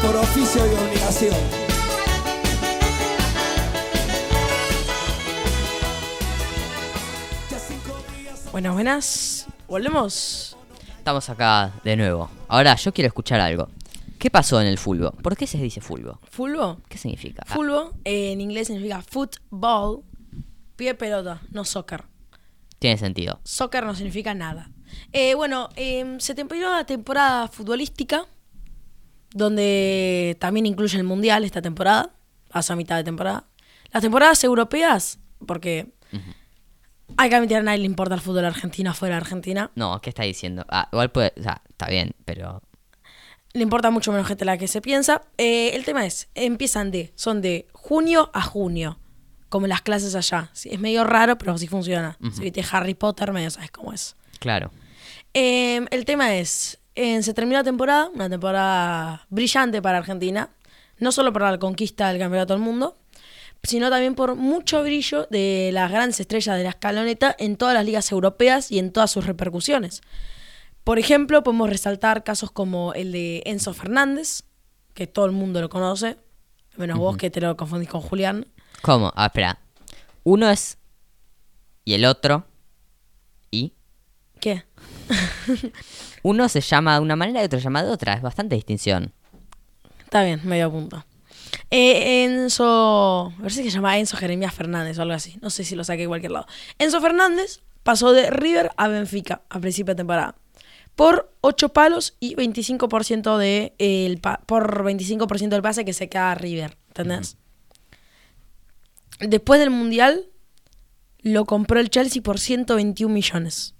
por 0.02 0.16
oficio 0.16 0.66
y 0.66 0.74
obligación 0.74 1.34
Buenas, 8.52 8.72
buenas. 8.72 9.46
Volvemos. 9.68 10.35
Estamos 11.06 11.30
acá 11.30 11.72
de 11.84 11.94
nuevo. 11.94 12.28
Ahora 12.48 12.74
yo 12.74 12.92
quiero 12.92 13.06
escuchar 13.06 13.38
algo. 13.38 13.68
¿Qué 14.18 14.28
pasó 14.28 14.60
en 14.60 14.66
el 14.66 14.76
fulbo? 14.76 15.12
¿Por 15.12 15.36
qué 15.36 15.46
se 15.46 15.56
dice 15.56 15.80
fulbo? 15.80 16.18
Fulbo. 16.28 16.80
¿Qué 16.88 16.98
significa? 16.98 17.44
Ah, 17.46 17.54
Fulbo 17.54 17.92
eh, 18.04 18.32
en 18.32 18.40
inglés 18.40 18.66
significa 18.66 19.00
football. 19.02 20.02
Pie 20.74 20.94
pelota, 20.94 21.40
no 21.52 21.64
soccer. 21.64 22.06
tiene 22.80 22.98
sentido. 22.98 23.38
Soccer 23.44 23.86
no 23.86 23.94
significa 23.94 24.34
nada. 24.34 24.72
Eh, 25.12 25.36
bueno, 25.36 25.68
eh, 25.76 26.16
se 26.18 26.34
terminó 26.34 26.72
la 26.72 26.84
temporada 26.84 27.46
futbolística, 27.46 28.26
donde 29.30 30.36
también 30.40 30.66
incluye 30.66 30.98
el 30.98 31.04
Mundial 31.04 31.44
esta 31.44 31.62
temporada, 31.62 32.16
hasta 32.50 32.74
mitad 32.74 32.96
de 32.96 33.04
temporada. 33.04 33.46
Las 33.92 34.02
temporadas 34.02 34.42
europeas, 34.42 35.20
porque 35.46 35.94
hay 37.16 37.30
que 37.30 37.36
admitir 37.36 37.58
a 37.58 37.62
nadie 37.62 37.78
le 37.78 37.86
importa 37.86 38.14
el 38.14 38.20
fútbol 38.20 38.44
argentino 38.44 38.92
fuera 38.94 39.16
de 39.16 39.20
Argentina. 39.20 39.70
No, 39.74 40.00
¿qué 40.00 40.10
está 40.10 40.24
diciendo? 40.24 40.64
Ah, 40.68 40.88
igual 40.92 41.10
puede... 41.10 41.32
O 41.38 41.42
sea, 41.42 41.62
está 41.68 41.88
bien, 41.88 42.14
pero... 42.24 42.62
Le 43.52 43.62
importa 43.62 43.90
mucho 43.90 44.12
menos 44.12 44.26
gente 44.26 44.44
la 44.44 44.58
que 44.58 44.68
se 44.68 44.82
piensa. 44.82 45.22
Eh, 45.38 45.70
el 45.74 45.84
tema 45.84 46.04
es, 46.04 46.28
empiezan 46.34 46.90
de, 46.90 47.12
son 47.14 47.40
de 47.40 47.68
junio 47.72 48.30
a 48.34 48.42
junio, 48.42 48.98
como 49.48 49.66
las 49.66 49.80
clases 49.80 50.14
allá. 50.14 50.50
Sí, 50.52 50.68
es 50.70 50.78
medio 50.78 51.04
raro, 51.04 51.38
pero 51.38 51.52
así 51.52 51.66
funciona. 51.66 52.18
Si 52.34 52.42
viste 52.42 52.62
Harry 52.70 52.94
Potter, 52.94 53.32
medio 53.32 53.50
sabes 53.50 53.70
cómo 53.70 53.94
es. 53.94 54.14
Claro. 54.40 54.72
Eh, 55.32 55.86
el 55.90 56.04
tema 56.04 56.36
es, 56.36 56.80
eh, 56.96 57.22
se 57.22 57.32
terminó 57.32 57.58
la 57.58 57.64
temporada, 57.64 58.10
una 58.14 58.28
temporada 58.28 59.26
brillante 59.30 59.80
para 59.80 59.98
Argentina, 59.98 60.50
no 60.98 61.12
solo 61.12 61.32
por 61.32 61.42
la 61.42 61.58
conquista 61.58 62.08
del 62.08 62.18
Campeonato 62.18 62.52
del 62.52 62.62
Mundo, 62.62 62.96
sino 63.62 63.90
también 63.90 64.14
por 64.14 64.34
mucho 64.36 64.82
brillo 64.82 65.26
de 65.30 65.70
las 65.72 65.90
grandes 65.90 66.20
estrellas 66.20 66.56
de 66.56 66.62
la 66.62 66.70
escaloneta 66.70 67.34
en 67.38 67.56
todas 67.56 67.74
las 67.74 67.84
ligas 67.84 68.10
europeas 68.12 68.70
y 68.70 68.78
en 68.78 68.92
todas 68.92 69.10
sus 69.10 69.26
repercusiones. 69.26 70.02
Por 70.84 70.98
ejemplo, 70.98 71.42
podemos 71.42 71.68
resaltar 71.68 72.22
casos 72.22 72.52
como 72.52 72.94
el 72.94 73.10
de 73.10 73.42
Enzo 73.44 73.74
Fernández, 73.74 74.44
que 74.94 75.06
todo 75.06 75.26
el 75.26 75.32
mundo 75.32 75.60
lo 75.60 75.68
conoce, 75.68 76.16
menos 76.76 76.98
vos 76.98 77.16
que 77.16 77.28
te 77.30 77.40
lo 77.40 77.56
confundís 77.56 77.88
con 77.88 78.00
Julián. 78.00 78.46
¿Cómo? 78.82 79.12
Ah, 79.16 79.26
espera. 79.26 79.58
Uno 80.22 80.48
es... 80.48 80.78
Y 81.84 81.94
el 81.94 82.04
otro... 82.04 82.46
¿Y? 83.50 83.72
¿Qué? 84.40 84.64
Uno 86.22 86.48
se 86.48 86.60
llama 86.60 86.94
de 86.94 87.00
una 87.00 87.16
manera 87.16 87.42
y 87.42 87.46
otro 87.46 87.58
se 87.58 87.64
llama 87.64 87.82
de 87.82 87.90
otra. 87.90 88.14
Es 88.14 88.22
bastante 88.22 88.54
distinción. 88.54 89.12
Está 90.04 90.22
bien, 90.22 90.40
medio 90.44 90.70
punto. 90.70 91.04
Eh, 91.70 92.24
Enzo, 92.24 93.32
me 93.36 93.42
parece 93.42 93.62
que 93.62 93.70
se 93.70 93.76
llama 93.76 93.98
Enzo 93.98 94.16
Jeremías 94.16 94.54
Fernández 94.54 94.98
o 94.98 95.02
algo 95.02 95.14
así. 95.14 95.36
No 95.42 95.50
sé 95.50 95.64
si 95.64 95.74
lo 95.74 95.84
saqué 95.84 96.02
de 96.02 96.08
cualquier 96.08 96.32
lado. 96.32 96.46
Enzo 96.78 97.00
Fernández 97.00 97.60
pasó 97.82 98.12
de 98.12 98.30
River 98.30 98.70
a 98.76 98.88
Benfica 98.88 99.42
a 99.48 99.58
principio 99.60 99.94
de 99.94 99.98
temporada. 99.98 100.36
Por 100.94 101.30
8 101.42 101.70
palos 101.70 102.16
y 102.20 102.34
25% 102.36 103.36
de 103.36 103.74
el 103.78 104.18
pa- 104.18 104.40
por 104.46 104.82
25% 104.84 105.48
del 105.56 105.62
pase 105.62 105.84
que 105.84 105.92
se 105.92 106.08
queda 106.08 106.32
a 106.32 106.34
River. 106.36 106.78
¿Entendés? 106.88 107.36
Después 109.20 109.60
del 109.60 109.70
Mundial 109.70 110.26
lo 111.20 111.44
compró 111.44 111.80
el 111.80 111.90
Chelsea 111.90 112.22
por 112.22 112.38
121 112.38 113.12
millones. 113.12 113.74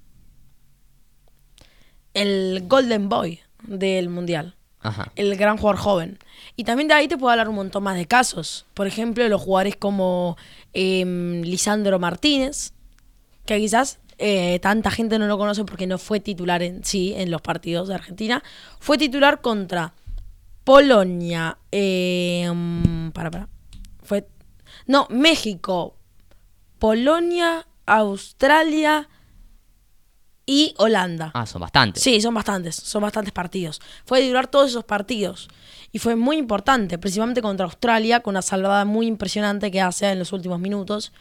El 2.14 2.64
Golden 2.66 3.09
Boy 3.09 3.41
del 3.62 4.09
Mundial 4.09 4.57
El 5.16 5.37
gran 5.37 5.57
jugador 5.57 5.76
joven. 5.76 6.18
Y 6.57 6.64
también 6.64 6.89
de 6.89 6.95
ahí 6.95 7.09
te 7.09 7.16
puedo 7.16 7.30
hablar 7.30 7.49
un 7.49 7.57
montón 7.57 7.82
más 7.82 7.97
de 7.97 8.07
casos. 8.07 8.66
Por 8.74 8.87
ejemplo, 8.87 9.28
los 9.28 9.43
jugadores 9.43 9.76
como 9.76 10.37
em, 10.72 11.43
Lisandro 11.43 11.99
Martínez, 11.99 12.72
que 13.45 13.59
quizás 13.59 13.99
eh, 14.18 14.59
tanta 14.61 14.91
gente 14.91 15.18
no 15.18 15.26
lo 15.26 15.37
conoce 15.37 15.64
porque 15.64 15.87
no 15.87 15.99
fue 15.99 16.20
titular 16.20 16.62
en 16.62 16.84
sí 16.84 17.14
en 17.16 17.30
los 17.30 17.43
partidos 17.43 17.89
de 17.89 17.95
Argentina. 17.95 18.43
Fue 18.80 18.97
titular 18.99 19.41
contra 19.41 19.93
Polonia. 20.64 21.59
em, 21.70 23.12
para, 23.12 23.30
para. 23.30 23.49
Fue. 24.03 24.26
No, 24.87 25.07
México, 25.11 25.97
Polonia, 26.78 27.66
Australia 27.87 29.09
y 30.47 30.75
Holanda. 30.79 31.33
Ah, 31.35 31.45
son 31.45 31.61
bastantes. 31.61 32.03
Sí, 32.03 32.21
son 32.21 32.33
bastantes, 32.33 32.77
son 32.77 33.03
bastantes 33.03 33.33
partidos. 33.33 33.81
Fue 34.05 34.21
titular 34.21 34.47
todos 34.47 34.71
esos 34.71 34.85
partidos. 34.85 35.49
Y 35.91 35.99
fue 35.99 36.15
muy 36.15 36.37
importante, 36.37 36.99
principalmente 36.99 37.43
contra 37.43 37.65
Australia, 37.65 38.21
con 38.21 38.33
una 38.33 38.43
salvada 38.43 38.85
muy 38.85 39.07
impresionante 39.07 39.71
que 39.71 39.81
hace 39.81 40.11
en 40.11 40.21
los 40.21 40.33
últimos 40.33 40.61
minutos, 40.61 41.13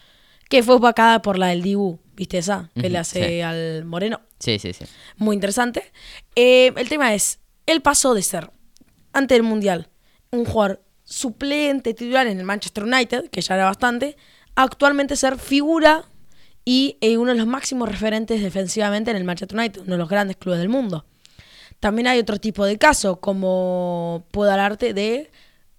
que 0.48 0.62
fue 0.62 0.76
opacada 0.76 1.22
por 1.22 1.38
la 1.38 1.48
del 1.48 1.62
Dibu, 1.62 1.98
¿viste 2.14 2.38
esa? 2.38 2.70
Que 2.74 2.88
le 2.88 2.98
hace 2.98 3.26
sí. 3.26 3.40
al 3.40 3.84
Moreno. 3.84 4.20
Sí, 4.38 4.58
sí, 4.60 4.72
sí. 4.72 4.84
Muy 5.16 5.34
interesante. 5.34 5.92
Eh, 6.36 6.72
el 6.76 6.88
tema 6.88 7.14
es, 7.14 7.40
él 7.66 7.82
pasó 7.82 8.14
de 8.14 8.22
ser, 8.22 8.52
antes 9.12 9.34
del 9.34 9.42
Mundial, 9.42 9.88
un 10.30 10.44
jugador 10.44 10.84
suplente 11.02 11.94
titular 11.94 12.26
en 12.26 12.38
el 12.38 12.44
Manchester 12.44 12.84
United, 12.84 13.30
que 13.30 13.40
ya 13.40 13.54
era 13.54 13.64
bastante, 13.64 14.16
a 14.54 14.62
actualmente 14.62 15.16
ser 15.16 15.38
figura 15.38 16.04
y 16.68 16.98
eh, 17.00 17.16
uno 17.16 17.30
de 17.30 17.38
los 17.38 17.46
máximos 17.46 17.88
referentes 17.88 18.42
defensivamente 18.42 19.12
en 19.12 19.16
el 19.16 19.24
Manchester 19.24 19.56
United, 19.56 19.82
uno 19.82 19.92
de 19.92 19.98
los 19.98 20.08
grandes 20.08 20.36
clubes 20.36 20.58
del 20.58 20.68
mundo. 20.68 21.06
También 21.78 22.08
hay 22.08 22.18
otro 22.18 22.38
tipo 22.38 22.64
de 22.64 22.76
caso, 22.76 23.20
como 23.20 24.26
puedo 24.32 24.50
hablarte 24.50 24.92
de 24.92 25.30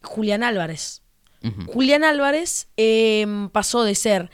Julián 0.02 0.44
Álvarez. 0.44 1.04
Ujú. 1.44 1.72
Julián 1.74 2.06
Álvarez 2.06 2.70
eh, 2.78 3.28
pasó 3.52 3.84
de 3.84 3.96
ser 3.96 4.32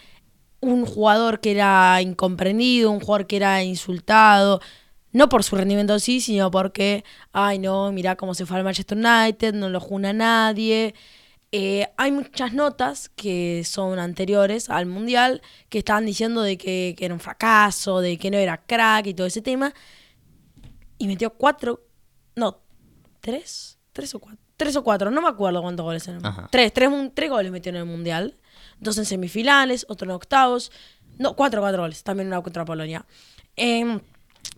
un 0.59 0.85
jugador 0.85 1.39
que 1.39 1.51
era 1.51 1.99
incomprendido, 2.01 2.91
un 2.91 2.99
jugador 2.99 3.25
que 3.25 3.37
era 3.37 3.63
insultado, 3.63 4.61
no 5.11 5.29
por 5.29 5.43
su 5.43 5.55
rendimiento 5.55 5.93
en 5.93 5.99
sí, 5.99 6.21
sino 6.21 6.51
porque, 6.51 7.03
ay 7.31 7.57
no, 7.57 7.91
mira 7.91 8.15
cómo 8.15 8.35
se 8.35 8.45
fue 8.45 8.57
al 8.57 8.63
Manchester 8.63 8.97
United, 8.97 9.55
no 9.55 9.69
lo 9.69 9.79
juna 9.79 10.13
nadie. 10.13 10.93
Eh, 11.55 11.87
hay 11.97 12.11
muchas 12.11 12.51
notas 12.53 13.09
que 13.09 13.61
son 13.63 13.99
anteriores 13.99 14.71
al 14.71 14.87
Mundial 14.87 15.43
que 15.69 15.77
estaban 15.77 16.03
diciendo 16.03 16.41
de 16.41 16.57
que, 16.57 16.95
que 16.97 17.05
era 17.05 17.13
un 17.13 17.19
fracaso, 17.19 18.01
de 18.01 18.17
que 18.17 18.31
no 18.31 18.39
era 18.39 18.57
crack 18.57 19.05
y 19.05 19.13
todo 19.13 19.27
ese 19.27 19.43
tema. 19.43 19.71
Y 20.97 21.05
metió 21.05 21.29
cuatro, 21.29 21.85
no, 22.35 22.63
tres, 23.19 23.77
tres 23.91 24.15
o 24.15 24.19
cuatro, 24.19 24.39
tres 24.57 24.75
o 24.75 24.83
cuatro, 24.83 25.11
no 25.11 25.21
me 25.21 25.27
acuerdo 25.27 25.61
cuántos 25.61 25.83
goles 25.83 26.07
eran. 26.07 26.23
Tres, 26.49 26.73
tres, 26.73 26.89
tres 27.13 27.29
goles 27.29 27.51
metió 27.51 27.69
en 27.69 27.75
el 27.75 27.85
Mundial. 27.85 28.35
Dos 28.79 28.97
en 28.97 29.05
semifinales, 29.05 29.85
otro 29.89 30.05
en 30.05 30.15
octavos. 30.15 30.71
No, 31.19 31.35
cuatro, 31.35 31.61
cuatro 31.61 31.83
goles, 31.83 32.01
también 32.01 32.29
una 32.29 32.41
contra 32.41 32.65
Polonia. 32.65 33.05
Em, 33.55 34.01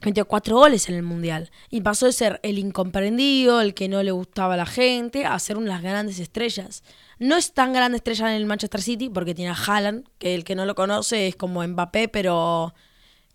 metió 0.01 0.27
cuatro 0.27 0.57
goles 0.57 0.89
en 0.89 0.95
el 0.95 1.03
Mundial. 1.03 1.51
Y 1.69 1.81
pasó 1.81 2.05
de 2.05 2.13
ser 2.13 2.39
el 2.43 2.57
incomprendido, 2.59 3.61
el 3.61 3.73
que 3.73 3.87
no 3.87 4.01
le 4.03 4.11
gustaba 4.11 4.55
a 4.55 4.57
la 4.57 4.65
gente, 4.65 5.25
a 5.25 5.37
ser 5.39 5.57
una 5.57 5.65
de 5.67 5.71
las 5.73 5.81
grandes 5.83 6.19
estrellas. 6.19 6.83
No 7.19 7.37
es 7.37 7.53
tan 7.53 7.73
grande 7.73 7.97
estrella 7.97 8.29
en 8.29 8.35
el 8.35 8.45
Manchester 8.45 8.81
City 8.81 9.09
porque 9.09 9.33
tiene 9.33 9.51
a 9.51 9.55
Haaland, 9.55 10.05
que 10.19 10.35
el 10.35 10.43
que 10.43 10.55
no 10.55 10.65
lo 10.65 10.75
conoce 10.75 11.27
es 11.27 11.35
como 11.35 11.65
Mbappé, 11.65 12.07
pero 12.09 12.73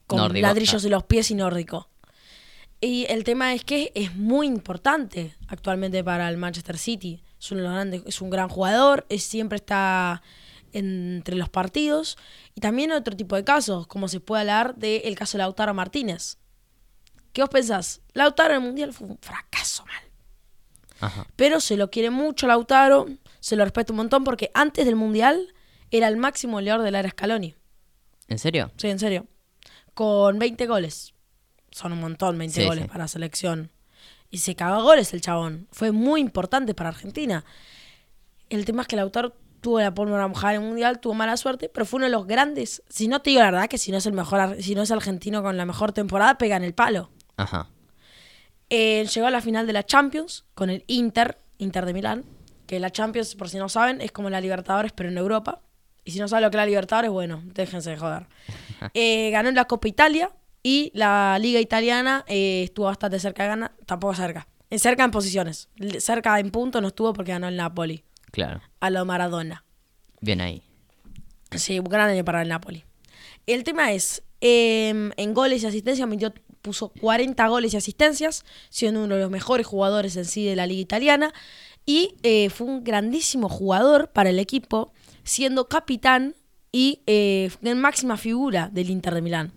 con 0.07 0.19
Nórdico, 0.19 0.47
ladrillos 0.47 0.85
en 0.85 0.91
los 0.91 1.05
pies 1.05 1.31
y 1.31 1.35
nórdico. 1.35 1.89
Y 2.81 3.07
el 3.09 3.25
tema 3.25 3.53
es 3.55 3.65
que 3.65 3.93
es 3.95 4.15
muy 4.17 4.47
importante 4.47 5.35
actualmente 5.49 6.03
para 6.03 6.29
el 6.29 6.37
Manchester 6.37 6.79
City. 6.79 7.23
Es, 7.39 7.51
uno 7.53 7.61
de 7.63 7.67
los 7.69 7.75
grandes- 7.75 8.03
es 8.07 8.21
un 8.21 8.31
gran 8.31 8.49
jugador, 8.49 9.07
es, 9.09 9.23
siempre 9.23 9.57
está 9.57 10.23
entre 10.73 11.37
los 11.37 11.49
partidos. 11.49 12.17
Y 12.55 12.61
también 12.61 12.93
otro 12.93 13.17
tipo 13.17 13.37
de 13.37 13.45
casos, 13.45 13.87
como 13.87 14.09
se 14.09 14.21
puede 14.21 14.41
hablar 14.43 14.77
del 14.77 15.15
caso 15.15 15.37
de 15.37 15.43
Lautaro 15.45 15.75
Martínez. 15.75 16.39
¿Qué 17.33 17.43
os 17.43 17.49
pensás? 17.49 18.01
Lautaro 18.13 18.55
en 18.55 18.61
el 18.61 18.67
Mundial 18.67 18.93
fue 18.93 19.07
un 19.09 19.19
fracaso 19.19 19.85
mal. 19.87 20.03
Ajá. 21.01 21.27
Pero 21.37 21.61
se 21.61 21.77
lo 21.77 21.91
quiere 21.91 22.11
mucho 22.11 22.47
Lautaro, 22.47 23.07
se 23.41 23.57
lo 23.57 23.65
respeta 23.65 23.93
un 23.93 23.99
montón 23.99 24.25
porque 24.25 24.51
antes 24.55 24.85
del 24.85 24.97
Mundial 24.97 25.55
era 25.91 26.09
el 26.09 26.17
máximo 26.17 26.55
goleador 26.55 26.83
del 26.83 26.95
área 26.95 27.11
Scaloni. 27.11 27.55
¿En 28.29 28.39
serio? 28.39 28.71
Sí, 28.77 28.89
en 28.89 28.99
serio. 28.99 29.27
Con 29.95 30.39
20 30.39 30.67
goles. 30.67 31.15
Son 31.71 31.93
un 31.93 32.01
montón, 32.01 32.37
20 32.39 32.61
Sí, 32.61 32.67
goles 32.67 32.83
sí. 32.85 32.89
para 32.89 33.05
la 33.05 33.09
selección. 33.09 33.71
Y 34.31 34.39
se 34.39 34.55
cagó 34.55 34.83
goles 34.83 35.13
el 35.15 35.21
chabón. 35.21 35.69
Fue 35.73 35.91
muy 35.91 36.21
importante 36.21 36.75
para 36.75 36.91
Argentina. 36.91 37.45
El 38.49 38.65
tema 38.65 38.83
es 38.83 38.89
que 38.89 38.97
Lautaro 38.97 39.35
tuvo 39.61 39.81
la 39.81 39.93
pólvora 39.95 40.27
mojada 40.29 40.55
en 40.55 40.63
el 40.63 40.69
mundial, 40.69 41.01
tuvo 41.01 41.15
mala 41.15 41.37
suerte, 41.37 41.69
pero 41.69 41.85
fue 41.87 41.99
uno 41.99 42.07
de 42.07 42.13
los 42.13 42.27
grandes. 42.27 42.83
Si 42.89 43.09
no 43.09 43.21
te 43.23 43.31
digo 43.31 43.43
la 43.43 43.51
verdad, 43.51 43.69
que 43.69 43.79
si 43.79 43.91
no 43.91 43.99
es 43.99 44.07
el 44.07 44.13
mejor, 44.13 44.57
si 44.63 44.75
no 44.75 44.83
es 44.83 44.91
argentino 44.91 45.43
con 45.43 45.57
la 45.57 45.67
mejor 45.67 45.93
temporada, 45.93 46.39
pega 46.39 46.57
en 46.57 46.65
el 46.65 46.75
palo. 46.75 47.11
Ajá. 47.41 47.69
Eh, 48.69 49.07
llegó 49.13 49.27
a 49.27 49.31
la 49.31 49.41
final 49.41 49.67
de 49.67 49.73
la 49.73 49.85
Champions 49.85 50.45
con 50.55 50.71
el 50.71 50.85
Inter, 50.87 51.39
Inter 51.59 51.87
de 51.87 51.93
Milán, 51.93 52.25
que 52.67 52.79
la 52.79 52.91
Champions, 52.91 53.35
por 53.35 53.49
si 53.49 53.59
no 53.59 53.69
saben, 53.69 54.01
es 54.01 54.13
como 54.13 54.31
la 54.31 54.41
Libertadores, 54.41 54.93
pero 54.93 55.09
en 55.09 55.19
Europa. 55.19 55.61
Y 56.05 56.13
si 56.13 56.19
no 56.21 56.29
saben 56.29 56.45
lo 56.45 56.51
que 56.51 56.57
es 56.57 56.61
la 56.61 56.67
Libertadores, 56.67 57.11
bueno, 57.11 57.43
déjense 57.47 57.91
de 57.91 57.97
joder. 57.97 58.27
Eh, 58.95 59.31
ganó 59.31 59.51
la 59.51 59.65
Copa 59.67 59.89
Italia 59.89 60.31
y 60.63 60.91
la 60.95 61.39
Liga 61.41 61.59
Italiana 61.61 62.25
eh, 62.29 62.63
estuvo 62.65 62.87
bastante 62.87 63.19
cerca 63.19 63.43
de 63.43 63.49
ganar, 63.49 63.73
tampoco 63.87 64.15
cerca. 64.15 64.47
En 64.71 64.79
cerca 64.79 65.03
en 65.05 65.11
posiciones. 65.11 65.69
Cerca 65.99 66.39
en 66.39 66.51
punto 66.51 66.81
no 66.81 66.89
estuvo 66.89 67.13
porque 67.13 67.33
ganó 67.33 67.49
el 67.49 67.57
Napoli, 67.57 68.05
Claro. 68.31 68.61
a 68.79 68.91
lo 68.91 69.05
Maradona. 69.05 69.65
Bien 70.21 70.41
ahí. 70.41 70.63
Sí, 71.51 71.81
un 71.81 71.87
gran 71.87 72.09
año 72.09 72.25
para 72.25 72.43
el 72.43 72.49
Napoli. 72.49 72.85
El 73.47 73.65
tema 73.65 73.91
es, 73.93 74.23
eh, 74.41 75.11
en 75.17 75.35
goles 75.35 75.65
y 75.65 75.67
asistencias 75.67 76.07
metió, 76.09 76.33
puso 76.63 76.89
40 77.01 77.47
goles 77.49 77.75
y 77.75 77.77
asistencias, 77.77 78.45
siendo 78.69 79.05
uno 79.05 79.15
de 79.17 79.23
los 79.23 79.31
mejores 79.31 79.67
jugadores 79.67 80.17
en 80.17 80.25
sí 80.25 80.45
de 80.45 80.57
la 80.57 80.67
liga 80.67 80.81
italiana. 80.81 81.33
Y 81.87 82.17
eh, 82.23 82.51
fue 82.51 82.67
un 82.67 82.85
grandísimo 82.85 83.49
jugador 83.49 84.11
para 84.13 84.31
el 84.31 84.39
equipo, 84.39 84.93
siendo 85.25 85.69
capitán 85.69 86.35
y 86.73 87.03
eh, 87.07 87.51
máxima 87.75 88.17
figura 88.17 88.69
del 88.73 88.91
Inter 88.91 89.15
de 89.15 89.23
Milán. 89.23 89.53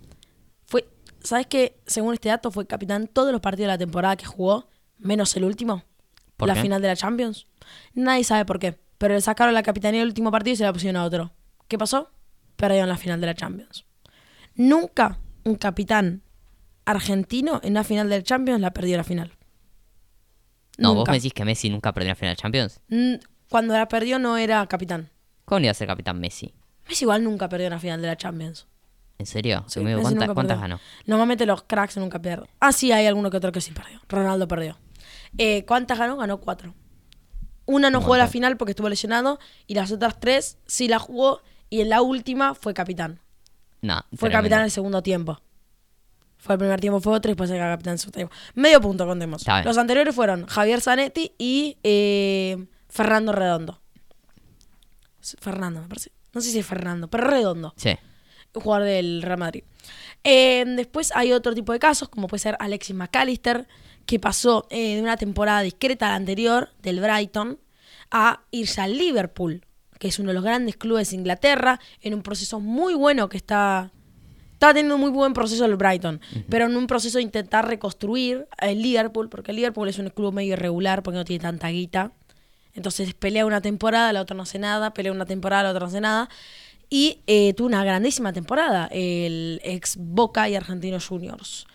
Fue, 0.66 0.88
¿Sabes 1.22 1.48
qué? 1.48 1.80
Según 1.86 2.14
este 2.14 2.30
dato, 2.30 2.52
fue 2.52 2.66
capitán 2.66 3.08
todos 3.08 3.32
los 3.32 3.42
partidos 3.42 3.68
de 3.68 3.74
la 3.74 3.78
temporada 3.78 4.16
que 4.16 4.26
jugó, 4.26 4.70
menos 4.98 5.36
el 5.36 5.44
último, 5.44 5.84
¿Por 6.38 6.48
la 6.48 6.56
qué? 6.56 6.62
final 6.62 6.82
de 6.82 6.88
la 6.88 6.96
Champions. 6.96 7.48
Nadie 7.94 8.24
sabe 8.24 8.46
por 8.46 8.60
qué, 8.60 8.80
pero 8.98 9.14
le 9.14 9.22
sacaron 9.22 9.54
la 9.54 9.64
capitanía 9.64 10.00
del 10.00 10.10
último 10.10 10.32
partido 10.32 10.54
y 10.54 10.58
se 10.58 10.64
la 10.64 10.74
pusieron 10.74 11.00
a 11.02 11.06
otro. 11.06 11.34
¿Qué 11.68 11.78
pasó? 11.78 12.10
Perdieron 12.56 12.90
la 12.90 12.98
final 12.98 13.20
de 13.22 13.28
la 13.28 13.36
Champions. 13.36 13.86
Nunca 14.56 15.20
un 15.44 15.56
capitán 15.56 16.24
argentino 16.86 17.60
en 17.64 17.72
una 17.72 17.84
final 17.84 18.10
del 18.10 18.24
Champions 18.24 18.62
la 18.62 18.72
perdió 18.72 18.98
la 18.98 19.04
final. 19.04 19.34
No, 20.78 20.96
vos 20.96 21.08
me 21.08 21.16
decís 21.16 21.34
que 21.34 21.46
Messi 21.46 21.70
nunca 21.70 21.94
perdió 21.94 22.10
la 22.10 22.16
final 22.16 22.36
de 22.36 22.42
Champions. 22.42 22.82
Cuando 23.50 23.74
la 23.76 23.88
perdió 23.88 24.18
no 24.20 24.38
era 24.38 24.66
capitán. 24.68 25.10
¿Cómo 25.46 25.60
le 25.60 25.66
iba 25.68 25.72
a 25.72 25.76
ser 25.76 25.88
capitán 25.88 26.20
Messi? 26.20 26.54
Messi 26.88 27.06
igual 27.06 27.24
nunca 27.24 27.48
perdió 27.50 27.68
una 27.68 27.80
final 27.80 28.02
de 28.02 28.08
la 28.08 28.18
Champions. 28.18 28.68
¿En 29.20 29.26
serio? 29.28 29.64
Sí, 29.68 29.80
Amigo, 29.80 29.98
Messi 29.98 30.04
¿cuántas, 30.04 30.28
nunca 30.28 30.34
cuántas 30.34 30.58
perdió. 30.58 30.78
ganó? 30.78 30.82
Normalmente 31.06 31.46
los 31.46 31.64
cracks 31.64 31.98
nunca 31.98 32.20
pierden. 32.22 32.50
Ah, 32.60 32.72
sí, 32.72 32.92
hay 32.92 33.06
alguno 33.06 33.30
que 33.30 33.38
otro 33.38 33.52
que 33.52 33.62
sí 33.62 33.72
perdió. 33.72 34.02
Ronaldo 34.10 34.48
perdió. 34.48 34.78
Eh, 35.38 35.64
¿Cuántas 35.66 36.00
ganó? 36.00 36.18
Ganó 36.18 36.40
cuatro. 36.40 36.74
Una 37.66 37.90
no 37.90 38.02
jugó 38.02 38.18
la 38.18 38.28
final 38.28 38.58
porque 38.58 38.72
estuvo 38.72 38.90
lesionado 38.90 39.40
y 39.68 39.76
las 39.76 39.92
otras 39.92 40.20
tres 40.20 40.58
sí 40.66 40.88
la 40.88 41.00
jugó 41.00 41.42
y 41.70 41.82
en 41.82 41.90
la 41.90 42.02
última 42.02 42.56
fue 42.56 42.74
capitán. 42.74 43.20
No, 43.82 44.02
Fue 44.12 44.30
tremendo. 44.30 44.38
capitán 44.40 44.60
en 44.60 44.66
el 44.66 44.72
segundo 44.72 45.02
tiempo. 45.04 45.40
Fue 46.44 46.56
el 46.56 46.60
primer 46.60 46.82
tiempo, 46.82 47.00
fue 47.00 47.14
otro 47.14 47.30
y 47.30 47.36
después 47.36 47.50
era 47.52 47.72
capitán 47.72 47.94
el 47.94 48.00
segundo 48.00 48.18
tiempo. 48.18 48.36
Medio 48.56 48.82
punto, 48.82 49.08
contemos. 49.08 49.46
Los 49.64 49.78
anteriores 49.78 50.14
fueron 50.14 50.46
Javier 50.46 50.82
Zanetti 50.82 51.32
y 51.38 51.78
eh, 51.84 52.66
Fernando 52.90 53.32
Redondo. 53.32 53.80
Fernando, 55.40 55.82
me 55.82 55.88
parece. 55.88 56.12
No 56.34 56.42
sé 56.42 56.52
si 56.52 56.60
es 56.60 56.66
Fernando, 56.66 57.08
pero 57.10 57.28
Redondo 57.28 57.74
Sí. 57.78 57.96
jugador 58.54 58.86
del 58.88 59.22
Real 59.22 59.38
Madrid. 59.40 59.64
Eh, 60.26 60.66
después 60.76 61.14
hay 61.16 61.32
otro 61.32 61.54
tipo 61.56 61.72
de 61.72 61.80
casos, 61.80 62.10
como 62.10 62.28
puede 62.28 62.40
ser 62.40 62.58
Alexis 62.60 62.94
McAllister, 62.94 63.66
que 64.06 64.20
pasó 64.20 64.68
eh, 64.70 64.96
de 64.96 65.02
una 65.02 65.16
temporada 65.16 65.62
discreta 65.62 66.08
a 66.08 66.10
la 66.10 66.16
anterior, 66.16 66.72
del 66.82 67.00
Brighton, 67.00 67.58
a 68.12 68.42
irse 68.52 68.82
al 68.82 68.98
Liverpool, 68.98 69.66
que 69.98 70.10
es 70.10 70.20
uno 70.20 70.28
de 70.32 70.34
los 70.34 70.44
grandes 70.44 70.76
clubes 70.76 71.10
de 71.12 71.16
Inglaterra, 71.16 71.80
en 72.02 72.14
un 72.16 72.22
proceso 72.22 72.60
muy 72.60 72.94
bueno 72.96 73.30
que 73.30 73.38
está... 73.38 73.92
Está 74.64 74.76
teniendo 74.76 74.96
un 74.96 75.02
muy 75.02 75.10
buen 75.10 75.34
proceso 75.34 75.66
el 75.66 75.76
Brighton, 75.76 76.22
pero 76.48 76.68
en 76.68 76.78
un 76.78 76.88
proceso 76.88 77.18
de 77.18 77.24
intentar 77.24 77.68
reconstruir 77.68 78.48
el 78.62 78.82
Liverpool, 78.82 79.28
porque 79.28 79.52
el 79.52 79.58
Liverpool 79.58 79.90
es 79.90 80.00
un 80.00 80.10
club 80.10 80.34
medio 80.34 80.54
irregular 80.54 81.04
porque 81.04 81.18
no 81.18 81.26
tiene 81.26 81.42
tanta 81.42 81.68
guita. 81.68 82.14
Entonces 82.74 83.14
pelea 83.14 83.46
una 83.46 83.60
temporada, 83.60 84.14
la 84.14 84.22
otra 84.22 84.38
no 84.38 84.44
hace 84.44 84.60
nada, 84.60 84.94
pelea 84.94 85.12
una 85.12 85.26
temporada, 85.26 85.64
la 85.64 85.72
otra 85.72 85.82
no 85.82 85.88
hace 85.88 86.00
nada. 86.00 86.30
Y 86.90 87.20
eh, 87.28 87.54
tuvo 87.56 87.68
una 87.68 87.84
grandísima 87.84 88.32
temporada, 88.32 88.88
el 88.90 89.60
ex 89.66 89.98
Boca 90.00 90.48
y 90.48 90.56
Argentinos 90.56 91.08
Juniors. 91.08 91.68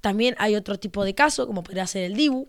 También 0.00 0.36
hay 0.38 0.54
otro 0.54 0.78
tipo 0.78 1.04
de 1.04 1.16
caso, 1.16 1.48
como 1.48 1.64
podría 1.64 1.88
ser 1.88 2.04
el 2.04 2.14
Dibu, 2.14 2.46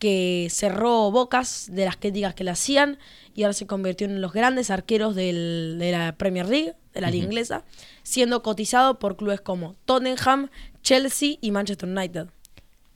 que 0.00 0.48
cerró 0.50 1.12
bocas 1.12 1.68
de 1.70 1.84
las 1.84 1.96
críticas 1.96 2.34
que 2.34 2.42
le 2.42 2.50
hacían 2.50 2.98
y 3.36 3.44
ahora 3.44 3.52
se 3.52 3.68
convirtió 3.68 4.06
en 4.06 4.10
uno 4.12 4.16
de 4.18 4.22
los 4.22 4.32
grandes 4.32 4.70
arqueros 4.70 5.14
del- 5.14 5.76
de 5.78 5.92
la 5.92 6.16
Premier 6.16 6.48
League, 6.48 6.74
de 6.92 7.00
la 7.00 7.10
liga 7.12 7.24
inglesa, 7.26 7.64
siendo 8.02 8.42
cotizado 8.42 8.98
por 8.98 9.16
clubes 9.16 9.40
como 9.40 9.76
Tottenham, 9.84 10.48
Chelsea 10.82 11.36
y 11.40 11.52
Manchester 11.52 11.88
United. 11.88 12.26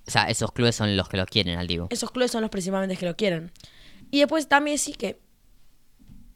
O 0.07 0.11
sea, 0.11 0.25
esos 0.25 0.51
clubes 0.51 0.75
son 0.75 0.97
los 0.97 1.09
que 1.09 1.17
lo 1.17 1.27
quieren 1.27 1.59
al 1.59 1.67
Dibu. 1.69 1.87
Esos 1.91 2.11
clubes 2.11 2.33
son 2.33 2.41
los 2.43 2.51
principalmente 2.51 2.97
que 2.97 3.07
lo 3.07 3.15
quieren. 3.17 3.53
Y 4.11 4.19
después 4.19 4.49
también 4.49 4.79
sí 4.79 4.93
que 4.93 5.21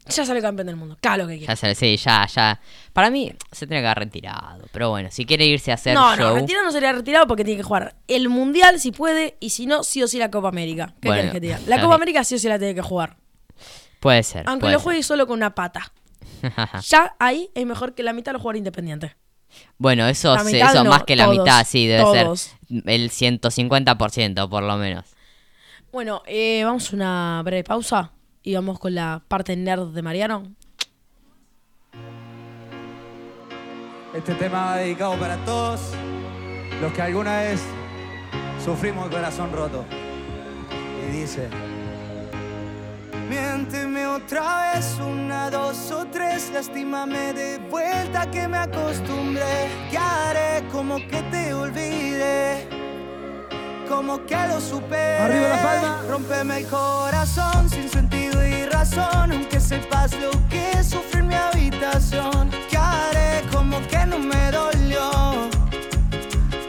ya 0.09 0.25
sale 0.25 0.41
campeón 0.41 0.67
del 0.67 0.75
mundo. 0.75 0.97
Claro 1.01 1.27
que 1.27 1.37
quiere. 1.37 1.47
Ya 1.47 1.55
se 1.55 1.75
sí, 1.75 1.97
ya, 1.97 2.25
ya. 2.27 2.59
Para 2.93 3.09
mí 3.09 3.31
se 3.51 3.67
tiene 3.67 3.81
que 3.81 3.87
haber 3.87 3.99
retirado. 3.99 4.65
Pero 4.71 4.89
bueno, 4.89 5.09
si 5.11 5.25
quiere 5.25 5.45
irse 5.45 5.71
a 5.71 5.75
hacer 5.75 5.93
No, 5.95 6.15
show. 6.15 6.29
no, 6.29 6.35
retirado 6.35 6.65
no 6.65 6.71
sería 6.71 6.91
retirado 6.91 7.27
porque 7.27 7.43
tiene 7.43 7.57
que 7.57 7.63
jugar 7.63 7.95
el 8.07 8.29
Mundial 8.29 8.79
si 8.79 8.91
puede 8.91 9.37
y 9.39 9.49
si 9.51 9.65
no, 9.65 9.83
sí 9.83 10.01
o 10.03 10.07
sí 10.07 10.17
la 10.17 10.29
Copa 10.31 10.49
América. 10.49 10.93
¿Qué 11.01 11.07
Bueno, 11.09 11.31
que 11.31 11.39
te 11.39 11.47
diga? 11.47 11.59
La 11.67 11.81
Copa. 11.81 11.95
América 11.95 12.23
sí 12.23 12.35
o 12.35 12.39
sí 12.39 12.47
la 12.47 12.57
tiene 12.59 12.75
que 12.75 12.81
jugar. 12.81 13.17
Puede 13.99 14.23
ser. 14.23 14.43
Aunque 14.47 14.61
puede 14.61 14.73
lo 14.73 14.79
ser. 14.79 14.83
juegue 14.83 15.03
solo 15.03 15.27
con 15.27 15.37
una 15.37 15.55
pata. 15.55 15.91
Ya 16.87 17.15
ahí 17.19 17.49
es 17.53 17.65
mejor 17.65 17.93
que 17.95 18.03
la 18.03 18.13
mitad 18.13 18.31
lo 18.33 18.39
juegue 18.39 18.57
independiente. 18.59 19.15
Bueno, 19.77 20.07
eso, 20.07 20.35
eso 20.35 20.83
no, 20.83 20.89
más 20.91 21.03
que 21.03 21.15
la 21.15 21.27
mitad, 21.27 21.65
sí, 21.67 21.87
debe 21.87 22.03
todos. 22.03 22.39
ser 22.41 22.83
el 22.85 23.09
150% 23.09 24.47
por 24.49 24.63
lo 24.63 24.77
menos. 24.77 25.05
Bueno, 25.91 26.21
eh, 26.27 26.61
vamos 26.63 26.91
a 26.91 26.95
una 26.95 27.41
breve 27.43 27.63
pausa 27.63 28.11
y 28.49 28.55
vamos 28.55 28.79
con 28.79 28.95
la 28.95 29.21
parte 29.27 29.55
nerd 29.55 29.89
de 29.89 30.01
Mariano. 30.01 30.41
Este 34.15 34.33
tema 34.33 34.65
va 34.65 34.77
dedicado 34.77 35.13
para 35.19 35.37
todos 35.45 35.91
los 36.81 36.91
que 36.93 37.01
alguna 37.03 37.41
vez 37.41 37.61
sufrimos 38.65 39.05
el 39.05 39.11
corazón 39.11 39.51
roto. 39.53 39.85
Y 41.07 41.11
dice... 41.11 41.47
Miénteme 43.29 44.07
otra 44.07 44.73
vez, 44.73 44.97
una, 44.99 45.51
dos 45.51 45.91
o 45.91 46.07
tres, 46.07 46.49
lastímame 46.51 47.33
de 47.33 47.59
vuelta 47.69 48.31
que 48.31 48.47
me 48.47 48.57
acostumbré. 48.57 49.69
Que 49.91 49.97
haré 49.99 50.67
como 50.71 50.95
que 50.95 51.21
te 51.29 51.53
olvide, 51.53 52.67
como 53.87 54.25
que 54.25 54.37
lo 54.47 54.59
supe. 54.59 54.97
Arriba 54.97 55.49
la 55.49 55.61
palma. 55.61 56.01
Rómpeme 56.09 56.57
el 56.57 56.65
corazón 56.65 57.69
sin 57.69 57.83
razón. 57.83 58.08
Corazón, 58.89 59.31
aunque 59.31 59.59
sepas 59.59 60.11
lo 60.13 60.31
que 60.49 60.83
sufre 60.83 61.19
en 61.19 61.27
mi 61.27 61.35
habitación. 61.35 62.49
¿Qué 62.69 62.77
haré 62.77 63.43
como 63.51 63.79
que 63.87 64.05
no 64.05 64.19
me 64.19 64.51
dolió? 64.51 65.49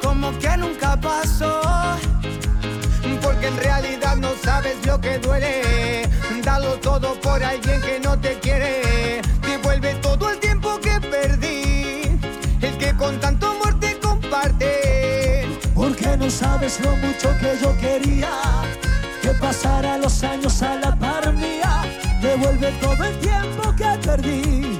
Como 0.02 0.36
que 0.38 0.56
nunca 0.56 0.96
pasó. 1.00 1.60
Porque 3.22 3.46
en 3.46 3.56
realidad 3.56 4.16
no 4.16 4.30
sabes 4.42 4.76
lo 4.86 5.00
que 5.00 5.18
duele. 5.18 6.08
Darlo 6.42 6.74
todo 6.80 7.14
por 7.20 7.42
alguien 7.42 7.80
que 7.80 8.00
no 8.00 8.18
te 8.18 8.38
quiere. 8.38 9.20
Devuelve 9.42 9.94
todo 9.96 10.30
el 10.30 10.38
tiempo 10.38 10.78
que 10.80 11.00
perdí. 11.00 12.18
El 12.60 12.78
que 12.78 12.94
con 12.96 13.18
tanto 13.20 13.46
amor 13.46 13.78
te 13.78 13.98
comparte. 13.98 15.46
Porque 15.74 16.16
no 16.16 16.30
sabes 16.30 16.80
lo 16.80 16.96
mucho 16.96 17.28
que 17.38 17.58
yo 17.62 17.76
quería 17.78 18.30
que 19.22 19.30
pasara 19.30 19.98
los 19.98 20.22
años 20.22 20.62
a 20.62 20.76
la 20.76 20.96
par 20.96 21.32
mía. 21.34 21.69
Devuelve 22.30 22.70
todo 22.80 23.04
el 23.04 23.18
tiempo 23.18 23.74
que 23.76 24.06
perdí, 24.06 24.78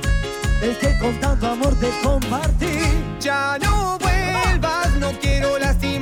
el 0.63 0.77
que 0.79 0.97
con 1.01 1.19
tanto 1.19 1.49
amor 1.49 1.75
te 1.81 1.91
compartí. 2.01 2.79
Ya 3.19 3.59
no 3.61 3.99
vuelvas, 3.99 4.95
no 5.01 5.11
quiero 5.21 5.59
lastimarme 5.59 6.00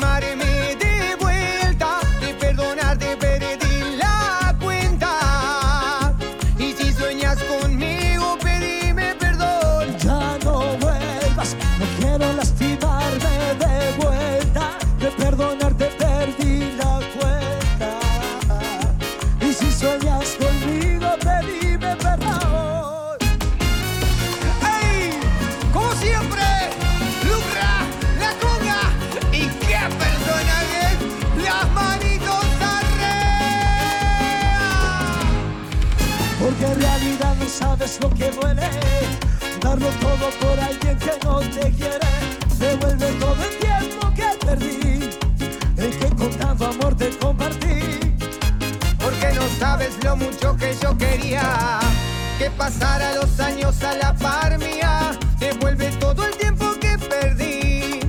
pasara 52.69 53.14
los 53.14 53.41
años 53.41 53.83
a 53.83 53.95
la 53.95 54.12
par 54.14 54.59
mía. 54.59 55.12
Devuelve 55.39 55.89
todo 55.99 56.27
el 56.27 56.37
tiempo 56.37 56.66
que 56.81 56.99
perdí. 56.99 58.01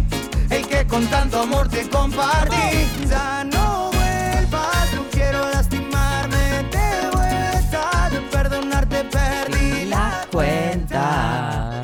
El 0.49 0.67
que 0.67 0.85
con 0.85 1.05
tanto 1.07 1.41
amor 1.43 1.69
te 1.69 1.87
compartí. 1.89 2.87
Ya 3.09 3.43
no 3.45 3.89
vuelvas, 3.91 4.93
no 4.95 5.03
quiero 5.11 5.49
lastimarme 5.49 6.37
de 6.75 7.09
vuelta. 7.13 8.09
De 8.11 8.19
perdonarte 8.31 9.03
perdí 9.05 9.85
la 9.85 10.27
cuenta. 10.31 11.81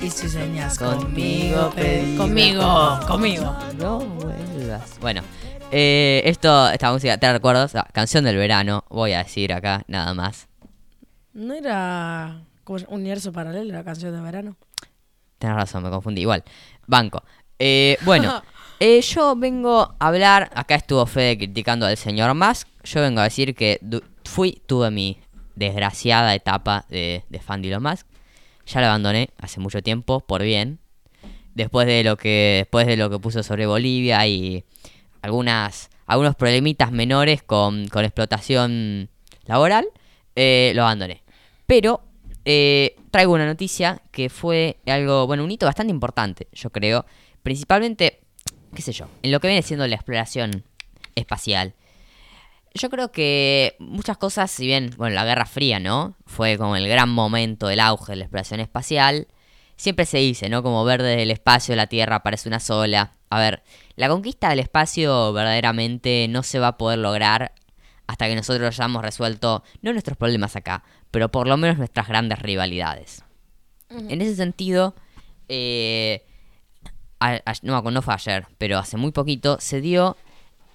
Y 0.00 0.08
si 0.10 0.28
sueñas 0.30 0.78
Conmigo, 0.78 1.70
pedí- 1.76 2.16
Conmigo, 2.16 3.00
conmigo. 3.06 3.54
No 3.78 3.98
vuelvas. 3.98 4.98
Bueno, 5.00 5.20
eh, 5.70 6.22
esto, 6.24 6.70
esta 6.70 6.90
música, 6.90 7.18
¿te 7.18 7.30
recuerdas? 7.30 7.74
Ah, 7.74 7.86
canción 7.92 8.24
del 8.24 8.36
verano, 8.38 8.84
voy 8.88 9.12
a 9.12 9.18
decir 9.24 9.52
acá, 9.52 9.82
nada 9.88 10.14
más. 10.14 10.46
¿No 11.38 11.54
era 11.54 12.42
como 12.64 12.80
un 12.88 13.00
universo 13.00 13.32
paralelo 13.32 13.72
la 13.72 13.84
canción 13.84 14.12
de 14.12 14.20
verano? 14.20 14.56
Tienes 15.38 15.56
razón, 15.56 15.84
me 15.84 15.90
confundí. 15.90 16.22
Igual, 16.22 16.42
banco. 16.88 17.22
Eh, 17.60 17.96
bueno, 18.02 18.42
eh, 18.80 19.00
yo 19.02 19.36
vengo 19.36 19.94
a 20.00 20.06
hablar. 20.08 20.50
Acá 20.52 20.74
estuvo 20.74 21.06
Fede 21.06 21.38
criticando 21.38 21.86
al 21.86 21.96
señor 21.96 22.34
Musk. 22.34 22.66
Yo 22.82 23.02
vengo 23.02 23.20
a 23.20 23.22
decir 23.22 23.54
que 23.54 23.78
fui, 24.24 24.60
tuve 24.66 24.90
mi 24.90 25.16
desgraciada 25.54 26.34
etapa 26.34 26.86
de, 26.88 27.22
de 27.28 27.38
fan 27.38 27.62
de 27.62 27.68
Elon 27.68 27.84
Musk. 27.84 28.04
Ya 28.66 28.80
la 28.80 28.88
abandoné 28.88 29.30
hace 29.38 29.60
mucho 29.60 29.80
tiempo, 29.80 30.18
por 30.18 30.42
bien. 30.42 30.80
Después 31.54 31.86
de 31.86 32.02
lo 32.02 32.16
que, 32.16 32.62
después 32.64 32.84
de 32.88 32.96
lo 32.96 33.10
que 33.10 33.20
puso 33.20 33.44
sobre 33.44 33.66
Bolivia 33.66 34.26
y 34.26 34.64
algunas, 35.22 35.88
algunos 36.04 36.34
problemitas 36.34 36.90
menores 36.90 37.44
con, 37.44 37.86
con 37.86 38.04
explotación 38.04 39.08
laboral, 39.46 39.86
eh, 40.34 40.72
lo 40.74 40.82
abandoné. 40.82 41.22
Pero 41.68 42.00
eh, 42.46 42.96
traigo 43.10 43.34
una 43.34 43.44
noticia 43.44 44.00
que 44.10 44.30
fue 44.30 44.78
algo, 44.86 45.26
bueno, 45.26 45.44
un 45.44 45.50
hito 45.50 45.66
bastante 45.66 45.90
importante, 45.90 46.48
yo 46.50 46.70
creo. 46.70 47.04
Principalmente, 47.42 48.22
qué 48.74 48.80
sé 48.80 48.92
yo, 48.92 49.06
en 49.22 49.32
lo 49.32 49.38
que 49.38 49.48
viene 49.48 49.60
siendo 49.60 49.86
la 49.86 49.96
exploración 49.96 50.64
espacial. 51.14 51.74
Yo 52.72 52.88
creo 52.88 53.12
que 53.12 53.76
muchas 53.80 54.16
cosas, 54.16 54.50
si 54.50 54.64
bien, 54.64 54.94
bueno, 54.96 55.14
la 55.14 55.26
Guerra 55.26 55.44
Fría, 55.44 55.78
¿no? 55.78 56.16
Fue 56.24 56.56
como 56.56 56.74
el 56.74 56.88
gran 56.88 57.10
momento 57.10 57.66
del 57.66 57.80
auge 57.80 58.12
de 58.12 58.16
la 58.16 58.24
exploración 58.24 58.60
espacial. 58.60 59.28
Siempre 59.76 60.06
se 60.06 60.16
dice, 60.16 60.48
¿no? 60.48 60.62
Como 60.62 60.82
ver 60.86 61.02
desde 61.02 61.22
el 61.22 61.30
espacio 61.30 61.76
la 61.76 61.86
Tierra 61.86 62.22
parece 62.22 62.48
una 62.48 62.60
sola. 62.60 63.12
A 63.28 63.40
ver, 63.40 63.62
la 63.94 64.08
conquista 64.08 64.48
del 64.48 64.60
espacio 64.60 65.34
verdaderamente 65.34 66.28
no 66.30 66.42
se 66.42 66.60
va 66.60 66.68
a 66.68 66.78
poder 66.78 66.98
lograr 66.98 67.52
hasta 68.08 68.26
que 68.26 68.34
nosotros 68.34 68.66
hayamos 68.66 69.02
resuelto, 69.02 69.62
no 69.82 69.92
nuestros 69.92 70.16
problemas 70.16 70.56
acá, 70.56 70.82
pero 71.10 71.28
por 71.30 71.46
lo 71.46 71.56
menos 71.56 71.78
nuestras 71.78 72.08
grandes 72.08 72.38
rivalidades. 72.40 73.22
En 73.90 74.20
ese 74.20 74.36
sentido, 74.36 74.94
eh, 75.48 76.22
a- 77.20 77.40
a- 77.44 77.54
no, 77.62 77.80
no 77.82 78.02
fue 78.02 78.14
ayer, 78.14 78.46
pero 78.58 78.78
hace 78.78 78.96
muy 78.96 79.12
poquito 79.12 79.58
se 79.60 79.80
dio 79.80 80.16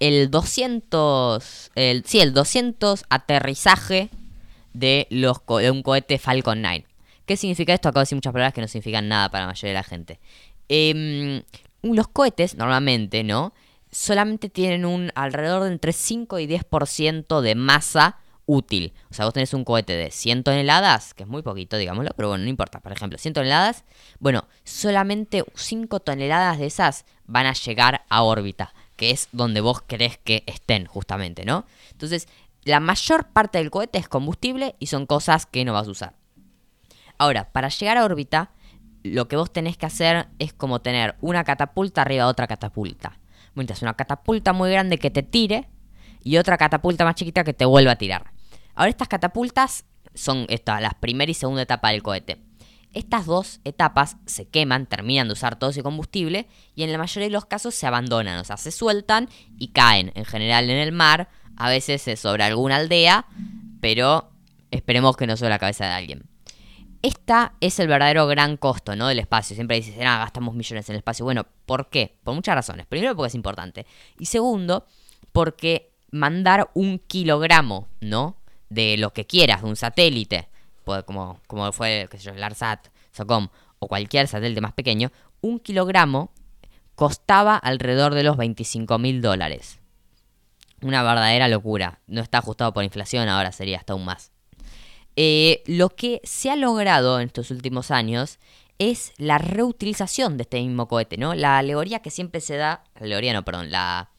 el 0.00 0.30
200, 0.30 1.70
el, 1.74 2.04
sí, 2.04 2.20
el 2.20 2.34
200 2.34 3.04
aterrizaje 3.08 4.10
de, 4.72 5.06
los, 5.10 5.40
co- 5.40 5.58
de 5.58 5.70
un 5.70 5.82
cohete 5.82 6.18
Falcon 6.18 6.60
9. 6.60 6.86
¿Qué 7.26 7.36
significa 7.36 7.72
esto? 7.72 7.88
Acabo 7.88 8.00
de 8.00 8.04
decir 8.04 8.16
muchas 8.16 8.32
palabras 8.32 8.52
que 8.52 8.60
no 8.60 8.68
significan 8.68 9.08
nada 9.08 9.30
para 9.30 9.44
la 9.44 9.52
mayoría 9.52 9.70
de 9.70 9.74
la 9.74 9.82
gente. 9.84 10.20
Em, 10.68 11.42
los 11.82 12.08
cohetes, 12.08 12.56
normalmente, 12.56 13.22
¿no? 13.24 13.54
Solamente 13.90 14.48
tienen 14.50 14.84
un 14.84 15.10
alrededor 15.14 15.62
de 15.62 15.68
entre 15.72 15.92
5 15.92 16.38
y 16.40 16.46
10% 16.46 17.40
de 17.40 17.54
masa 17.54 18.18
útil. 18.46 18.92
O 19.10 19.14
sea, 19.14 19.24
vos 19.24 19.34
tenés 19.34 19.54
un 19.54 19.64
cohete 19.64 19.94
de 19.94 20.10
100 20.10 20.44
toneladas, 20.44 21.14
que 21.14 21.22
es 21.22 21.28
muy 21.28 21.42
poquito, 21.42 21.76
digámoslo, 21.76 22.10
pero 22.16 22.28
bueno, 22.28 22.44
no 22.44 22.50
importa. 22.50 22.80
Por 22.80 22.92
ejemplo, 22.92 23.18
100 23.18 23.34
toneladas, 23.34 23.84
bueno, 24.18 24.46
solamente 24.64 25.44
5 25.54 26.00
toneladas 26.00 26.58
de 26.58 26.66
esas 26.66 27.04
van 27.26 27.46
a 27.46 27.52
llegar 27.52 28.04
a 28.08 28.22
órbita, 28.22 28.74
que 28.96 29.10
es 29.10 29.28
donde 29.32 29.60
vos 29.60 29.82
querés 29.82 30.18
que 30.18 30.44
estén, 30.46 30.86
justamente, 30.86 31.44
¿no? 31.44 31.66
Entonces, 31.92 32.28
la 32.64 32.80
mayor 32.80 33.26
parte 33.28 33.58
del 33.58 33.70
cohete 33.70 33.98
es 33.98 34.08
combustible 34.08 34.74
y 34.78 34.86
son 34.86 35.06
cosas 35.06 35.46
que 35.46 35.64
no 35.64 35.72
vas 35.72 35.86
a 35.86 35.90
usar. 35.90 36.14
Ahora, 37.18 37.52
para 37.52 37.68
llegar 37.68 37.96
a 37.98 38.04
órbita, 38.04 38.50
lo 39.02 39.28
que 39.28 39.36
vos 39.36 39.52
tenés 39.52 39.76
que 39.76 39.86
hacer 39.86 40.28
es 40.38 40.52
como 40.52 40.80
tener 40.80 41.16
una 41.20 41.44
catapulta 41.44 42.02
arriba 42.02 42.24
de 42.24 42.30
otra 42.30 42.46
catapulta. 42.46 43.18
Necesitas 43.54 43.82
una 43.82 43.94
catapulta 43.94 44.52
muy 44.52 44.70
grande 44.70 44.98
que 44.98 45.10
te 45.10 45.22
tire 45.22 45.68
y 46.22 46.38
otra 46.38 46.56
catapulta 46.56 47.04
más 47.04 47.14
chiquita 47.14 47.44
que 47.44 47.52
te 47.52 47.66
vuelva 47.66 47.92
a 47.92 47.96
tirar. 47.96 48.32
Ahora, 48.74 48.90
estas 48.90 49.08
catapultas 49.08 49.84
son 50.14 50.46
estas, 50.48 50.80
las 50.80 50.94
primera 50.94 51.30
y 51.30 51.34
segunda 51.34 51.62
etapa 51.62 51.90
del 51.90 52.02
cohete. 52.02 52.38
Estas 52.92 53.26
dos 53.26 53.60
etapas 53.64 54.16
se 54.26 54.46
queman, 54.46 54.86
terminan 54.86 55.26
de 55.26 55.32
usar 55.32 55.58
todo 55.58 55.70
ese 55.70 55.82
combustible 55.82 56.46
y 56.76 56.84
en 56.84 56.92
la 56.92 56.98
mayoría 56.98 57.26
de 57.26 57.32
los 57.32 57.44
casos 57.44 57.74
se 57.74 57.88
abandonan, 57.88 58.38
o 58.38 58.44
sea, 58.44 58.56
se 58.56 58.70
sueltan 58.70 59.28
y 59.58 59.68
caen, 59.68 60.12
en 60.14 60.24
general 60.24 60.70
en 60.70 60.76
el 60.78 60.92
mar, 60.92 61.28
a 61.56 61.68
veces 61.68 62.06
es 62.06 62.20
sobre 62.20 62.44
alguna 62.44 62.76
aldea, 62.76 63.26
pero 63.80 64.30
esperemos 64.70 65.16
que 65.16 65.26
no 65.26 65.36
sobre 65.36 65.50
la 65.50 65.58
cabeza 65.58 65.86
de 65.86 65.92
alguien. 65.92 66.22
Esta 67.02 67.54
es 67.60 67.78
el 67.80 67.88
verdadero 67.88 68.26
gran 68.26 68.56
costo, 68.56 68.96
¿no? 68.96 69.08
Del 69.08 69.18
espacio. 69.18 69.54
Siempre 69.54 69.76
dices, 69.76 69.94
ah, 70.00 70.18
gastamos 70.18 70.54
millones 70.54 70.88
en 70.88 70.94
el 70.94 70.98
espacio. 71.00 71.24
Bueno, 71.26 71.46
¿por 71.66 71.90
qué? 71.90 72.16
Por 72.24 72.34
muchas 72.34 72.54
razones. 72.54 72.86
Primero, 72.86 73.14
porque 73.14 73.28
es 73.28 73.34
importante. 73.34 73.86
Y 74.18 74.24
segundo, 74.24 74.86
porque 75.30 75.92
mandar 76.10 76.70
un 76.72 76.98
kilogramo, 76.98 77.88
¿no? 78.00 78.38
De 78.74 78.96
lo 78.96 79.12
que 79.12 79.26
quieras, 79.26 79.62
de 79.62 79.68
un 79.68 79.76
satélite, 79.76 80.48
como, 81.06 81.40
como 81.46 81.72
fue, 81.72 82.08
qué 82.10 82.18
sé 82.18 82.24
yo, 82.24 82.32
el 82.32 82.42
ARSAT, 82.42 82.88
SOCOM, 83.12 83.48
o 83.78 83.88
cualquier 83.88 84.26
satélite 84.26 84.60
más 84.60 84.72
pequeño, 84.72 85.12
un 85.40 85.60
kilogramo 85.60 86.32
costaba 86.94 87.56
alrededor 87.56 88.14
de 88.14 88.22
los 88.22 88.36
25 88.36 88.98
mil 88.98 89.22
dólares. 89.22 89.78
Una 90.82 91.02
verdadera 91.02 91.48
locura. 91.48 92.00
No 92.06 92.20
está 92.20 92.38
ajustado 92.38 92.72
por 92.72 92.84
inflación, 92.84 93.28
ahora 93.28 93.52
sería 93.52 93.78
hasta 93.78 93.92
aún 93.92 94.04
más. 94.04 94.32
Eh, 95.16 95.62
lo 95.66 95.90
que 95.90 96.20
se 96.24 96.50
ha 96.50 96.56
logrado 96.56 97.20
en 97.20 97.26
estos 97.26 97.50
últimos 97.50 97.90
años 97.90 98.38
es 98.78 99.12
la 99.16 99.38
reutilización 99.38 100.36
de 100.36 100.42
este 100.42 100.60
mismo 100.60 100.88
cohete, 100.88 101.16
¿no? 101.16 101.34
La 101.34 101.58
alegoría 101.58 102.00
que 102.00 102.10
siempre 102.10 102.40
se 102.40 102.56
da, 102.56 102.82
la 102.96 103.06
alegoría 103.06 103.32
no, 103.32 103.44
perdón, 103.44 103.70
la, 103.70 104.10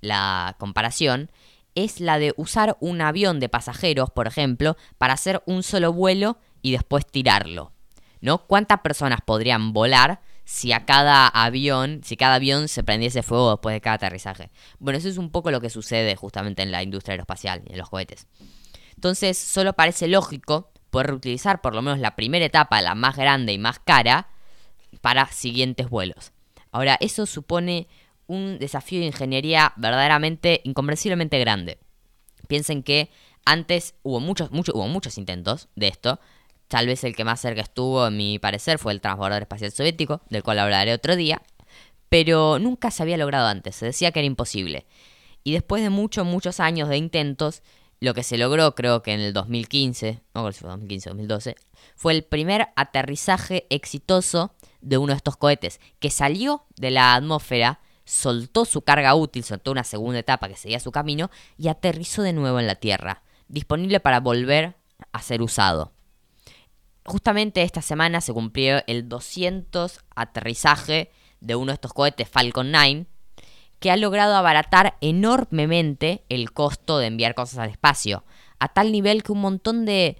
la 0.00 0.56
comparación 0.58 1.30
es 1.74 2.00
la 2.00 2.18
de 2.18 2.34
usar 2.36 2.76
un 2.80 3.00
avión 3.00 3.40
de 3.40 3.48
pasajeros, 3.48 4.10
por 4.10 4.26
ejemplo, 4.26 4.76
para 4.98 5.14
hacer 5.14 5.42
un 5.46 5.62
solo 5.62 5.92
vuelo 5.92 6.38
y 6.60 6.72
después 6.72 7.06
tirarlo. 7.06 7.72
¿No? 8.20 8.46
¿Cuántas 8.46 8.80
personas 8.80 9.20
podrían 9.24 9.72
volar 9.72 10.20
si 10.44 10.72
a 10.72 10.84
cada 10.84 11.26
avión, 11.26 12.02
si 12.04 12.16
cada 12.16 12.36
avión 12.36 12.68
se 12.68 12.84
prendiese 12.84 13.22
fuego 13.24 13.50
después 13.50 13.74
de 13.74 13.80
cada 13.80 13.96
aterrizaje? 13.96 14.50
Bueno, 14.78 14.98
eso 14.98 15.08
es 15.08 15.18
un 15.18 15.30
poco 15.30 15.50
lo 15.50 15.60
que 15.60 15.70
sucede 15.70 16.14
justamente 16.14 16.62
en 16.62 16.70
la 16.70 16.84
industria 16.84 17.14
aeroespacial 17.14 17.62
y 17.66 17.72
en 17.72 17.78
los 17.78 17.88
cohetes. 17.88 18.28
Entonces, 18.94 19.36
solo 19.36 19.72
parece 19.72 20.06
lógico 20.06 20.70
poder 20.90 21.08
reutilizar 21.08 21.60
por 21.60 21.74
lo 21.74 21.82
menos 21.82 21.98
la 21.98 22.14
primera 22.14 22.44
etapa, 22.44 22.80
la 22.80 22.94
más 22.94 23.16
grande 23.16 23.52
y 23.52 23.58
más 23.58 23.80
cara, 23.80 24.28
para 25.00 25.26
siguientes 25.26 25.88
vuelos. 25.88 26.32
Ahora, 26.70 26.96
eso 27.00 27.26
supone 27.26 27.88
un 28.32 28.58
desafío 28.58 29.00
de 29.00 29.06
ingeniería 29.06 29.74
verdaderamente 29.76 30.62
incomprensiblemente 30.64 31.38
grande. 31.38 31.78
Piensen 32.48 32.82
que 32.82 33.10
antes 33.44 33.94
hubo 34.02 34.20
muchos, 34.20 34.50
muchos, 34.52 34.74
hubo 34.74 34.88
muchos 34.88 35.18
intentos 35.18 35.68
de 35.76 35.88
esto. 35.88 36.18
Tal 36.68 36.86
vez 36.86 37.04
el 37.04 37.14
que 37.14 37.24
más 37.24 37.40
cerca 37.40 37.60
estuvo, 37.60 38.06
en 38.06 38.16
mi 38.16 38.38
parecer, 38.38 38.78
fue 38.78 38.92
el 38.92 39.02
transbordador 39.02 39.42
espacial 39.42 39.70
soviético, 39.70 40.22
del 40.30 40.42
cual 40.42 40.60
hablaré 40.60 40.94
otro 40.94 41.14
día. 41.14 41.42
Pero 42.08 42.58
nunca 42.58 42.90
se 42.90 43.02
había 43.02 43.18
logrado 43.18 43.48
antes, 43.48 43.76
se 43.76 43.84
decía 43.84 44.12
que 44.12 44.20
era 44.20 44.26
imposible. 44.26 44.86
Y 45.44 45.52
después 45.52 45.82
de 45.82 45.90
muchos, 45.90 46.24
muchos 46.24 46.58
años 46.58 46.88
de 46.88 46.96
intentos, 46.96 47.62
lo 48.00 48.14
que 48.14 48.22
se 48.22 48.38
logró, 48.38 48.74
creo 48.74 49.02
que 49.02 49.12
en 49.12 49.20
el 49.20 49.34
2015, 49.34 50.22
no 50.34 50.42
creo 50.42 50.52
si 50.52 50.60
fue 50.60 50.70
2015 50.70 51.10
o 51.10 51.12
2012, 51.12 51.56
fue 51.96 52.14
el 52.14 52.24
primer 52.24 52.68
aterrizaje 52.76 53.66
exitoso 53.68 54.54
de 54.80 54.96
uno 54.96 55.12
de 55.12 55.18
estos 55.18 55.36
cohetes, 55.36 55.80
que 56.00 56.10
salió 56.10 56.64
de 56.76 56.90
la 56.90 57.14
atmósfera, 57.14 57.80
soltó 58.12 58.66
su 58.66 58.82
carga 58.82 59.14
útil, 59.14 59.42
soltó 59.42 59.70
una 59.70 59.84
segunda 59.84 60.18
etapa 60.18 60.46
que 60.46 60.56
seguía 60.56 60.80
su 60.80 60.92
camino 60.92 61.30
y 61.56 61.68
aterrizó 61.68 62.20
de 62.20 62.34
nuevo 62.34 62.60
en 62.60 62.66
la 62.66 62.74
Tierra, 62.74 63.22
disponible 63.48 64.00
para 64.00 64.20
volver 64.20 64.76
a 65.12 65.22
ser 65.22 65.40
usado. 65.40 65.92
Justamente 67.06 67.62
esta 67.62 67.80
semana 67.80 68.20
se 68.20 68.34
cumplió 68.34 68.82
el 68.86 69.08
200 69.08 70.00
aterrizaje 70.14 71.10
de 71.40 71.56
uno 71.56 71.72
de 71.72 71.74
estos 71.74 71.94
cohetes 71.94 72.28
Falcon 72.28 72.70
9, 72.70 73.06
que 73.80 73.90
ha 73.90 73.96
logrado 73.96 74.36
abaratar 74.36 74.98
enormemente 75.00 76.22
el 76.28 76.52
costo 76.52 76.98
de 76.98 77.06
enviar 77.06 77.34
cosas 77.34 77.60
al 77.60 77.70
espacio, 77.70 78.24
a 78.58 78.68
tal 78.68 78.92
nivel 78.92 79.22
que 79.22 79.32
un 79.32 79.40
montón 79.40 79.86
de 79.86 80.18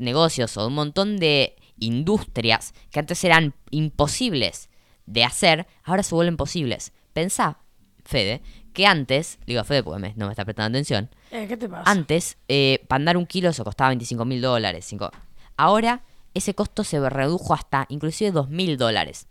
negocios 0.00 0.56
o 0.56 0.66
un 0.66 0.74
montón 0.74 1.16
de 1.18 1.56
industrias 1.78 2.74
que 2.90 2.98
antes 2.98 3.22
eran 3.22 3.54
imposibles 3.70 4.68
de 5.06 5.22
hacer, 5.22 5.68
ahora 5.84 6.02
se 6.02 6.14
vuelven 6.14 6.36
posibles. 6.36 6.92
Pensá, 7.14 7.58
Fede, 8.04 8.42
que 8.74 8.86
antes, 8.86 9.38
digo 9.46 9.60
a 9.60 9.64
Fede 9.64 9.82
porque 9.82 10.00
me- 10.00 10.12
no 10.16 10.26
me 10.26 10.32
está 10.32 10.44
prestando 10.44 10.76
atención, 10.76 11.08
Eh, 11.30 11.46
¿Qué 11.48 11.56
te 11.56 11.68
pasa? 11.68 11.90
antes, 11.90 12.36
eh, 12.48 12.84
para 12.88 12.98
andar 13.00 13.16
un 13.16 13.24
kilo 13.26 13.48
eso 13.48 13.64
costaba 13.64 13.88
25 13.88 14.24
mil 14.26 14.42
dólares. 14.42 14.84
cinco- 14.84 15.10
Ahora, 15.56 16.02
ese 16.34 16.54
costo 16.54 16.84
se 16.84 17.08
redujo 17.08 17.54
hasta 17.54 17.86
inclusive 17.88 18.30
2 18.32 18.50
mil 18.50 18.76
dólares. 18.76 19.26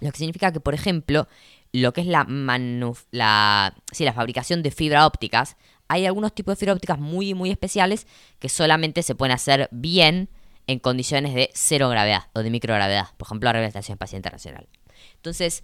Lo 0.00 0.12
que 0.12 0.18
significa 0.18 0.52
que, 0.52 0.60
por 0.60 0.74
ejemplo, 0.74 1.26
lo 1.72 1.92
que 1.92 2.02
es 2.02 2.06
la, 2.06 2.24
manuf- 2.26 3.06
la, 3.10 3.74
sí, 3.90 4.04
la 4.04 4.12
fabricación 4.12 4.62
de 4.62 4.70
fibra 4.70 5.06
ópticas, 5.06 5.56
hay 5.88 6.06
algunos 6.06 6.34
tipos 6.34 6.52
de 6.52 6.56
fibra 6.56 6.74
ópticas 6.74 6.98
muy, 6.98 7.34
muy 7.34 7.50
especiales 7.50 8.06
que 8.38 8.48
solamente 8.48 9.02
se 9.02 9.14
pueden 9.14 9.32
hacer 9.34 9.68
bien 9.72 10.28
en 10.66 10.78
condiciones 10.78 11.34
de 11.34 11.50
cero 11.54 11.88
gravedad 11.88 12.24
o 12.34 12.40
de 12.42 12.50
microgravedad. 12.50 13.08
Por 13.16 13.26
ejemplo, 13.26 13.52
la 13.52 13.64
Estación 13.66 13.94
Espacial 13.96 14.18
Internacional. 14.18 14.68
Entonces, 15.16 15.62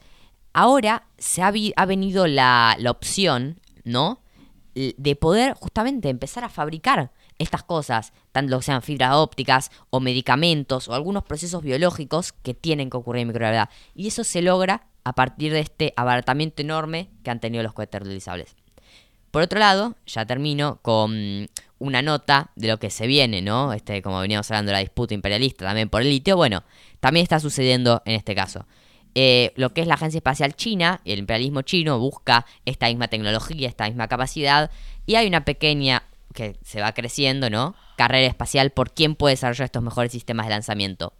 ahora 0.53 1.05
se 1.19 1.43
ha, 1.43 1.51
venido 1.87 2.27
la, 2.27 2.77
opción, 2.89 3.61
¿no? 3.85 4.23
De 4.75 5.17
poder 5.17 5.55
justamente 5.55 6.09
empezar 6.09 6.45
a 6.45 6.49
fabricar 6.49 7.13
estas 7.39 7.63
cosas, 7.63 8.13
tanto 8.33 8.61
sean 8.63 8.83
fibras 8.83 9.15
ópticas 9.15 9.71
o 9.91 10.01
medicamentos 10.01 10.89
o 10.89 10.95
algunos 10.95 11.25
procesos 11.25 11.63
biológicos 11.63 12.33
que 12.33 12.55
tienen 12.55 12.91
que 12.91 12.99
ocurrir 12.99 13.23
en 13.23 13.29
microgravedad. 13.29 13.71
Y 13.95 14.09
eso 14.09 14.25
se 14.25 14.43
logra 14.43 14.87
a 15.05 15.15
partir 15.15 15.53
de 15.53 15.61
este 15.61 15.95
abaratamiento 15.97 16.63
enorme 16.63 17.09
que 17.25 17.31
han 17.31 17.41
tenido 17.41 17.63
los 17.63 17.73
cohetes 17.73 18.01
reutilizables. 18.01 18.57
Por 19.31 19.43
otro 19.43 19.59
lado, 19.59 19.97
ya 20.07 20.27
termino 20.27 20.81
con 20.83 21.49
una 21.79 22.03
nota 22.03 22.51
de 22.57 22.69
lo 22.69 22.79
que 22.79 22.91
se 22.91 23.07
viene, 23.07 23.43
¿no? 23.43 23.73
Este, 23.73 24.03
como 24.03 24.21
veníamos 24.21 24.51
hablando 24.51 24.71
de 24.71 24.75
la 24.75 24.81
disputa 24.81 25.15
imperialista 25.15 25.65
también 25.65 25.89
por 25.89 26.03
el 26.03 26.11
litio, 26.11 26.37
bueno, 26.37 26.65
también 26.99 27.23
está 27.23 27.41
sucediendo 27.41 28.03
en 28.05 28.17
este 28.17 28.35
caso. 28.35 28.67
Eh, 29.15 29.53
lo 29.57 29.75
que 29.75 29.81
es 29.81 29.87
la 29.87 29.95
Agencia 29.95 30.19
Espacial 30.19 30.55
China, 30.55 31.01
el 31.05 31.19
imperialismo 31.19 31.63
chino 31.63 31.99
busca 31.99 32.47
esta 32.65 32.87
misma 32.87 33.09
tecnología, 33.09 33.69
esta 33.69 33.87
misma 33.87 34.09
capacidad, 34.09 34.71
y 35.07 35.17
hay 35.17 35.27
una 35.27 35.45
pequeña, 35.45 36.05
que 36.33 36.57
se 36.63 36.81
va 36.81 36.93
creciendo, 36.93 37.51
¿no? 37.51 37.75
Carrera 37.97 38.29
espacial 38.29 38.71
por 38.71 38.93
quién 38.93 39.17
puede 39.17 39.33
desarrollar 39.33 39.65
estos 39.65 39.83
mejores 39.83 40.13
sistemas 40.13 40.47
de 40.47 40.51
lanzamiento. 40.51 41.13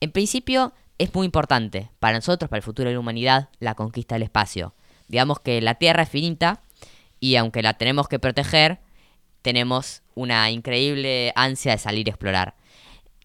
En 0.00 0.12
principio, 0.12 0.72
es 0.98 1.14
muy 1.14 1.26
importante 1.26 1.90
para 1.98 2.16
nosotros, 2.16 2.48
para 2.48 2.58
el 2.58 2.62
futuro 2.62 2.88
de 2.88 2.94
la 2.94 3.00
humanidad, 3.00 3.48
la 3.58 3.74
conquista 3.74 4.14
del 4.14 4.22
espacio. 4.22 4.74
Digamos 5.08 5.40
que 5.40 5.60
la 5.60 5.74
Tierra 5.74 6.04
es 6.04 6.08
finita 6.08 6.62
y 7.20 7.36
aunque 7.36 7.62
la 7.62 7.74
tenemos 7.74 8.08
que 8.08 8.18
proteger, 8.18 8.78
tenemos 9.42 10.02
una 10.14 10.50
increíble 10.50 11.32
ansia 11.36 11.72
de 11.72 11.78
salir 11.78 12.08
a 12.08 12.10
explorar. 12.10 12.54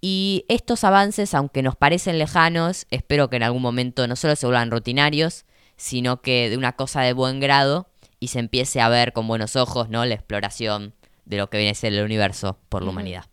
Y 0.02 0.46
estos 0.50 0.84
avances, 0.84 1.36
aunque 1.36 1.62
nos 1.62 1.76
parecen 1.76 2.18
lejanos, 2.18 2.88
espero 2.90 3.30
que 3.30 3.36
en 3.36 3.44
algún 3.44 3.62
momento 3.62 4.08
no 4.08 4.16
solo 4.16 4.36
se 4.36 4.48
vuelvan 4.48 4.72
rutinarios, 4.72 5.46
sino 5.78 6.22
que 6.22 6.50
de 6.50 6.58
una 6.58 6.74
cosa 6.74 7.02
de 7.02 7.14
buen 7.14 7.40
grado 7.40 7.88
y 8.20 8.30
se 8.30 8.40
empiece 8.40 8.82
a 8.82 8.90
ver 8.90 9.14
con 9.14 9.28
buenos 9.28 9.56
ojos, 9.56 9.90
¿no? 9.90 10.04
La 10.06 10.16
exploración 10.16 10.96
de 11.26 11.38
lo 11.38 11.50
que 11.50 11.58
viene 11.58 11.72
a 11.72 11.76
ser 11.76 11.94
el 11.94 12.04
universo 12.04 12.60
por 12.70 12.84
la 12.84 12.90
humanidad. 12.90 13.26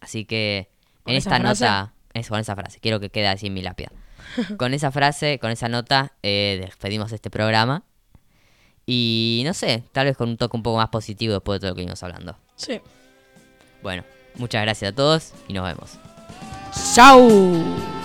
Así 0.00 0.26
que 0.26 0.70
¿Con 1.02 1.12
en 1.12 1.18
esta 1.18 1.38
frase? 1.38 1.64
nota, 1.64 1.94
es 2.12 2.28
con 2.28 2.38
esa 2.38 2.54
frase, 2.54 2.80
quiero 2.80 3.00
que 3.00 3.10
quede 3.10 3.28
así 3.28 3.46
en 3.46 3.54
mi 3.54 3.62
lápida. 3.62 3.90
con 4.58 4.74
esa 4.74 4.90
frase, 4.90 5.38
con 5.38 5.50
esa 5.50 5.68
nota, 5.68 6.12
eh, 6.22 6.58
despedimos 6.60 7.12
este 7.12 7.30
programa. 7.30 7.84
Y 8.84 9.42
no 9.44 9.52
sé, 9.54 9.84
tal 9.92 10.06
vez 10.06 10.16
con 10.16 10.28
un 10.28 10.36
toque 10.36 10.56
un 10.56 10.62
poco 10.62 10.78
más 10.78 10.88
positivo 10.88 11.34
después 11.34 11.56
de 11.56 11.60
todo 11.60 11.70
lo 11.70 11.74
que 11.74 11.82
venimos 11.82 12.02
hablando. 12.02 12.38
Sí. 12.56 12.80
Bueno, 13.82 14.04
muchas 14.38 14.62
gracias 14.62 14.92
a 14.92 14.94
todos 14.94 15.32
y 15.46 15.52
nos 15.52 15.64
vemos. 15.64 15.90
¡Chao! 16.94 17.97